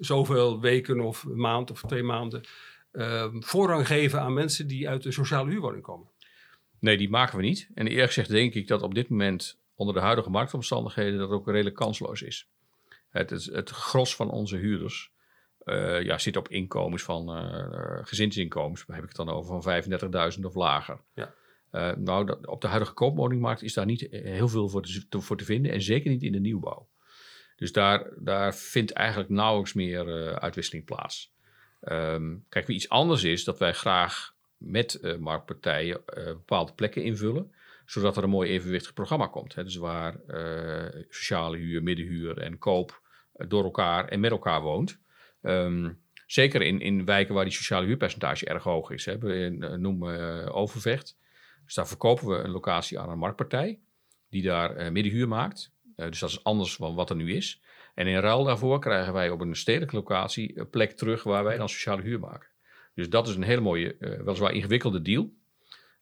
zoveel 0.00 0.60
weken 0.60 1.00
of 1.00 1.24
maand 1.26 1.70
of 1.70 1.82
twee 1.86 2.02
maanden 2.02 2.40
ehm, 2.98 3.40
voorrang 3.40 3.86
geven 3.86 4.20
aan 4.20 4.34
mensen 4.34 4.66
die 4.66 4.88
uit 4.88 5.04
een 5.04 5.12
sociale 5.12 5.50
huurwoning 5.50 5.82
komen? 5.82 6.08
Nee, 6.78 6.96
die 6.96 7.08
maken 7.10 7.36
we 7.36 7.42
niet. 7.42 7.68
En 7.74 7.86
eerlijk 7.86 8.06
gezegd 8.06 8.28
denk 8.28 8.54
ik 8.54 8.68
dat 8.68 8.82
op 8.82 8.94
dit 8.94 9.08
moment 9.08 9.58
onder 9.74 9.94
de 9.94 10.00
huidige 10.00 10.30
marktomstandigheden 10.30 11.18
dat 11.18 11.30
ook 11.30 11.46
redelijk 11.46 11.76
kansloos 11.76 12.22
is. 12.22 12.46
Het, 13.08 13.30
het, 13.30 13.44
het 13.44 13.70
gros 13.70 14.16
van 14.16 14.30
onze 14.30 14.56
huurders 14.56 15.10
eh, 15.68 16.02
ja, 16.02 16.18
zit 16.18 16.36
op 16.36 16.48
inkomens 16.48 17.02
van 17.02 17.36
eh, 17.36 17.98
gezinsinkomens, 18.02 18.84
heb 18.86 19.02
ik 19.02 19.08
het 19.08 19.16
dan 19.16 19.28
over, 19.28 19.62
van 19.62 19.82
35.000 20.38 20.44
of 20.44 20.54
lager. 20.54 21.00
Ja. 21.14 21.34
Eh, 21.70 21.96
nou, 21.96 22.26
dat, 22.26 22.46
op 22.46 22.60
de 22.60 22.66
huidige 22.66 22.92
koopwoningmarkt 22.92 23.62
is 23.62 23.74
daar 23.74 23.86
niet 23.86 24.06
heel 24.10 24.48
veel 24.48 24.68
voor 24.68 24.82
te, 24.82 25.08
te- 25.08 25.20
voor 25.20 25.36
te 25.36 25.44
vinden 25.44 25.72
en 25.72 25.82
zeker 25.82 26.10
niet 26.10 26.22
in 26.22 26.32
de 26.32 26.40
nieuwbouw. 26.40 26.88
Dus 27.56 27.72
daar, 27.72 28.10
daar 28.16 28.54
vindt 28.54 28.92
eigenlijk 28.92 29.30
nauwelijks 29.30 29.72
meer 29.72 30.34
uitwisseling 30.38 30.84
plaats. 30.84 31.32
Ehm, 31.80 32.36
kijk, 32.48 32.68
iets 32.68 32.88
anders 32.88 33.24
is, 33.24 33.44
dat 33.44 33.58
wij 33.58 33.72
graag 33.72 34.36
met 34.56 34.94
eh, 34.94 35.16
marktpartijen 35.16 36.06
eh, 36.06 36.24
bepaalde 36.24 36.72
plekken 36.72 37.02
invullen, 37.02 37.52
zodat 37.86 38.16
er 38.16 38.22
een 38.22 38.30
mooi 38.30 38.50
evenwichtig 38.50 38.92
programma 38.92 39.26
komt. 39.26 39.54
Hè? 39.54 39.64
Dus 39.64 39.76
waar 39.76 40.20
eh, 40.20 41.02
sociale 41.08 41.56
huur, 41.56 41.82
middenhuur 41.82 42.38
en 42.38 42.58
koop 42.58 43.02
door 43.32 43.64
elkaar 43.64 44.08
en 44.08 44.20
met 44.20 44.30
elkaar 44.30 44.60
woont. 44.60 44.98
Ehm, 45.42 45.90
Zeker 46.26 46.62
in, 46.62 46.80
in 46.80 47.04
wijken 47.04 47.34
waar 47.34 47.44
die 47.44 47.52
sociale 47.52 47.86
huurpercentage 47.86 48.46
erg 48.46 48.62
hoog 48.62 48.90
is. 48.90 49.04
Hè. 49.04 49.18
We 49.18 49.76
noemen 49.78 50.52
Overvecht. 50.52 51.16
Dus 51.64 51.74
daar 51.74 51.88
verkopen 51.88 52.28
we 52.28 52.34
een 52.34 52.50
locatie 52.50 52.98
aan 52.98 53.10
een 53.10 53.18
marktpartij 53.18 53.80
die 54.30 54.42
daar 54.42 54.92
middenhuur 54.92 55.28
maakt. 55.28 55.72
dus 55.96 56.18
dat 56.18 56.30
is 56.30 56.44
anders 56.44 56.76
dan 56.76 56.94
wat 56.94 57.10
er 57.10 57.16
nu 57.16 57.34
is. 57.34 57.62
En 57.98 58.06
in 58.06 58.18
ruil 58.18 58.44
daarvoor 58.44 58.80
krijgen 58.80 59.12
wij 59.12 59.30
op 59.30 59.40
een 59.40 59.56
stedelijke 59.56 59.96
locatie 59.96 60.58
een 60.58 60.70
plek 60.70 60.90
terug 60.90 61.22
waar 61.22 61.44
wij 61.44 61.56
dan 61.56 61.68
sociale 61.68 62.02
huur 62.02 62.18
maken. 62.18 62.48
Dus 62.94 63.10
dat 63.10 63.28
is 63.28 63.34
een 63.34 63.42
hele 63.42 63.60
mooie, 63.60 63.96
weliswaar 63.98 64.52
ingewikkelde 64.52 65.02
deal. 65.02 65.32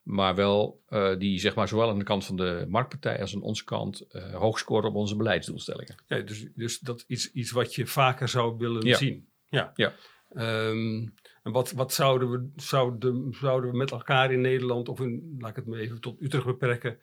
Maar 0.03 0.35
wel 0.35 0.83
uh, 0.89 1.17
die 1.17 1.39
zeg 1.39 1.55
maar 1.55 1.67
zowel 1.67 1.89
aan 1.89 1.97
de 1.97 2.03
kant 2.03 2.25
van 2.25 2.35
de 2.35 2.65
marktpartij 2.69 3.19
als 3.19 3.35
aan 3.35 3.41
onze 3.41 3.63
kant 3.63 4.05
uh, 4.11 4.35
hoog 4.35 4.59
scoort 4.59 4.85
op 4.85 4.95
onze 4.95 5.15
beleidsdoelstellingen. 5.15 5.95
Ja, 6.07 6.19
dus, 6.19 6.47
dus 6.55 6.79
dat 6.79 7.03
is 7.07 7.31
iets 7.31 7.51
wat 7.51 7.75
je 7.75 7.87
vaker 7.87 8.27
zou 8.27 8.57
willen 8.57 8.85
ja. 8.85 8.97
zien. 8.97 9.27
Ja. 9.49 9.71
ja. 9.75 9.93
Um, 10.35 11.13
en 11.43 11.51
wat, 11.51 11.71
wat 11.71 11.93
zouden, 11.93 12.29
we, 12.31 12.49
zouden, 12.55 13.33
zouden 13.39 13.71
we 13.71 13.77
met 13.77 13.91
elkaar 13.91 14.31
in 14.31 14.41
Nederland, 14.41 14.89
of 14.89 14.99
in, 14.99 15.35
laat 15.39 15.49
ik 15.49 15.55
het 15.55 15.65
maar 15.65 15.79
even 15.79 16.01
tot 16.01 16.21
Utrecht 16.21 16.45
beperken, 16.45 16.99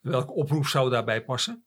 welke 0.00 0.32
oproep 0.32 0.66
zou 0.66 0.90
daarbij 0.90 1.24
passen? 1.24 1.64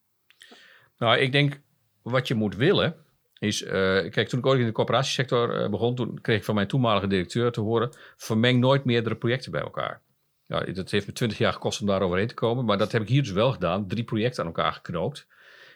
Nou, 0.98 1.18
ik 1.18 1.32
denk 1.32 1.62
wat 2.02 2.28
je 2.28 2.36
moet 2.36 2.56
willen 2.56 2.96
is, 3.40 3.62
uh, 3.62 3.72
kijk, 4.10 4.28
toen 4.28 4.40
ik 4.40 4.46
ooit 4.46 4.60
in 4.60 4.66
de 4.66 4.72
corporatiesector 4.72 5.70
begon, 5.70 5.96
toen 5.96 6.22
kreeg 6.22 6.38
ik 6.38 6.44
van 6.44 6.56
mijn 6.56 6.68
toenmalige 6.68 7.08
directeur 7.08 7.52
te 7.52 7.62
horen, 7.62 7.90
vermeng 8.18 8.60
nooit 8.60 8.84
meerdere 8.84 9.16
projecten 9.16 9.52
bij 9.52 9.62
elkaar. 9.62 10.02
Ja, 10.52 10.60
dat 10.60 10.92
heeft 10.92 11.08
me 11.08 11.14
twintig 11.14 11.38
jaar 11.38 11.54
gekost 11.54 11.82
om 11.82 11.88
daar 11.88 12.02
overheen 12.02 12.28
te 12.28 12.34
komen. 12.34 12.66
Maar 12.66 12.78
dat 12.78 12.92
heb 12.92 13.02
ik 13.02 13.08
hier 13.08 13.22
dus 13.22 13.32
wel 13.32 13.52
gedaan. 13.52 13.88
Drie 13.88 14.04
projecten 14.04 14.42
aan 14.42 14.48
elkaar 14.48 14.74
geknoopt. 14.74 15.28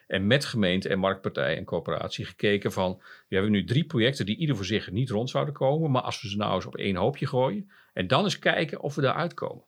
En 0.08 0.28
met 0.28 0.46
gemeente 0.46 0.90
en 0.90 1.00
marktpartij 1.00 1.58
en 1.58 1.64
coöperatie 1.64 2.26
gekeken 2.26 2.72
van... 2.72 2.98
We 3.28 3.36
hebben 3.36 3.52
nu 3.52 3.64
drie 3.64 3.84
projecten 3.84 4.26
die 4.26 4.38
ieder 4.38 4.56
voor 4.56 4.66
zich 4.66 4.92
niet 4.92 5.10
rond 5.10 5.30
zouden 5.30 5.54
komen. 5.54 5.92
Maar 5.92 6.02
als 6.02 6.22
we 6.22 6.30
ze 6.30 6.38
nou 6.38 6.56
eens 6.56 6.66
op 6.66 6.76
één 6.76 6.96
hoopje 6.96 7.28
gooien... 7.28 7.72
en 7.94 8.08
dan 8.08 8.24
eens 8.24 8.40
kijken 8.40 8.82
of 8.82 8.96
we 8.96 9.02
daar 9.02 9.14
uitkomen. 9.14 9.64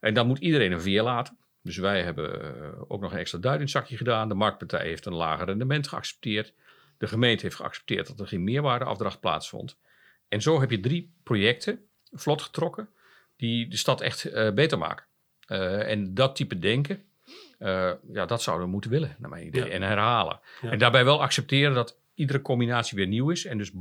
En 0.00 0.14
dan 0.14 0.26
moet 0.26 0.38
iedereen 0.38 0.72
een 0.72 0.80
veer 0.80 1.02
laten. 1.02 1.38
Dus 1.64 1.76
wij 1.76 2.02
hebben 2.02 2.90
ook 2.90 3.00
nog 3.00 3.12
een 3.12 3.18
extra 3.18 3.38
duit 3.38 3.54
in 3.54 3.62
het 3.62 3.70
zakje 3.70 3.96
gedaan. 3.96 4.28
De 4.28 4.34
marktpartij 4.34 4.86
heeft 4.86 5.06
een 5.06 5.14
lager 5.14 5.46
rendement 5.46 5.88
geaccepteerd. 5.88 6.52
De 6.98 7.06
gemeente 7.06 7.42
heeft 7.42 7.56
geaccepteerd 7.56 8.06
dat 8.06 8.20
er 8.20 8.26
geen 8.26 8.44
meerwaardeafdracht 8.44 9.20
plaatsvond. 9.20 9.78
En 10.28 10.42
zo 10.42 10.60
heb 10.60 10.70
je 10.70 10.80
drie 10.80 11.14
projecten 11.22 11.80
vlot 12.12 12.42
getrokken 12.42 12.88
die 13.36 13.68
de 13.68 13.76
stad 13.76 14.00
echt 14.00 14.26
uh, 14.26 14.52
beter 14.52 14.78
maken. 14.78 15.06
Uh, 15.48 15.90
en 15.90 16.14
dat 16.14 16.36
type 16.36 16.58
denken, 16.58 17.02
uh, 17.58 17.92
ja, 18.12 18.26
dat 18.26 18.42
zouden 18.42 18.66
we 18.66 18.72
moeten 18.72 18.90
willen, 18.90 19.16
naar 19.18 19.30
mijn 19.30 19.46
idee. 19.46 19.64
Ja. 19.64 19.70
En 19.70 19.82
herhalen. 19.82 20.40
Ja. 20.60 20.70
En 20.70 20.78
daarbij 20.78 21.04
wel 21.04 21.22
accepteren 21.22 21.74
dat 21.74 21.98
iedere 22.14 22.42
combinatie 22.42 22.96
weer 22.96 23.06
nieuw 23.06 23.30
is. 23.30 23.44
En 23.44 23.58
dus 23.58 23.72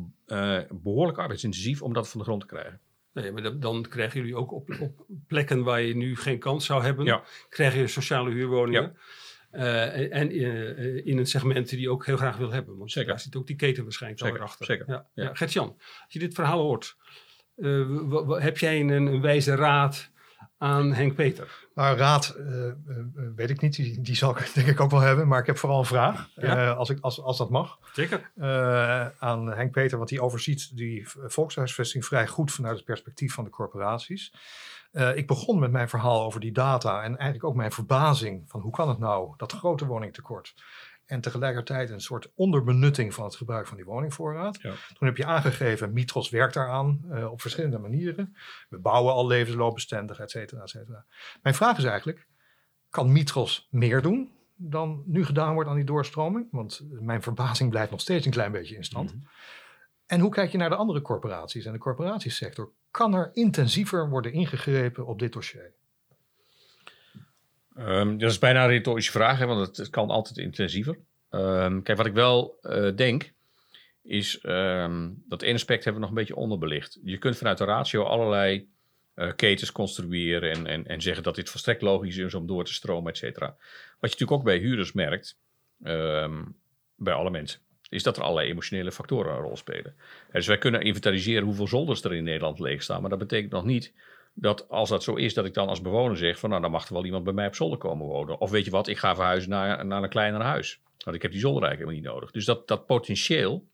behoorlijk 0.69 1.17
arbeidsintensief 1.17 1.81
om 1.81 1.93
dat 1.93 2.09
van 2.09 2.19
de 2.19 2.25
grond 2.25 2.41
te 2.41 2.47
krijgen. 2.47 2.79
Nee, 3.13 3.31
maar 3.31 3.59
dan, 3.59 3.85
krijgen 3.89 4.19
jullie 4.19 4.35
ook 4.35 4.51
op, 4.51 4.69
op, 4.79 5.05
plekken 5.27 5.63
waar 5.63 5.81
je 5.81 5.95
nu 5.95 6.15
geen 6.15 6.39
kans 6.39 6.65
zou 6.65 6.83
hebben, 6.83 7.05
ja. 7.05 7.23
krijg 7.49 7.75
je 7.75 7.87
sociale 7.87 8.31
huurwoningen. 8.31 8.97
Uh, 9.51 10.15
en 10.15 10.35
uh, 10.35 11.05
in 11.05 11.17
een 11.17 11.25
segment 11.25 11.69
die 11.69 11.79
je 11.79 11.89
ook 11.89 12.05
heel 12.05 12.17
graag 12.17 12.37
wil 12.37 12.51
hebben. 12.51 12.77
Want 12.77 12.91
Zeker. 12.91 13.09
daar 13.09 13.19
zit 13.19 13.35
ook 13.35 13.47
die 13.47 13.55
keten 13.55 13.83
waarschijnlijk 13.83 14.21
Zeker. 14.21 14.41
achter. 14.41 14.65
Zeker. 14.65 14.85
Ja. 14.87 15.07
Ja. 15.13 15.23
Ja. 15.23 15.33
Gert-Jan, 15.33 15.75
als 15.77 16.13
je 16.13 16.19
dit 16.19 16.33
verhaal 16.33 16.61
hoort, 16.61 16.97
uh, 17.57 18.39
heb 18.39 18.57
jij 18.57 18.79
een, 18.79 18.89
een, 18.89 19.21
wijze 19.21 19.55
raad 19.55 20.11
aan 20.57 20.93
Henk 20.93 21.15
Peter? 21.15 21.67
Nou, 21.75 21.97
raad 21.97 22.35
uh, 22.37 22.65
uh, 22.65 22.73
weet 23.35 23.49
ik 23.49 23.61
niet. 23.61 23.75
Die, 23.75 24.01
die, 24.01 24.15
zal 24.15 24.37
ik 24.37 24.51
denk 24.55 24.67
ik 24.67 24.79
ook 24.79 24.91
wel 24.91 24.99
hebben. 24.99 25.27
Maar 25.27 25.39
ik 25.39 25.45
heb 25.45 25.57
vooral 25.57 25.79
een 25.79 25.85
vraag, 25.85 26.29
ja? 26.35 26.71
als, 26.71 26.89
ik, 26.89 26.97
als, 27.01 27.21
als 27.21 27.37
dat 27.37 27.49
mag. 27.49 27.79
Zeker. 27.93 28.31
aan 29.19 29.53
Henk 29.53 29.71
Peter, 29.71 29.97
want 29.97 30.09
die 30.09 30.21
overziet 30.21 30.77
die 30.77 31.07
volkshuisvesting 31.07 32.05
vrij 32.05 32.27
goed 32.27 32.51
vanuit 32.51 32.75
het 32.75 32.85
perspectief 32.85 33.33
van 33.33 33.43
de 33.43 33.49
corporaties. 33.49 34.33
ik 35.15 35.27
begon 35.27 35.59
met 35.59 35.71
mijn 35.71 35.89
verhaal 35.89 36.23
over 36.23 36.39
die 36.39 36.51
data 36.51 37.03
en 37.03 37.17
eigenlijk 37.17 37.43
ook 37.43 37.55
mijn 37.55 37.71
verbazing 37.71 38.43
van 38.47 38.61
hoe 38.61 38.71
kan 38.71 38.89
het 38.89 38.99
nou, 38.99 39.33
dat 39.37 39.51
grote 39.51 39.85
woningtekort. 39.85 40.53
En 41.05 41.21
tegelijkertijd 41.21 41.89
een 41.89 42.01
soort 42.01 42.31
onderbenutting 42.35 43.13
van 43.13 43.23
het 43.23 43.35
gebruik 43.35 43.67
van 43.67 43.77
die 43.77 43.85
woningvoorraad. 43.85 44.61
Ja. 44.61 44.73
Toen 44.93 45.07
heb 45.07 45.17
je 45.17 45.25
aangegeven, 45.25 45.93
Mitros 45.93 46.29
werkt 46.29 46.53
daaraan 46.53 47.01
uh, 47.11 47.31
op 47.31 47.41
verschillende 47.41 47.77
manieren. 47.77 48.35
We 48.69 48.77
bouwen 48.77 49.13
al 49.13 49.27
levensloopbestendig, 49.27 50.19
et 50.19 50.31
cetera, 50.31 50.61
et 50.61 50.69
cetera. 50.69 51.05
Mijn 51.41 51.55
vraag 51.55 51.77
is 51.77 51.83
eigenlijk, 51.83 52.27
kan 52.89 53.11
Mitros 53.11 53.67
meer 53.71 54.01
doen 54.01 54.31
dan 54.55 55.03
nu 55.05 55.25
gedaan 55.25 55.53
wordt 55.53 55.69
aan 55.69 55.75
die 55.75 55.85
doorstroming? 55.85 56.47
Want 56.51 56.81
mijn 56.89 57.21
verbazing 57.21 57.69
blijft 57.69 57.91
nog 57.91 58.01
steeds 58.01 58.25
een 58.25 58.31
klein 58.31 58.51
beetje 58.51 58.75
in 58.75 58.83
stand. 58.83 59.13
Mm-hmm. 59.13 59.29
En 60.05 60.19
hoe 60.19 60.31
kijk 60.31 60.51
je 60.51 60.57
naar 60.57 60.69
de 60.69 60.75
andere 60.75 61.01
corporaties 61.01 61.65
en 61.65 61.73
de 61.73 61.79
corporatiesector? 61.79 62.71
Kan 62.91 63.13
er 63.13 63.29
intensiever 63.33 64.09
worden 64.09 64.33
ingegrepen 64.33 65.05
op 65.05 65.19
dit 65.19 65.33
dossier? 65.33 65.73
Um, 67.79 68.17
dat 68.17 68.31
is 68.31 68.39
bijna 68.39 68.63
een 68.63 68.69
retorische 68.69 69.11
vraag, 69.11 69.39
want 69.39 69.77
het, 69.77 69.89
kan 69.89 70.09
altijd 70.09 70.37
intensiever. 70.37 70.97
Um, 71.29 71.83
kijk, 71.83 71.97
wat 71.97 72.07
ik 72.07 72.13
wel 72.13 72.59
uh, 72.61 72.95
denk, 72.95 73.33
is 74.03 74.39
um, 74.43 75.23
dat 75.27 75.41
één 75.41 75.53
aspect 75.53 75.83
hebben 75.83 76.01
we 76.01 76.07
nog 76.07 76.17
een 76.17 76.23
beetje 76.25 76.41
onderbelicht. 76.41 76.99
Je 77.03 77.17
kunt 77.17 77.37
vanuit 77.37 77.57
de 77.57 77.65
ratio 77.65 78.03
allerlei 78.03 78.67
uh, 79.15 79.31
ketens 79.35 79.71
construeren 79.71 80.51
en, 80.51 80.67
en, 80.67 80.87
en 80.87 81.01
zeggen 81.01 81.23
dat 81.23 81.35
dit 81.35 81.49
volstrekt 81.49 81.81
logisch 81.81 82.17
is 82.17 82.33
om 82.33 82.47
door 82.47 82.65
te 82.65 82.73
stromen, 82.73 83.11
et 83.11 83.17
cetera. 83.17 83.45
Wat 83.99 84.11
je 84.11 84.19
natuurlijk 84.19 84.31
ook 84.31 84.43
bij 84.43 84.57
huurders 84.57 84.91
merkt, 84.91 85.37
bij 86.95 87.13
alle 87.13 87.29
mensen, 87.29 87.59
is 87.89 88.03
dat 88.03 88.17
er 88.17 88.23
allerlei 88.23 88.49
emotionele 88.49 88.91
factoren 88.91 89.33
een 89.33 89.41
rol 89.41 89.57
spelen. 89.57 89.95
Dus 90.31 90.47
wij 90.47 90.57
kunnen 90.57 90.81
inventariseren 90.81 91.43
hoeveel 91.43 91.67
zolders 91.67 92.03
er 92.03 92.13
in 92.13 92.23
Nederland 92.23 92.59
leeg 92.59 92.83
staan, 92.83 93.01
maar 93.01 93.09
dat 93.09 93.19
betekent 93.19 93.51
nog 93.51 93.65
niet 93.65 93.93
dat 94.33 94.69
als 94.69 94.89
dat 94.89 95.03
zo 95.03 95.15
is, 95.15 95.33
dat 95.33 95.45
ik 95.45 95.53
dan 95.53 95.67
als 95.67 95.81
bewoner 95.81 96.17
zeg 96.17 96.39
van 96.39 96.49
nou, 96.49 96.61
dan 96.61 96.71
mag 96.71 96.87
er 96.87 96.93
wel 96.93 97.05
iemand 97.05 97.23
bij 97.23 97.33
mij 97.33 97.47
op 97.47 97.55
zolder 97.55 97.77
komen 97.77 98.07
wonen. 98.07 98.39
Of 98.39 98.51
weet 98.51 98.65
je 98.65 98.71
wat, 98.71 98.87
ik 98.87 98.97
ga 98.97 99.15
verhuizen 99.15 99.49
naar, 99.49 99.85
naar 99.85 100.03
een 100.03 100.09
kleiner 100.09 100.41
huis. 100.41 100.79
Want 101.03 101.15
ik 101.15 101.21
heb 101.21 101.31
die 101.31 101.39
zolder 101.39 101.63
eigenlijk 101.63 101.91
helemaal 101.91 102.11
niet 102.11 102.21
nodig. 102.21 102.31
Dus 102.31 102.45
dat, 102.45 102.67
dat 102.67 102.85
potentieel, 102.85 103.67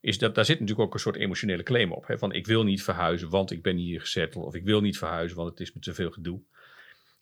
is 0.00 0.18
dat, 0.18 0.34
daar 0.34 0.44
zit 0.44 0.60
natuurlijk 0.60 0.86
ook 0.86 0.94
een 0.94 1.00
soort 1.00 1.16
emotionele 1.16 1.62
claim 1.62 1.92
op. 1.92 2.06
Hè? 2.06 2.18
Van 2.18 2.32
ik 2.32 2.46
wil 2.46 2.64
niet 2.64 2.82
verhuizen, 2.82 3.30
want 3.30 3.50
ik 3.50 3.62
ben 3.62 3.76
hier 3.76 4.00
gezetteld. 4.00 4.44
Of 4.44 4.54
ik 4.54 4.64
wil 4.64 4.80
niet 4.80 4.98
verhuizen, 4.98 5.36
want 5.36 5.50
het 5.50 5.60
is 5.60 5.72
me 5.72 5.80
te 5.80 5.94
veel 5.94 6.10
gedoe. 6.10 6.40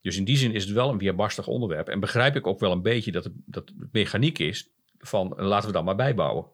Dus 0.00 0.16
in 0.16 0.24
die 0.24 0.37
zin 0.37 0.52
is 0.52 0.64
het 0.64 0.72
wel 0.72 0.90
een 0.90 0.98
weerbarstig 0.98 1.46
onderwerp. 1.46 1.88
En 1.88 2.00
begrijp 2.00 2.37
ik 2.37 2.46
ook 2.46 2.61
wel 2.61 2.72
een 2.72 2.82
beetje 2.82 3.12
dat 3.12 3.24
het, 3.24 3.32
dat 3.44 3.72
mechaniek 3.92 4.38
is 4.38 4.70
van 4.98 5.34
laten 5.37 5.66
we 5.68 5.74
dan 5.74 5.84
maar 5.84 5.96
bijbouwen. 5.96 6.46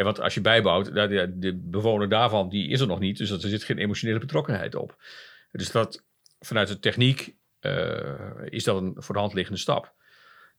Ja, 0.00 0.06
want 0.06 0.20
als 0.20 0.34
je 0.34 0.40
bijbouwt, 0.40 0.94
de, 0.94 1.32
de 1.38 1.54
bewoner 1.56 2.08
daarvan, 2.08 2.48
die 2.48 2.68
is 2.68 2.80
er 2.80 2.86
nog 2.86 2.98
niet. 2.98 3.18
Dus 3.18 3.30
er 3.30 3.40
zit 3.40 3.64
geen 3.64 3.78
emotionele 3.78 4.18
betrokkenheid 4.18 4.74
op. 4.74 5.02
Dus 5.52 5.70
dat 5.70 6.04
vanuit 6.38 6.68
de 6.68 6.78
techniek 6.78 7.34
uh, 7.60 8.20
is 8.44 8.64
dat 8.64 8.82
een 8.82 8.94
voor 8.96 9.14
de 9.14 9.20
hand 9.20 9.34
liggende 9.34 9.60
stap. 9.60 9.92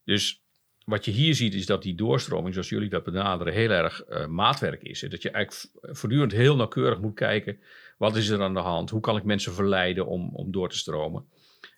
Dus 0.04 0.44
wat 0.86 1.06
je 1.06 1.12
hier 1.12 1.36
ziet 1.36 1.54
is 1.54 1.66
dat 1.66 1.84
die 1.84 1.96
doorstroming, 1.96 2.54
zoals 2.54 2.70
jullie 2.70 2.90
dat 2.90 3.04
benaderen, 3.04 3.54
heel 3.54 3.70
erg 3.70 4.04
uh, 4.10 4.26
maatwerk 4.26 4.84
is. 4.84 5.00
Dat 5.00 5.22
je 5.22 5.32
eigenlijk 5.32 5.70
voortdurend 5.82 6.32
heel 6.32 6.56
nauwkeurig 6.56 7.00
moet 7.00 7.16
kijken, 7.16 7.60
wat 7.98 8.16
is 8.16 8.30
er 8.30 8.42
aan 8.42 8.54
de 8.54 8.60
hand? 8.60 8.90
Hoe 8.90 9.02
kan 9.02 9.18
ik 9.18 9.24
mensen 9.24 9.54
verleiden 9.54 10.08
om, 10.08 10.36
om 10.36 10.52
door 10.52 10.70
te 10.70 10.78
stromen? 10.78 11.26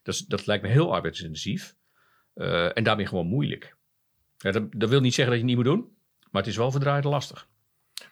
Dat, 0.03 0.25
dat 0.27 0.45
lijkt 0.45 0.63
me 0.63 0.69
heel 0.69 0.93
arbeidsintensief 0.93 1.75
en 2.73 2.83
daarmee 2.83 3.07
gewoon 3.07 3.27
moeilijk. 3.27 3.75
Ja, 4.37 4.51
dat, 4.51 4.63
dat 4.71 4.89
wil 4.89 5.01
niet 5.01 5.13
zeggen 5.13 5.33
dat 5.33 5.43
je 5.43 5.47
het 5.49 5.57
niet 5.57 5.65
moet 5.65 5.75
doen. 5.75 5.91
Maar 6.31 6.41
het 6.41 6.51
is 6.51 6.57
wel 6.57 6.71
verdraaid 6.71 7.03
lastig. 7.03 7.51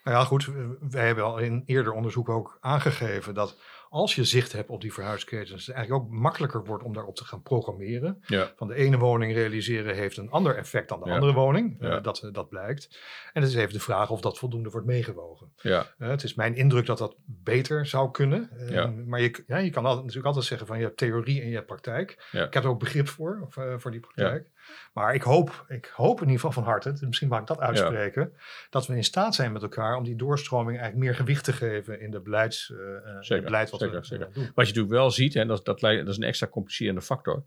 Nou 0.04 0.18
ja, 0.18 0.24
goed. 0.24 0.50
Wij 0.80 1.06
hebben 1.06 1.24
al 1.24 1.38
in 1.38 1.64
eerder 1.66 1.94
onderzoek 1.94 2.30
ook 2.30 2.58
aangegeven 2.62 3.34
dat 3.34 3.58
als 3.92 4.16
je 4.16 4.24
zicht 4.24 4.52
hebt 4.52 4.70
op 4.70 4.82
die 4.82 4.94
verhuisketens, 4.94 5.66
het 5.66 5.76
eigenlijk 5.76 6.06
ook 6.06 6.12
makkelijker 6.12 6.64
wordt 6.64 6.84
om 6.84 6.94
daarop 6.94 7.16
te 7.16 7.26
gaan 7.26 7.42
programmeren. 7.42 8.24
Ja. 8.26 8.52
Van 8.56 8.68
de 8.68 8.76
ene 8.76 8.98
woning 8.98 9.34
realiseren 9.34 9.96
heeft 9.96 10.18
een 10.18 10.30
ander 10.30 10.56
effect 10.58 10.90
dan 10.90 11.00
de 11.00 11.06
Ja. 11.08 11.14
andere 11.14 11.34
woning. 11.34 11.76
Ja. 11.80 11.98
Uh, 11.98 12.04
dat, 12.04 12.30
dat 12.32 12.50
blijkt. 12.50 13.00
En 13.34 13.42
het 13.42 13.52
is 13.52 13.58
even 13.58 13.74
de 13.74 13.80
vraag 13.80 14.10
of 14.10 14.22
dat 14.22 14.38
voldoende 14.38 14.70
wordt 14.70 14.88
meegewogen. 14.88 15.52
Ja, 15.62 15.86
Uh, 15.98 16.10
het 16.10 16.24
is 16.24 16.34
mijn 16.34 16.56
indruk 16.56 16.86
dat 16.86 16.98
dat 16.98 17.16
beter 17.26 17.86
zou 17.86 18.12
kunnen. 18.12 18.50
Uh. 18.70 18.90
Maar 19.06 19.22
je, 19.22 19.44
ja, 19.48 19.58
je 19.58 19.70
kan 19.70 19.84
altijd, 19.84 20.02
natuurlijk 20.02 20.28
altijd 20.28 20.46
zeggen 20.46 20.68
van 20.68 20.78
je 20.78 20.84
hebt 20.84 20.98
theorie 20.98 21.42
en 21.42 21.48
je 21.48 21.56
hebt 21.56 21.68
praktijk. 21.68 22.30
Ik 22.32 22.54
heb 22.54 22.64
er 22.64 22.70
ook 22.70 22.80
begrip 22.80 23.08
voor, 23.08 23.42
of, 23.46 23.82
voor 23.82 23.92
die 23.92 24.00
praktijk. 24.00 24.50
Maar 24.94 25.14
ik 25.14 25.22
hoop, 25.22 25.66
ik 25.68 25.92
hoop 25.96 26.16
in 26.16 26.28
ieder 26.28 26.36
geval 26.36 26.52
van 26.52 26.64
harte, 26.64 26.96
misschien 27.06 27.28
mag 27.28 27.40
ik 27.40 27.48
dat 27.48 27.60
uitspreken, 27.60 28.34
dat 28.70 28.88
we 28.88 28.96
in 28.96 29.04
staat 29.04 29.36
zijn 29.36 29.52
met 29.52 29.62
elkaar 29.62 29.96
om 29.96 30.04
die 30.04 30.16
doorstroming 30.16 30.80
eigenlijk 30.80 31.06
meer 31.06 31.16
gewicht 31.16 31.44
te 31.44 31.54
geven 31.54 32.02
in 32.02 32.12
de, 32.12 32.20
beleids, 32.20 32.70
uh, 32.70 32.80
het 33.20 33.44
beleid 33.44 33.70
wat 33.70 33.81
zeker, 33.86 34.00
we 34.00 34.06
zeker. 34.06 34.34
doen. 34.34 34.44
Wat 34.44 34.68
je 34.68 34.74
natuurlijk 34.74 34.94
wel 34.94 35.12
ziet, 35.12 35.36
en 35.36 35.48
dat, 35.48 35.66
dat, 35.66 35.80
dat 35.80 36.08
is 36.08 36.18
een 36.18 36.24
extra 36.24 36.48
complicerende 36.48 37.02
factor, 37.02 37.44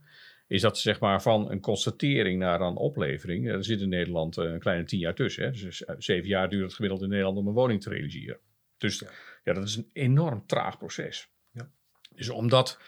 is 0.46 0.60
dat 0.60 0.78
zeg 0.78 1.00
maar 1.00 1.22
van 1.22 1.50
een 1.50 1.60
constatering 1.60 2.38
naar 2.38 2.60
een 2.60 2.76
oplevering, 2.76 3.48
er 3.48 3.64
zit 3.64 3.80
in 3.80 3.88
Nederland 3.88 4.38
eh, 4.38 4.44
een 4.44 4.58
kleine 4.58 4.84
tien 4.84 4.98
jaar 4.98 5.14
tussen. 5.14 5.44
Hè? 5.44 5.50
Dus 5.50 5.84
eh, 5.84 5.94
zeven 5.98 6.28
jaar 6.28 6.48
duurt 6.48 6.64
het 6.64 6.74
gemiddeld 6.74 7.02
in 7.02 7.08
Nederland 7.08 7.36
om 7.36 7.46
een 7.46 7.54
woning 7.54 7.82
te 7.82 7.88
realiseren. 7.90 8.38
Dus 8.78 8.98
Ja. 8.98 9.08
ja, 9.44 9.52
dat 9.52 9.64
is 9.64 9.76
een 9.76 9.90
enorm 9.92 10.46
traag 10.46 10.78
proces. 10.78 11.28
Ja. 11.50 11.70
Dus 12.14 12.28
om 12.28 12.48
dat 12.48 12.78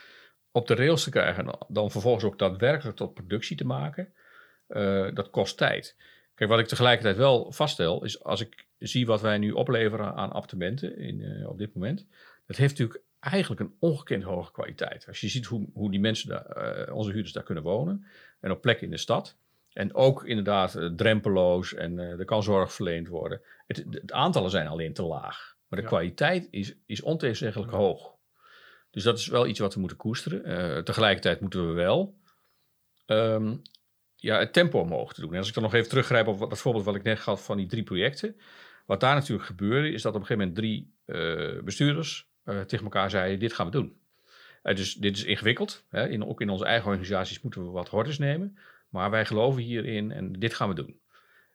op 0.51 0.67
de 0.67 0.75
rails 0.75 1.03
te 1.03 1.09
krijgen 1.09 1.45
en 1.45 1.57
dan 1.67 1.91
vervolgens 1.91 2.23
ook 2.23 2.39
daadwerkelijk 2.39 2.97
tot 2.97 3.13
productie 3.13 3.57
te 3.57 3.65
maken, 3.65 4.13
eh, 4.67 5.07
dat 5.13 5.29
kost 5.29 5.57
tijd. 5.57 5.95
Kijk, 6.35 6.49
wat 6.49 6.59
ik 6.59 6.67
tegelijkertijd 6.67 7.17
wel 7.17 7.51
vaststel, 7.51 8.03
is 8.03 8.23
als 8.23 8.41
ik 8.41 8.67
zie 8.77 9.05
wat 9.05 9.21
wij 9.21 9.37
nu 9.37 9.51
opleveren 9.51 10.13
aan 10.13 10.31
appartementen 10.31 10.97
in, 10.97 11.21
eh, 11.21 11.49
op 11.49 11.57
dit 11.57 11.73
moment, 11.73 12.07
dat 12.45 12.57
heeft 12.57 12.77
natuurlijk 12.77 13.05
eigenlijk 13.19 13.61
een 13.61 13.75
ongekend 13.79 14.23
hoge 14.23 14.51
kwaliteit. 14.51 15.07
Als 15.07 15.21
je 15.21 15.27
ziet 15.27 15.45
hoe, 15.45 15.69
hoe 15.73 15.91
die 15.91 15.99
mensen, 15.99 16.29
daar, 16.29 16.45
eh, 16.45 16.95
onze 16.95 17.11
huurders 17.11 17.33
daar 17.33 17.43
kunnen 17.43 17.63
wonen 17.63 18.05
en 18.39 18.51
op 18.51 18.61
plekken 18.61 18.85
in 18.85 18.91
de 18.91 18.97
stad. 18.97 19.37
En 19.73 19.95
ook 19.95 20.25
inderdaad 20.25 20.75
eh, 20.75 20.85
drempeloos 20.85 21.73
en 21.73 21.99
eh, 21.99 22.19
er 22.19 22.25
kan 22.25 22.43
zorg 22.43 22.73
verleend 22.73 23.07
worden. 23.07 23.41
Het, 23.67 23.85
het 23.89 24.11
aantallen 24.11 24.49
zijn 24.49 24.67
alleen 24.67 24.93
te 24.93 25.03
laag. 25.03 25.55
Maar 25.67 25.79
de 25.79 25.85
Ja. 25.85 25.91
kwaliteit 25.91 26.47
is, 26.51 26.75
is 26.85 27.01
ontegenzeggelijk 27.01 27.71
hoog. 27.71 28.15
Dus 28.91 29.03
dat 29.03 29.17
is 29.17 29.27
wel 29.27 29.47
iets 29.47 29.59
wat 29.59 29.73
we 29.73 29.79
moeten 29.79 29.97
koesteren. 29.97 30.83
Tegelijkertijd 30.83 31.39
moeten 31.41 31.67
we 31.67 31.73
wel 31.73 32.17
ehm, 33.05 33.55
ja, 34.15 34.39
het 34.39 34.53
tempo 34.53 34.79
omhoog 34.79 35.13
te 35.13 35.21
doen. 35.21 35.31
En 35.31 35.37
als 35.37 35.47
ik 35.47 35.53
dan 35.53 35.63
nog 35.63 35.73
even 35.73 35.89
teruggrijp 35.89 36.27
op 36.27 36.39
dat 36.39 36.59
voorbeeld 36.59 36.85
wat 36.85 36.95
ik 36.95 37.03
net 37.03 37.19
gaf 37.19 37.45
van 37.45 37.57
die 37.57 37.67
drie 37.67 37.83
projecten. 37.83 38.39
Wat 38.85 38.99
daar 38.99 39.15
natuurlijk 39.15 39.47
gebeurde, 39.47 39.91
is 39.91 40.01
dat 40.01 40.15
op 40.15 40.19
een 40.21 40.25
gegeven 40.25 40.47
moment 40.47 40.55
drie 40.55 40.93
bestuurders 41.63 42.27
eh, 42.47 42.61
tegen 42.61 42.83
elkaar 42.83 43.09
zeiden: 43.09 43.39
Dit 43.39 43.53
gaan 43.53 43.65
we 43.65 43.71
doen. 43.71 43.99
Eh, 44.63 44.75
dus 44.75 44.93
dit 44.93 45.17
is 45.17 45.23
ingewikkeld. 45.23 45.85
Hè? 45.89 46.07
In, 46.07 46.25
ook 46.25 46.41
in 46.41 46.49
onze 46.49 46.65
eigen 46.65 46.87
organisaties 46.87 47.41
moeten 47.41 47.65
we 47.65 47.71
wat 47.71 47.89
hordes 47.89 48.17
nemen. 48.17 48.57
Maar 48.89 49.09
wij 49.09 49.25
geloven 49.25 49.61
hierin 49.61 50.11
en 50.11 50.33
dit 50.33 50.53
gaan 50.53 50.69
we 50.69 50.75
doen. 50.75 50.99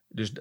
Dus 0.08 0.32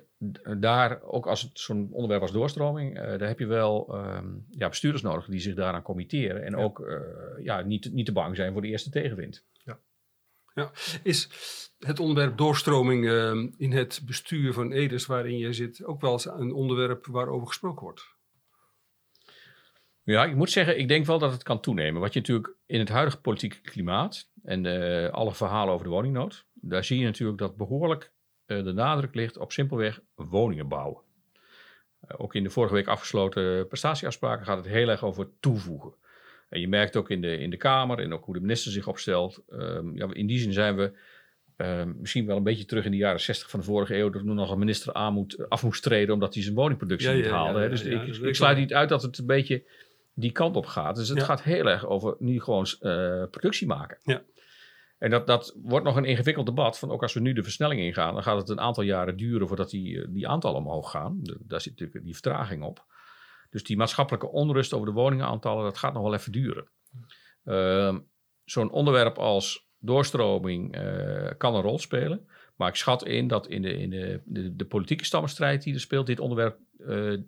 daar, 0.57 1.01
ook 1.01 1.27
als 1.27 1.41
het 1.41 1.59
zo'n 1.59 1.89
onderwerp 1.91 2.21
als 2.21 2.31
doorstroming, 2.31 2.97
eh, 2.97 3.03
daar 3.03 3.27
heb 3.27 3.39
je 3.39 3.45
wel 3.45 3.87
ehm, 3.93 4.27
ja, 4.49 4.69
bestuurders 4.69 5.03
nodig 5.03 5.25
die 5.25 5.39
zich 5.39 5.55
daaraan 5.55 5.81
committeren. 5.81 6.43
En 6.43 6.51
Ja. 6.51 6.57
ook 6.57 7.01
ja, 7.43 7.61
niet, 7.61 7.91
niet 7.93 8.05
te 8.05 8.11
bang 8.11 8.35
zijn 8.35 8.51
voor 8.53 8.61
de 8.61 8.67
eerste 8.67 8.89
tegenwind. 8.89 9.45
Is 11.03 11.29
het 11.79 11.99
onderwerp 11.99 12.37
doorstroming 12.37 13.07
eh, 13.07 13.31
in 13.57 13.71
het 13.71 14.01
bestuur 14.05 14.53
van 14.53 14.71
Edes, 14.71 15.05
waarin 15.05 15.37
jij 15.37 15.53
zit, 15.53 15.83
ook 15.83 16.01
wel 16.01 16.11
eens 16.11 16.25
een 16.25 16.53
onderwerp 16.53 17.05
waarover 17.05 17.47
gesproken 17.47 17.83
wordt? 17.83 18.15
Ja, 20.11 20.25
ik 20.25 20.35
moet 20.35 20.51
zeggen, 20.51 20.79
ik 20.79 20.87
denk 20.87 21.05
wel 21.05 21.19
dat 21.19 21.31
het 21.31 21.43
kan 21.43 21.59
toenemen. 21.59 22.01
Wat 22.01 22.13
je 22.13 22.19
natuurlijk 22.19 22.53
in 22.65 22.79
het 22.79 22.89
huidige 22.89 23.21
politieke 23.21 23.61
klimaat 23.61 24.29
en 24.43 24.65
eh, 24.65 25.09
alle 25.09 25.33
verhalen 25.33 25.73
over 25.73 25.85
de 25.85 25.91
woningnood, 25.91 26.45
daar 26.53 26.83
zie 26.83 26.99
je 26.99 27.05
natuurlijk 27.05 27.39
dat 27.39 27.55
behoorlijk 27.57 28.11
eh, 28.45 28.63
de 28.63 28.71
nadruk 28.71 29.15
ligt 29.15 29.37
op 29.37 29.51
simpelweg 29.51 30.01
woningen 30.15 30.67
bouwen. 30.67 31.01
Eh, 32.01 32.15
ook 32.17 32.35
in 32.35 32.43
de 32.43 32.49
vorige 32.49 32.73
week 32.73 32.87
afgesloten 32.87 33.67
prestatieafspraken 33.67 34.45
gaat 34.45 34.57
het 34.57 34.67
heel 34.67 34.89
erg 34.89 35.03
over 35.03 35.27
toevoegen. 35.39 35.93
En 36.49 36.59
je 36.59 36.67
merkt 36.67 36.95
ook 36.95 37.09
in 37.09 37.21
de, 37.21 37.37
in 37.37 37.49
de 37.49 37.57
Kamer 37.57 37.99
en 37.99 38.13
ook 38.13 38.25
hoe 38.25 38.33
de 38.33 38.41
minister 38.41 38.71
zich 38.71 38.87
opstelt. 38.87 39.43
ehm, 39.49 39.97
ja, 39.97 40.07
in 40.13 40.27
die 40.27 40.39
zin 40.39 40.53
zijn 40.53 40.75
we 40.75 40.91
ehm, 41.55 41.91
misschien 41.99 42.25
wel 42.25 42.37
een 42.37 42.43
beetje 42.43 42.65
terug 42.65 42.85
in 42.85 42.91
de 42.91 42.97
jaren 42.97 43.19
60 43.19 43.49
van 43.49 43.59
de 43.59 43.65
vorige 43.65 43.95
eeuw. 43.95 44.09
Dat 44.09 44.21
er 44.21 44.27
nog 44.27 44.51
een 44.51 44.59
minister 44.59 44.93
aan 44.93 45.13
moet, 45.13 45.49
af 45.49 45.63
moest 45.63 45.83
treden 45.83 46.13
omdat 46.13 46.33
hij 46.33 46.43
zijn 46.43 46.55
woningproductie 46.55 47.09
Ja, 47.09 47.15
niet 47.15 47.25
ja, 47.25 47.31
haalde. 47.31 47.61
ja, 47.61 47.67
dus 47.67 47.83
ik, 47.83 48.07
ik 48.07 48.35
sluit 48.35 48.57
niet 48.57 48.73
uit 48.73 48.89
dat 48.89 49.01
het 49.01 49.17
een 49.17 49.25
beetje 49.25 49.63
die 50.13 50.31
kant 50.31 50.55
op 50.55 50.65
gaat. 50.65 50.95
Dus 50.95 51.09
het 51.09 51.17
Ja. 51.17 51.23
gaat 51.25 51.43
heel 51.43 51.65
erg 51.65 51.85
over 51.85 52.15
nu 52.19 52.41
gewoon 52.41 52.65
eh, 52.79 53.23
productie 53.31 53.67
maken. 53.67 53.97
Ja. 54.03 54.21
En 54.97 55.09
dat, 55.09 55.27
dat 55.27 55.57
wordt 55.63 55.85
nog 55.85 55.95
een 55.95 56.05
ingewikkeld 56.05 56.45
debat. 56.45 56.79
Van 56.79 56.91
ook 56.91 57.01
als 57.01 57.13
we 57.13 57.19
nu 57.19 57.33
de 57.33 57.43
versnelling 57.43 57.81
ingaan, 57.81 58.13
dan 58.13 58.23
gaat 58.23 58.37
het 58.37 58.49
een 58.49 58.59
aantal 58.59 58.83
jaren 58.83 59.17
duren 59.17 59.47
voordat 59.47 59.69
die, 59.69 60.01
eh, 60.01 60.07
die 60.09 60.27
aantallen 60.27 60.57
omhoog 60.59 60.91
gaan. 60.91 61.19
De- 61.21 61.37
daar 61.41 61.61
zit 61.61 61.71
natuurlijk 61.71 62.03
die 62.03 62.13
vertraging 62.13 62.63
op. 62.63 62.85
Dus 63.49 63.63
die 63.63 63.77
maatschappelijke 63.77 64.29
onrust 64.31 64.73
over 64.73 64.85
de 64.87 64.93
woningenaantallen, 64.93 65.63
dat 65.63 65.77
gaat 65.77 65.93
nog 65.93 66.03
wel 66.03 66.13
even 66.13 66.31
duren. 66.31 66.67
Ehm, 67.43 67.99
Zo'n 68.43 68.71
onderwerp 68.71 69.17
als 69.17 69.67
doorstroming 69.79 70.75
eh, 70.75 71.31
kan 71.37 71.55
een 71.55 71.61
rol 71.61 71.79
spelen. 71.79 72.27
Maar 72.55 72.67
ik 72.69 72.75
schat 72.75 73.05
in 73.05 73.27
dat 73.27 73.47
in 73.47 73.61
de, 73.61 73.77
in 73.77 73.89
de, 73.89 74.21
de, 74.25 74.55
de 74.55 74.65
politieke 74.65 75.05
stammenstrijd 75.05 75.63
die 75.63 75.73
er 75.73 75.79
speelt, 75.79 76.05
dit 76.05 76.19
onderwerp 76.19 76.59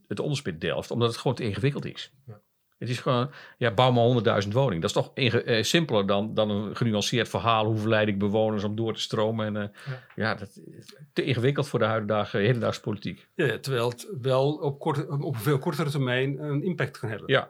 het 0.07 0.19
onderspit 0.19 0.61
delft. 0.61 0.91
Omdat 0.91 1.07
het 1.09 1.17
gewoon 1.17 1.35
te 1.37 1.43
ingewikkeld 1.43 1.85
is. 1.85 2.13
Ja. 2.25 2.41
Het 2.83 2.91
is 2.91 2.99
gewoon, 2.99 3.31
ja, 3.57 3.71
bouw 3.71 3.91
maar 3.91 4.03
100.000 4.43 4.53
woningen. 4.53 4.81
Dat 4.81 4.89
is 4.89 4.95
toch 4.95 5.11
inge- 5.13 5.43
eh, 5.43 5.63
simpeler 5.63 6.05
dan, 6.07 6.33
dan 6.33 6.49
een 6.49 6.75
genuanceerd 6.75 7.29
verhaal. 7.29 7.65
Hoe 7.65 7.77
verleid 7.77 8.07
ik 8.07 8.17
bewoners 8.19 8.63
om 8.63 8.75
door 8.75 8.93
te 8.93 8.99
stromen? 9.01 9.45
En, 9.45 9.57
eh, 9.57 9.67
Ja. 9.85 9.99
ja. 10.15 10.35
dat 10.35 10.47
is 10.77 10.95
te 11.13 11.23
ingewikkeld 11.23 11.67
voor 11.67 11.79
de 11.79 11.85
huidige, 11.85 12.37
hedendaagse 12.37 12.81
politiek. 12.81 13.27
Ja, 13.35 13.45
ja, 13.45 13.57
terwijl 13.59 13.89
het 13.89 14.07
wel 14.21 14.53
op, 14.53 14.79
korte, 14.79 15.07
op 15.21 15.37
veel 15.37 15.59
kortere 15.59 15.89
termijn 15.89 16.39
een 16.43 16.63
impact 16.63 16.99
kan 16.99 17.09
hebben. 17.09 17.27
Ja, 17.31 17.49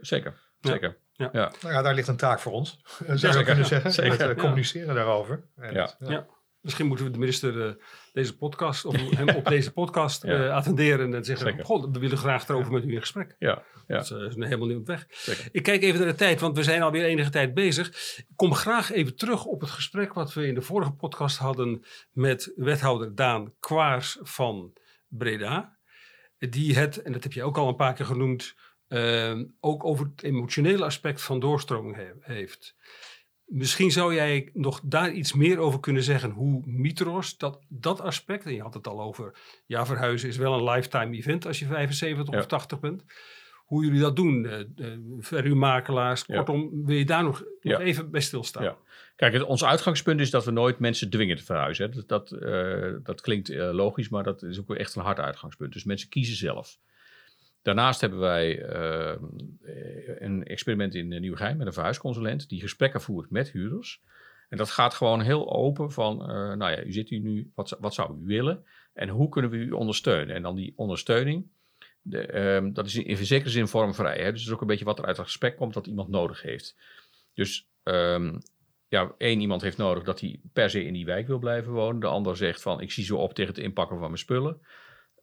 zeker. 0.00 0.34
Ja. 0.60 0.70
Zeker. 0.70 0.96
Nou 1.16 1.50
ja, 1.62 1.82
daar 1.82 1.94
ligt 1.94 2.08
een 2.08 2.16
taak 2.16 2.40
voor 2.40 2.52
ons, 2.52 2.80
zou 3.14 3.38
je 3.38 3.44
kunnen 3.44 3.66
zeggen. 3.66 3.92
zeker. 3.92 4.20
Eh, 4.20 4.26
Ja. 4.28 4.34
communiceren 4.34 4.94
daarover. 4.94 5.42
En 5.56 5.72
Ja. 5.74 6.26
Misschien 6.66 6.86
moeten 6.86 7.06
we 7.06 7.12
de 7.12 7.18
minister 7.18 7.66
eh, 7.66 7.72
deze 8.12 8.36
podcast, 8.36 8.84
of 8.84 8.96
hem 9.16 9.28
op 9.28 9.44
deze 9.44 9.72
podcast 9.72 10.22
Ja. 10.22 10.44
eh, 10.46 10.54
attenderen 10.54 11.14
en 11.14 11.24
zeggen: 11.24 11.46
Zeker. 11.48 11.64
Goh, 11.64 11.92
we 11.92 11.98
willen 11.98 12.18
graag 12.18 12.48
erover 12.48 12.72
met 12.72 12.84
u 12.84 12.92
in 12.92 13.00
gesprek. 13.00 13.34
Ja, 13.38 13.62
ja. 13.86 13.96
Dat 13.96 14.04
is, 14.04 14.10
eh, 14.10 14.44
helemaal 14.44 14.66
niet 14.66 14.76
op 14.76 14.86
weg. 14.86 15.06
Zeker. 15.10 15.48
Ik 15.52 15.62
kijk 15.62 15.82
even 15.82 15.98
naar 16.00 16.08
de 16.08 16.14
tijd, 16.14 16.40
want 16.40 16.56
we 16.56 16.62
zijn 16.62 16.82
alweer 16.82 17.04
enige 17.04 17.30
tijd 17.30 17.54
bezig. 17.54 18.16
Ik 18.18 18.26
kom 18.36 18.54
graag 18.54 18.92
even 18.92 19.16
terug 19.16 19.44
op 19.44 19.60
het 19.60 19.70
gesprek 19.70 20.12
wat 20.12 20.32
we 20.34 20.46
in 20.46 20.54
de 20.54 20.62
vorige 20.62 20.92
podcast 20.92 21.38
hadden 21.38 21.84
met 22.12 22.52
wethouder 22.56 23.14
Daan 23.14 23.54
Kwaars 23.60 24.18
van 24.20 24.72
Breda. 25.08 25.78
Die 26.38 26.78
het, 26.78 27.02
en 27.02 27.12
dat 27.12 27.22
heb 27.22 27.32
je 27.32 27.42
ook 27.42 27.56
al 27.58 27.68
een 27.68 27.76
paar 27.76 27.94
keer 27.94 28.06
genoemd, 28.06 28.54
ook 29.60 29.84
over 29.84 30.06
het 30.06 30.22
emotionele 30.22 30.84
aspect 30.84 31.22
van 31.22 31.40
doorstroming 31.40 31.96
he- 31.96 32.12
heeft. 32.34 32.74
Misschien 33.46 33.90
zou 33.90 34.14
jij 34.14 34.50
nog 34.52 34.80
daar 34.84 35.12
iets 35.12 35.32
meer 35.32 35.58
over 35.58 35.80
kunnen 35.80 36.02
zeggen. 36.02 36.30
Hoe 36.30 36.62
Mitros, 36.64 37.36
dat, 37.36 37.60
dat 37.68 38.00
aspect, 38.00 38.44
en 38.46 38.54
je 38.54 38.62
had 38.62 38.74
het 38.74 38.86
al 38.86 39.00
over, 39.02 39.34
ja, 39.66 39.86
verhuizen 39.86 40.28
is 40.28 40.36
wel 40.36 40.54
een 40.54 40.64
lifetime 40.74 41.16
event 41.16 41.46
als 41.46 41.58
je 41.58 41.66
75 41.66 42.34
Ja. 42.34 42.38
of 42.40 42.46
80 42.46 42.80
bent. 42.80 43.04
Hoe 43.56 43.84
jullie 43.84 44.00
dat 44.00 44.16
doen, 44.16 44.46
eh, 44.46 44.60
eh, 44.60 44.98
verhuurmakelaars, 45.18 46.24
Ja. 46.26 46.36
kortom, 46.36 46.84
wil 46.84 46.96
je 46.96 47.04
daar 47.04 47.22
nog, 47.22 47.44
nog 47.60 47.80
even 47.80 48.10
bij 48.10 48.20
stilstaan? 48.20 48.76
Kijk, 49.16 49.32
het, 49.32 49.42
ons 49.42 49.64
uitgangspunt 49.64 50.20
is 50.20 50.30
dat 50.30 50.44
we 50.44 50.50
nooit 50.50 50.78
mensen 50.78 51.10
dwingen 51.10 51.36
te 51.36 51.44
verhuizen. 51.44 51.90
hè. 51.90 51.94
Dat, 51.94 52.08
dat, 52.08 52.32
eh, 52.42 52.92
dat 53.02 53.20
klinkt 53.20 53.48
logisch, 53.54 54.08
maar 54.08 54.22
dat 54.22 54.42
is 54.42 54.60
ook 54.60 54.74
echt 54.74 54.94
een 54.94 55.02
hard 55.02 55.18
uitgangspunt. 55.18 55.72
Dus 55.72 55.84
mensen 55.84 56.08
kiezen 56.08 56.36
zelf. 56.36 56.78
Daarnaast 57.66 58.00
hebben 58.00 58.18
wij 58.18 58.62
eh, 58.62 59.16
een 60.18 60.44
experiment 60.44 60.94
in 60.94 61.12
eh, 61.12 61.20
Nieuwegein 61.20 61.56
met 61.56 61.66
een 61.66 61.72
verhuisconsulent 61.72 62.48
die 62.48 62.60
gesprekken 62.60 63.00
voert 63.00 63.30
met 63.30 63.50
huurders. 63.50 64.02
En 64.48 64.56
dat 64.56 64.70
gaat 64.70 64.94
gewoon 64.94 65.20
heel 65.20 65.52
open 65.52 65.92
van, 65.92 66.20
eh, 66.20 66.28
nou 66.28 66.70
ja, 66.70 66.82
u 66.82 66.92
zit 66.92 67.08
hier 67.08 67.20
nu, 67.20 67.50
wat, 67.54 67.76
wat 67.80 67.94
zou 67.94 68.18
u 68.22 68.26
willen 68.26 68.64
en 68.92 69.08
hoe 69.08 69.28
kunnen 69.28 69.50
we 69.50 69.56
u 69.56 69.70
ondersteunen? 69.70 70.34
En 70.34 70.42
dan 70.42 70.56
die 70.56 70.72
ondersteuning, 70.76 71.46
de, 72.02 72.26
ehm, 72.26 72.72
dat 72.72 72.86
is 72.86 72.94
in, 72.94 73.16
zekere 73.16 73.50
zin 73.50 73.68
vormvrij. 73.68 74.18
Hè? 74.18 74.32
Dus 74.32 74.46
is 74.46 74.52
ook 74.52 74.60
een 74.60 74.66
beetje 74.66 74.84
wat 74.84 74.98
er 74.98 75.06
uit 75.06 75.16
het 75.16 75.26
gesprek 75.26 75.56
komt, 75.56 75.74
wat 75.74 75.86
iemand 75.86 76.08
nodig 76.08 76.42
heeft. 76.42 76.76
Dus 77.34 77.68
ehm, 77.82 78.38
ja, 78.88 79.14
één 79.18 79.40
iemand 79.40 79.62
heeft 79.62 79.76
nodig 79.76 80.04
dat 80.04 80.20
hij 80.20 80.40
per 80.52 80.70
se 80.70 80.84
in 80.84 80.92
die 80.92 81.04
wijk 81.04 81.26
wil 81.26 81.38
blijven 81.38 81.72
wonen. 81.72 82.00
De 82.00 82.06
ander 82.06 82.36
zegt 82.36 82.62
van, 82.62 82.80
ik 82.80 82.90
zie 82.90 83.04
zo 83.04 83.16
op 83.16 83.34
tegen 83.34 83.54
het 83.54 83.62
inpakken 83.62 83.98
van 83.98 84.06
mijn 84.06 84.18
spullen. 84.18 84.60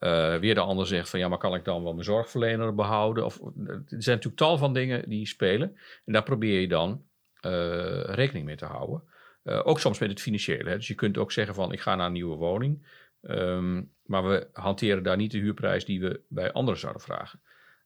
Eh, 0.03 0.35
weer 0.35 0.53
de 0.53 0.61
ander 0.61 0.87
zegt 0.87 1.09
van, 1.09 1.19
ja, 1.19 1.27
maar 1.27 1.37
kan 1.37 1.55
ik 1.55 1.65
dan 1.65 1.83
wel 1.83 1.93
mijn 1.93 2.05
zorgverlener 2.05 2.75
behouden? 2.75 3.25
Of, 3.25 3.39
er 3.39 3.83
zijn 3.87 4.15
natuurlijk 4.15 4.35
tal 4.35 4.57
van 4.57 4.73
dingen 4.73 5.09
die 5.09 5.27
spelen. 5.27 5.77
En 6.05 6.13
daar 6.13 6.23
probeer 6.23 6.59
je 6.59 6.67
dan 6.67 7.05
eh, 7.39 8.03
rekening 8.03 8.45
mee 8.45 8.55
te 8.55 8.65
houden. 8.65 9.03
Eh, 9.43 9.61
ook 9.63 9.79
soms 9.79 9.99
met 9.99 10.09
het 10.09 10.21
financiële. 10.21 10.69
Hè? 10.69 10.75
Dus 10.75 10.87
je 10.87 10.95
kunt 10.95 11.17
ook 11.17 11.31
zeggen 11.31 11.55
van, 11.55 11.71
ik 11.71 11.79
ga 11.79 11.95
naar 11.95 12.05
een 12.05 12.13
nieuwe 12.13 12.35
woning. 12.35 12.87
Ehm, 13.21 13.81
maar 14.05 14.27
we 14.27 14.47
hanteren 14.53 15.03
daar 15.03 15.17
niet 15.17 15.31
de 15.31 15.37
huurprijs 15.37 15.85
die 15.85 16.01
we 16.01 16.21
bij 16.29 16.51
anderen 16.51 16.79
zouden 16.79 17.01
vragen. 17.01 17.39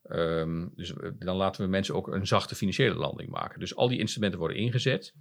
Ehm, 0.03 0.67
dus 0.75 0.93
dan 1.19 1.35
laten 1.35 1.61
we 1.61 1.67
mensen 1.67 1.95
ook 1.95 2.07
een 2.07 2.27
zachte 2.27 2.55
financiële 2.55 2.95
landing 2.95 3.29
maken. 3.29 3.59
Dus 3.59 3.75
al 3.75 3.87
die 3.87 3.99
instrumenten 3.99 4.39
worden 4.39 4.57
ingezet. 4.57 5.13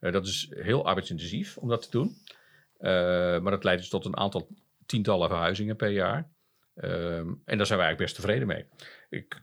Dat 0.00 0.26
is 0.26 0.52
heel 0.54 0.86
arbeidsintensief 0.86 1.56
om 1.56 1.68
dat 1.68 1.82
te 1.82 1.90
doen. 1.90 2.16
Maar 3.42 3.50
dat 3.50 3.64
leidt 3.64 3.80
dus 3.80 3.90
tot 3.90 4.04
een 4.04 4.16
aantal 4.16 4.48
tientallen 4.86 5.28
verhuizingen 5.28 5.76
per 5.76 5.90
jaar. 5.90 6.30
Ehm, 6.80 7.28
en 7.44 7.56
daar 7.56 7.66
zijn 7.66 7.78
we 7.78 7.84
eigenlijk 7.84 7.98
best 7.98 8.14
tevreden 8.14 8.46
mee. 8.46 8.64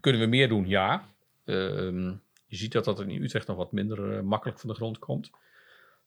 Kunnen 0.02 0.22
we 0.22 0.28
meer 0.28 0.48
doen? 0.48 0.68
Ja. 0.68 1.06
Ehm, 1.46 2.06
je 2.46 2.56
ziet 2.56 2.72
dat 2.72 2.86
dat 2.86 3.00
in 3.02 3.24
Utrecht 3.24 3.48
nog 3.48 3.58
wat 3.58 3.72
minder 3.72 4.14
eh, 4.18 4.22
makkelijk 4.22 4.60
van 4.60 4.70
de 4.70 4.76
grond 4.76 5.00
komt. 5.00 5.30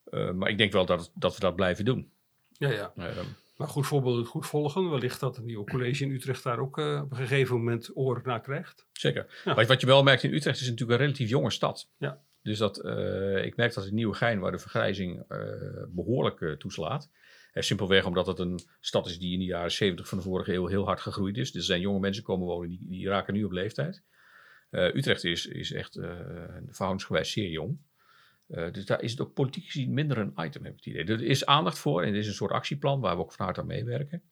Eh, 0.04 0.30
maar 0.30 0.48
ik 0.50 0.58
denk 0.58 0.72
wel 0.72 0.86
dat, 0.86 1.00
het- 1.00 1.10
dat 1.14 1.34
we 1.34 1.40
dat 1.40 1.56
blijven 1.56 1.84
doen. 1.84 2.10
Ja, 2.52 2.70
ja. 2.70 2.92
Ehm, 2.96 3.24
Maar 3.56 3.68
goed 3.68 3.86
voorbeeld 3.86 4.26
goed 4.26 4.46
volgen. 4.46 4.90
Wellicht 4.90 5.20
dat 5.20 5.36
een 5.36 5.44
nieuw 5.44 5.64
college 5.64 6.04
in 6.04 6.10
Utrecht 6.10 6.42
daar 6.42 6.58
ook 6.58 6.78
eh, 6.78 7.00
op 7.04 7.10
een 7.10 7.16
gegeven 7.16 7.56
moment 7.56 7.90
oor 7.94 8.20
naar 8.24 8.40
krijgt. 8.40 8.86
Zeker. 8.92 9.40
Ja. 9.44 9.54
Wat, 9.54 9.66
wat 9.66 9.80
je 9.80 9.86
wel 9.86 10.02
merkt 10.02 10.22
in 10.22 10.32
Utrecht 10.34 10.60
is 10.60 10.68
natuurlijk 10.68 10.98
een 10.98 11.04
relatief 11.06 11.28
jonge 11.28 11.50
stad. 11.50 11.90
Ja. 11.98 12.20
Dus 12.42 12.58
dat, 12.58 12.78
eh, 12.78 13.44
ik 13.44 13.56
merk 13.56 13.74
dat 13.74 13.86
in 13.86 13.94
Nieuwegein, 13.94 14.38
waar 14.40 14.52
de 14.52 14.58
vergrijzing 14.58 15.22
eh, 15.28 15.38
behoorlijk 15.88 16.40
eh, 16.40 16.52
toeslaat. 16.52 17.10
Eh, 17.52 17.62
simpelweg 17.62 18.06
omdat 18.06 18.26
het 18.26 18.38
een 18.38 18.60
stad 18.80 19.06
is 19.06 19.18
die 19.18 19.32
in 19.32 19.38
de 19.38 19.44
jaren 19.44 19.72
70 19.72 20.08
van 20.08 20.18
de 20.18 20.24
vorige 20.24 20.52
eeuw 20.52 20.66
heel 20.66 20.84
hard 20.84 21.00
gegroeid 21.00 21.36
is. 21.36 21.50
Dus 21.52 21.60
er 21.60 21.66
zijn 21.66 21.80
jonge 21.80 21.98
mensen 22.00 22.22
komen 22.22 22.46
wonen, 22.46 22.68
die, 22.68 22.86
die 22.88 23.08
raken 23.08 23.34
nu 23.34 23.44
op 23.44 23.52
leeftijd. 23.52 24.02
Eh, 24.70 24.94
Utrecht 24.94 25.24
is, 25.24 25.46
is 25.46 25.72
echt 25.72 25.96
uh, 25.96 26.20
verhoudingsgewijs 26.66 27.32
zeer 27.32 27.50
jong. 27.50 27.78
Dus 28.72 28.84
daar 28.84 29.02
is 29.02 29.10
het 29.10 29.20
ook 29.20 29.34
politiek 29.34 29.64
gezien 29.64 29.92
minder 29.94 30.18
een 30.18 30.32
item, 30.36 30.64
heb 30.64 30.72
ik 30.72 30.84
het 30.84 30.86
idee. 30.86 31.04
Er 31.04 31.22
is 31.22 31.46
aandacht 31.46 31.78
voor 31.78 32.02
en 32.02 32.08
er 32.08 32.18
is 32.18 32.26
een 32.26 32.32
soort 32.32 32.50
actieplan 32.52 33.00
waar 33.00 33.16
we 33.16 33.22
ook 33.22 33.32
van 33.32 33.44
harte 33.44 33.60
aan 33.60 33.66
meewerken. 33.66 34.22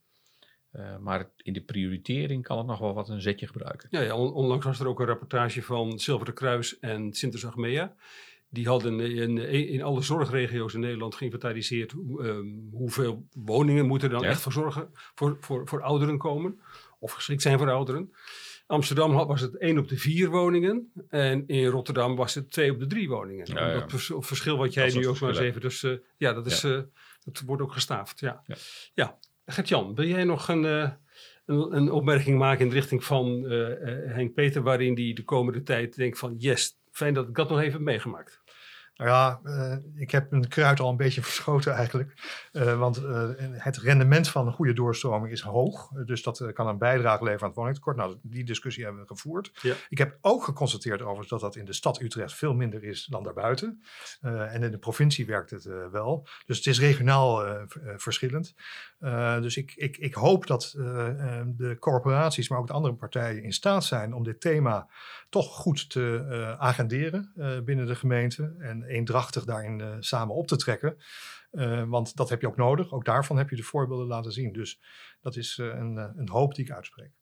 Eh, 0.71 0.99
maar 0.99 1.31
in 1.37 1.53
de 1.53 1.61
prioritering 1.61 2.43
kan 2.43 2.59
het 2.59 2.67
nog 2.67 2.79
wel 2.79 2.95
wat 2.95 3.09
een 3.09 3.21
zetje 3.21 3.47
gebruiken. 3.47 3.89
Ja, 3.91 4.01
ja 4.01 4.17
on- 4.17 4.33
onlangs 4.33 4.65
was 4.65 4.81
er 4.81 4.87
ook 4.87 5.01
een 5.01 5.07
rapportage 5.07 5.63
van 5.63 5.99
Zilveren 5.99 6.35
Kruis 6.35 6.79
en 6.79 7.13
Sintes 7.13 7.47
Achmea. 7.47 7.95
Die 8.51 8.67
hadden 8.69 9.01
in, 9.01 9.39
in 9.69 9.83
alle 9.83 10.03
zorgregio's 10.03 10.75
in 10.75 10.81
Nederland 10.81 11.15
geïnventariseerd 11.15 11.93
ehm, 12.19 12.47
hoeveel 12.71 13.27
woningen 13.33 13.87
moeten 13.87 14.09
er 14.09 14.15
dan 14.15 14.23
Ja. 14.25 14.29
echt 14.31 14.41
voor, 14.41 14.53
zorgen, 14.53 14.91
voor, 15.15 15.37
voor, 15.41 15.69
voor 15.69 15.83
ouderen 15.83 16.19
komen. 16.19 16.61
Of 16.99 17.13
geschikt 17.13 17.43
zijn 17.43 17.59
voor 17.59 17.71
ouderen. 17.71 18.13
Amsterdam 18.67 19.13
had- 19.13 19.27
was 19.27 19.41
het 19.41 19.57
1 19.59 19.79
op 19.79 19.89
de 19.89 19.97
4 19.97 20.31
woningen. 20.31 20.93
En 21.09 21.47
in 21.47 21.67
Rotterdam 21.67 22.17
was 22.17 22.35
het 22.35 22.51
2 22.51 22.71
op 22.73 22.79
de 22.79 22.87
3 22.87 23.09
woningen. 23.09 23.47
Ja, 23.55 23.67
ja. 23.69 23.79
Dat 23.81 23.91
vers- 23.91 24.13
verschil 24.19 24.57
wat 24.57 24.75
jij 24.75 24.87
Dat 24.89 24.95
nu 24.97 25.07
ook 25.09 25.21
maar 25.21 25.29
eens 25.31 25.39
even. 25.39 25.61
Dus 25.61 25.83
eh, 25.83 25.93
ja, 26.17 26.33
dat, 26.33 26.47
is, 26.47 26.65
eh, 26.65 26.81
dat 27.25 27.41
wordt 27.47 27.63
ook 27.63 27.73
gestaafd. 27.73 28.21
Ja. 28.21 28.43
Ja. 28.47 28.57
Ja. 28.95 29.19
Gert-Jan, 29.47 29.95
wil 29.95 30.07
jij 30.07 30.25
nog 30.25 30.49
een, 30.49 30.65
eh, 30.65 30.91
een, 31.47 31.77
een 31.77 31.91
opmerking 31.91 32.39
maken 32.39 32.61
in 32.65 32.69
de 32.69 32.75
richting 32.75 33.05
van 33.05 33.43
Henk 34.07 34.35
Peter, 34.35 34.63
waarin 34.63 34.95
hij 34.95 35.13
de 35.13 35.25
komende 35.25 35.63
tijd 35.63 35.97
denkt 35.97 36.19
van 36.19 36.35
yes, 36.37 36.78
fijn 36.99 37.15
dat 37.15 37.29
ik 37.29 37.35
dat 37.35 37.49
nog 37.49 37.61
even 37.61 37.83
meegemaakt. 37.83 38.41
Nou 38.99 39.11
ja, 39.11 39.41
eh, 39.45 39.77
ik 39.95 40.11
heb 40.11 40.31
mijn 40.31 40.49
kruid 40.49 40.81
al 40.81 40.91
een 40.91 40.97
beetje 40.97 41.23
verschoten 41.23 41.73
eigenlijk. 41.73 42.13
Eh, 42.53 42.79
want 42.79 43.05
eh, 43.05 43.29
het 43.53 43.77
rendement 43.77 44.29
van 44.29 44.47
een 44.47 44.53
goede 44.53 44.73
doorstroming 44.73 45.33
is 45.33 45.41
hoog. 45.41 45.89
Dus 46.05 46.23
dat 46.23 46.53
kan 46.53 46.67
een 46.67 46.79
bijdrage 46.79 47.25
leveren 47.25 47.43
aan 47.43 47.49
het 47.49 47.57
woningtekort. 47.57 47.97
Nou, 47.97 48.17
die 48.23 48.45
discussie 48.45 48.85
hebben 48.85 49.03
we 49.03 49.09
gevoerd. 49.09 49.51
Ja. 49.63 49.75
Ik 49.89 49.99
heb 49.99 50.19
ook 50.21 50.45
geconstateerd 50.45 51.01
overigens 51.03 51.29
dat 51.29 51.41
dat 51.41 51.57
in 51.57 51.65
de 51.65 51.73
stad 51.73 52.01
Utrecht 52.01 52.35
veel 52.35 52.55
minder 52.55 52.85
is 52.85 53.05
dan 53.05 53.23
daarbuiten. 53.23 53.83
En 54.21 54.63
in 54.63 54.71
de 54.71 54.79
provincie 54.79 55.27
werkt 55.27 55.51
het 55.51 55.65
wel. 55.91 56.29
Dus 56.47 56.57
het 56.57 56.67
is 56.67 56.81
regionaal 56.81 57.67
verschillend. 57.97 58.55
Dus 59.41 59.57
ik, 59.57 59.73
ik, 59.77 59.97
ik 59.97 60.15
hoop 60.15 60.47
dat 60.47 60.75
de 61.47 61.77
corporaties, 61.81 62.49
maar 62.49 62.59
ook 62.59 62.67
de 62.67 62.73
andere 62.73 62.95
partijen 62.95 63.43
in 63.43 63.53
staat 63.53 63.85
zijn 63.85 64.13
om 64.15 64.25
dit 64.25 64.41
thema 64.41 64.89
toch 65.29 65.55
goed 65.55 65.91
te 65.91 66.57
agenderen 66.59 67.33
binnen 67.65 67.87
de 67.87 67.95
gemeente 67.95 68.55
en 68.59 68.88
eendrachtig 68.89 69.45
daarin 69.45 69.81
eh, 69.81 69.97
samen 70.01 70.35
op 70.35 70.47
te 70.47 70.57
trekken. 70.57 70.97
Eh, 71.51 71.85
want 71.89 72.17
dat 72.17 72.29
heb 72.29 72.41
je 72.41 72.47
ook 72.47 72.57
nodig. 72.57 72.93
Ook 72.93 73.05
daarvan 73.05 73.37
heb 73.39 73.51
je 73.51 73.57
de 73.57 73.63
voorbeelden 73.63 74.07
laten 74.07 74.33
zien. 74.33 74.53
Dus 74.53 74.81
dat 75.21 75.37
is 75.37 75.59
eh, 75.59 75.67
een, 75.67 75.97
een 75.97 76.29
hoop 76.29 76.55
die 76.55 76.65
ik 76.65 76.71
uitspreek. 76.71 77.13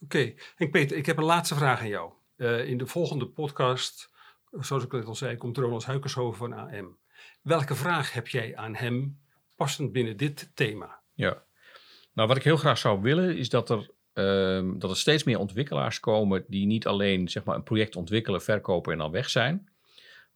Oké, 0.00 0.34
Henk 0.54 0.70
Peter, 0.70 0.96
ik 0.96 1.06
heb 1.06 1.16
een 1.16 1.24
laatste 1.24 1.54
vraag 1.54 1.80
aan 1.80 1.88
jou. 1.88 2.12
Eh, 2.36 2.68
in 2.68 2.78
de 2.78 2.86
volgende 2.86 3.28
podcast, 3.28 4.10
zoals 4.50 4.84
ik 4.84 4.92
net 4.92 5.04
al 5.04 5.14
zei, 5.14 5.36
komt 5.36 5.56
Ronald 5.56 5.84
Huikershoven 5.84 6.38
van 6.38 6.52
AM. 6.52 6.98
Welke 7.42 7.74
vraag 7.74 8.12
heb 8.12 8.28
jij 8.28 8.56
aan 8.56 8.74
hem 8.74 9.20
passend 9.54 9.92
binnen 9.92 10.16
dit 10.16 10.50
thema? 10.54 11.00
Ja. 11.14 11.44
Nou, 12.12 12.28
wat 12.28 12.36
ik 12.36 12.42
heel 12.42 12.56
graag 12.56 12.78
zou 12.78 13.00
willen 13.00 13.36
is 13.36 13.48
dat 13.48 13.70
er, 13.70 13.90
ehm, 14.12 14.78
dat 14.78 14.90
er 14.90 14.96
steeds 14.96 15.24
meer 15.24 15.38
ontwikkelaars 15.38 16.00
komen 16.00 16.44
die 16.48 16.66
niet 16.66 16.86
alleen 16.86 17.28
zeg 17.28 17.44
maar, 17.44 17.56
een 17.56 17.62
project 17.62 17.96
ontwikkelen, 17.96 18.42
verkopen 18.42 18.92
en 18.92 18.98
dan 18.98 19.10
weg 19.10 19.30
zijn. 19.30 19.68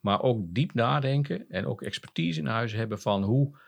Maar 0.01 0.23
ook 0.23 0.55
diep 0.55 0.75
nadenken 0.75 1.49
en 1.49 1.67
ook 1.67 1.83
expertise 1.83 2.41
in 2.41 2.47
huis 2.47 2.73
hebben 2.73 3.01
van 3.01 3.23
hoe 3.23 3.59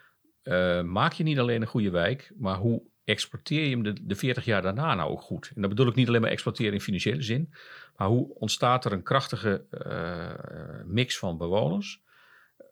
eh, 0.43 0.83
maak 0.83 1.13
je 1.13 1.23
niet 1.23 1.39
alleen 1.39 1.61
een 1.61 1.69
goede 1.69 1.91
wijk, 1.91 2.33
maar 2.37 2.57
hoe 2.57 2.83
exploiteer 3.05 3.65
je 3.65 3.71
hem 3.71 3.83
de, 3.83 4.07
de 4.07 4.15
40 4.15 4.45
jaar 4.45 4.63
daarna 4.63 4.95
nou 4.95 5.11
ook 5.11 5.23
goed. 5.23 5.53
En 5.55 5.61
dat 5.61 5.71
bedoel 5.71 5.87
ik 5.87 5.95
niet 5.95 6.09
alleen 6.09 6.21
maar 6.21 6.31
exploiteren 6.31 6.73
in 6.73 6.81
financiële 6.81 7.23
zin, 7.23 7.53
maar 7.97 8.09
hoe 8.09 8.35
ontstaat 8.35 8.85
er 8.85 8.93
een 8.93 9.03
krachtige 9.03 9.65
eh, 9.71 10.85
mix 10.85 11.19
van 11.19 11.39
bewoners 11.39 12.03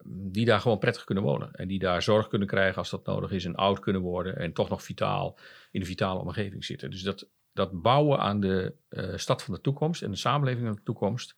die 0.03 0.45
daar 0.45 0.59
gewoon 0.59 0.79
prettig 0.79 1.03
kunnen 1.03 1.23
wonen. 1.23 1.53
En 1.53 1.67
die 1.67 1.79
daar 1.79 2.01
zorg 2.01 2.27
kunnen 2.27 2.47
krijgen 2.47 2.77
als 2.77 2.89
dat 2.89 3.05
nodig 3.05 3.31
is 3.31 3.45
en 3.45 3.55
oud 3.55 3.79
kunnen 3.79 4.01
worden 4.01 4.37
en 4.37 4.53
toch 4.53 4.69
nog 4.69 4.83
vitaal 4.83 5.37
in 5.71 5.79
de 5.79 5.85
vitale 5.85 6.19
omgeving 6.19 6.65
zitten. 6.65 6.89
Dus 6.89 7.01
dat, 7.01 7.29
dat 7.53 7.81
bouwen 7.81 8.19
aan 8.19 8.39
de 8.39 8.73
eh, 8.89 9.15
stad 9.15 9.43
van 9.43 9.53
de 9.53 9.61
toekomst 9.61 10.01
en 10.01 10.11
de 10.11 10.17
samenleving 10.17 10.65
van 10.65 10.75
de 10.75 10.83
toekomst, 10.83 11.35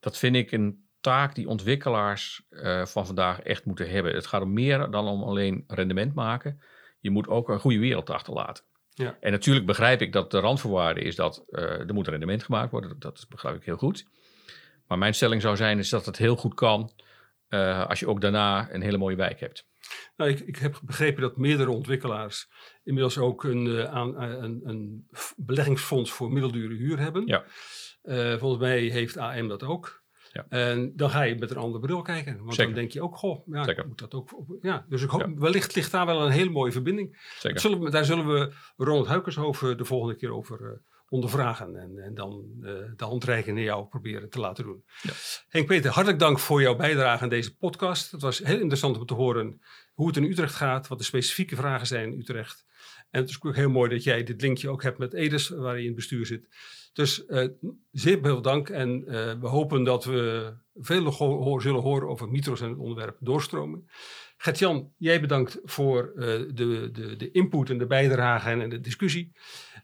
dat 0.00 0.18
vind 0.18 0.36
ik 0.36 0.52
een 0.52 0.85
taak 1.06 1.34
die 1.34 1.48
ontwikkelaars 1.48 2.46
eh, 2.48 2.86
van 2.86 3.06
vandaag 3.06 3.40
echt 3.40 3.64
moeten 3.64 3.90
hebben. 3.90 4.14
Het 4.14 4.26
gaat 4.26 4.42
om 4.42 4.52
meer 4.52 4.90
dan 4.90 5.08
om 5.08 5.22
alleen 5.22 5.64
rendement 5.66 6.14
maken. 6.14 6.60
Je 7.00 7.10
moet 7.10 7.28
ook 7.28 7.48
een 7.48 7.60
goede 7.60 7.78
wereld 7.78 8.10
achterlaten. 8.10 8.64
Ja. 8.90 9.16
En 9.20 9.30
natuurlijk 9.32 9.66
begrijp 9.66 10.00
ik 10.00 10.12
dat 10.12 10.30
de 10.30 10.38
randvoorwaarde 10.38 11.00
is 11.00 11.16
dat 11.16 11.44
eh, 11.48 11.62
er 11.62 11.94
moet 11.94 12.08
rendement 12.08 12.42
gemaakt 12.42 12.70
worden. 12.70 12.98
Dat, 12.98 13.26
begrijp 13.28 13.56
ik 13.56 13.64
heel 13.64 13.76
goed. 13.76 14.06
Maar 14.86 14.98
mijn 14.98 15.14
stelling 15.14 15.42
zou 15.42 15.56
zijn 15.56 15.78
is 15.78 15.88
dat 15.88 16.06
het 16.06 16.16
heel 16.16 16.36
goed 16.36 16.54
kan 16.54 16.92
eh, 17.48 17.86
als 17.88 18.00
je 18.00 18.08
ook 18.08 18.20
daarna 18.20 18.72
een 18.72 18.82
hele 18.82 18.98
mooie 18.98 19.16
wijk 19.16 19.40
hebt. 19.40 19.66
Nou, 20.16 20.30
ik, 20.30 20.40
ik 20.40 20.56
heb 20.56 20.80
begrepen 20.82 21.22
dat 21.22 21.36
meerdere 21.36 21.70
ontwikkelaars 21.70 22.48
inmiddels 22.84 23.18
ook 23.18 23.44
een, 23.44 23.88
aan, 23.88 24.22
een, 24.22 24.60
een 24.64 25.06
beleggingsfonds 25.36 26.12
voor 26.12 26.32
middeldure 26.32 26.74
huur 26.74 26.98
hebben. 26.98 27.26
Ja. 27.26 27.44
Volgens 28.38 28.60
mij 28.60 28.80
heeft 28.80 29.16
AM 29.16 29.48
dat 29.48 29.62
ook. 29.62 30.04
Ja. 30.36 30.46
En 30.48 30.92
dan 30.96 31.10
ga 31.10 31.22
je 31.22 31.34
met 31.34 31.50
een 31.50 31.56
andere 31.56 31.84
bril 31.86 32.02
kijken. 32.02 32.36
Want 32.38 32.54
Zeker. 32.54 32.64
dan 32.64 32.74
denk 32.74 32.92
je 32.92 33.02
ook, 33.02 33.16
goh, 33.16 33.46
ja, 33.46 33.64
Zeker. 33.64 33.86
moet 33.86 33.98
dat 33.98 34.14
ook. 34.14 34.30
Ja, 34.60 34.86
dus 34.88 35.02
ik 35.02 35.10
hoop, 35.10 35.38
wellicht 35.38 35.74
ligt 35.74 35.90
daar 35.90 36.06
wel 36.06 36.24
een 36.24 36.30
hele 36.30 36.50
mooie 36.50 36.72
verbinding. 36.72 37.32
Zeker. 37.38 37.60
zullen 37.60 37.80
we, 37.80 37.90
daar 37.90 38.04
zullen 38.04 38.26
we 38.26 38.52
Ronald 38.76 39.06
Huikershoven 39.06 39.76
de 39.76 39.84
volgende 39.84 40.16
keer 40.16 40.32
over 40.32 40.64
eh, 40.64 40.78
ondervragen. 41.08 41.76
En, 41.76 41.98
en 41.98 42.14
dan 42.14 42.44
eh, 42.62 42.72
de 42.96 43.04
handreiking 43.04 43.56
naar 43.56 43.64
jou 43.64 43.86
proberen 43.86 44.30
te 44.30 44.40
laten 44.40 44.64
doen. 44.64 44.84
Ja. 45.02 45.12
Henk 45.48 45.66
Peter, 45.66 45.90
hartelijk 45.90 46.20
dank 46.20 46.38
voor 46.38 46.60
jouw 46.60 46.76
bijdrage 46.76 47.22
aan 47.22 47.28
deze 47.28 47.56
podcast. 47.56 48.10
Het 48.10 48.22
was 48.22 48.38
heel 48.38 48.58
interessant 48.58 48.98
om 48.98 49.06
te 49.06 49.14
horen 49.14 49.60
hoe 49.92 50.06
het 50.06 50.16
in 50.16 50.24
Utrecht 50.24 50.54
gaat, 50.54 50.88
wat 50.88 50.98
de 50.98 51.04
specifieke 51.04 51.56
vragen 51.56 51.86
zijn 51.86 52.12
in 52.12 52.18
Utrecht. 52.18 52.66
En 53.16 53.22
het 53.22 53.30
is 53.30 53.42
ook 53.42 53.54
heel 53.54 53.70
mooi 53.70 53.90
dat 53.90 54.02
jij 54.02 54.24
dit 54.24 54.40
linkje 54.40 54.68
ook 54.68 54.82
hebt 54.82 54.98
met 54.98 55.14
Edes, 55.14 55.48
waar 55.48 55.74
je 55.74 55.80
in 55.80 55.86
het 55.86 55.96
bestuur 55.96 56.26
zit. 56.26 56.48
Dus 56.92 57.26
eh, 57.26 57.48
zeer 57.92 58.18
veel 58.22 58.42
dank 58.42 58.68
en 58.68 59.04
eh, 59.06 59.40
we 59.40 59.46
hopen 59.46 59.84
dat 59.84 60.04
we 60.04 60.52
veel 60.74 61.12
zullen 61.60 61.82
horen 61.82 62.08
over 62.08 62.28
Mitros 62.28 62.60
en 62.60 62.68
het 62.68 62.78
onderwerp 62.78 63.16
doorstroming. 63.20 63.90
Gert-Jan, 64.36 64.92
jij 64.96 65.20
bedankt 65.20 65.58
voor 65.64 66.12
eh, 66.16 66.24
de, 66.54 66.90
de, 66.92 67.16
de 67.16 67.30
input 67.30 67.70
en 67.70 67.78
de 67.78 67.86
bijdrage 67.86 68.50
en 68.50 68.68
de 68.68 68.80
discussie. 68.80 69.32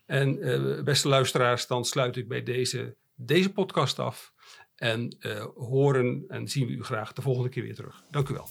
En 0.06 0.84
beste 0.84 1.08
luisteraars, 1.08 1.66
dan 1.66 1.84
sluit 1.84 2.16
ik 2.16 2.28
bij 2.28 2.42
deze, 2.42 2.96
deze 3.14 3.52
podcast 3.52 3.98
af. 3.98 4.32
En 4.76 5.16
horen 5.54 6.24
en 6.28 6.48
zien 6.48 6.66
we 6.66 6.72
u 6.72 6.82
graag 6.82 7.12
de 7.12 7.22
volgende 7.22 7.48
keer 7.48 7.62
weer 7.62 7.74
terug. 7.74 8.02
Dank 8.10 8.28
u 8.28 8.34
wel. 8.34 8.48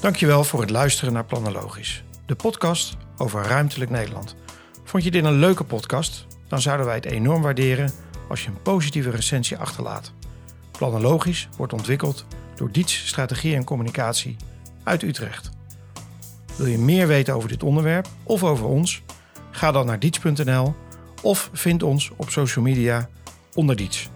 Dankjewel 0.00 0.44
voor 0.44 0.60
het 0.60 0.70
luisteren 0.70 1.12
naar 1.12 1.24
Planologisch, 1.24 2.04
de 2.26 2.34
podcast 2.34 2.96
over 3.16 3.42
ruimtelijk 3.42 3.90
Nederland. 3.90 4.36
Vond 4.84 5.04
je 5.04 5.10
dit 5.10 5.24
een 5.24 5.38
leuke 5.38 5.64
podcast? 5.64 6.26
Dan 6.48 6.60
zouden 6.60 6.86
wij 6.86 6.94
het 6.94 7.04
enorm 7.04 7.42
waarderen 7.42 7.92
als 8.28 8.42
je 8.42 8.48
een 8.48 8.62
positieve 8.62 9.10
recensie 9.10 9.56
achterlaat. 9.56 10.12
Planologisch 10.70 11.48
wordt 11.56 11.72
ontwikkeld 11.72 12.24
door 12.54 12.72
Diets 12.72 13.06
Strategie 13.06 13.54
en 13.54 13.64
Communicatie 13.64 14.36
uit 14.84 15.02
Utrecht. 15.02 15.50
Wil 16.56 16.66
je 16.66 16.78
meer 16.78 17.06
weten 17.06 17.34
over 17.34 17.48
dit 17.48 17.62
onderwerp 17.62 18.08
of 18.22 18.44
over 18.44 18.66
ons? 18.66 19.02
Ga 19.50 19.72
dan 19.72 19.86
naar 19.86 19.98
diets.nl 19.98 20.74
of 21.22 21.50
vind 21.52 21.82
ons 21.82 22.10
op 22.16 22.30
social 22.30 22.64
media 22.64 23.08
onder 23.54 23.76
Diets. 23.76 24.10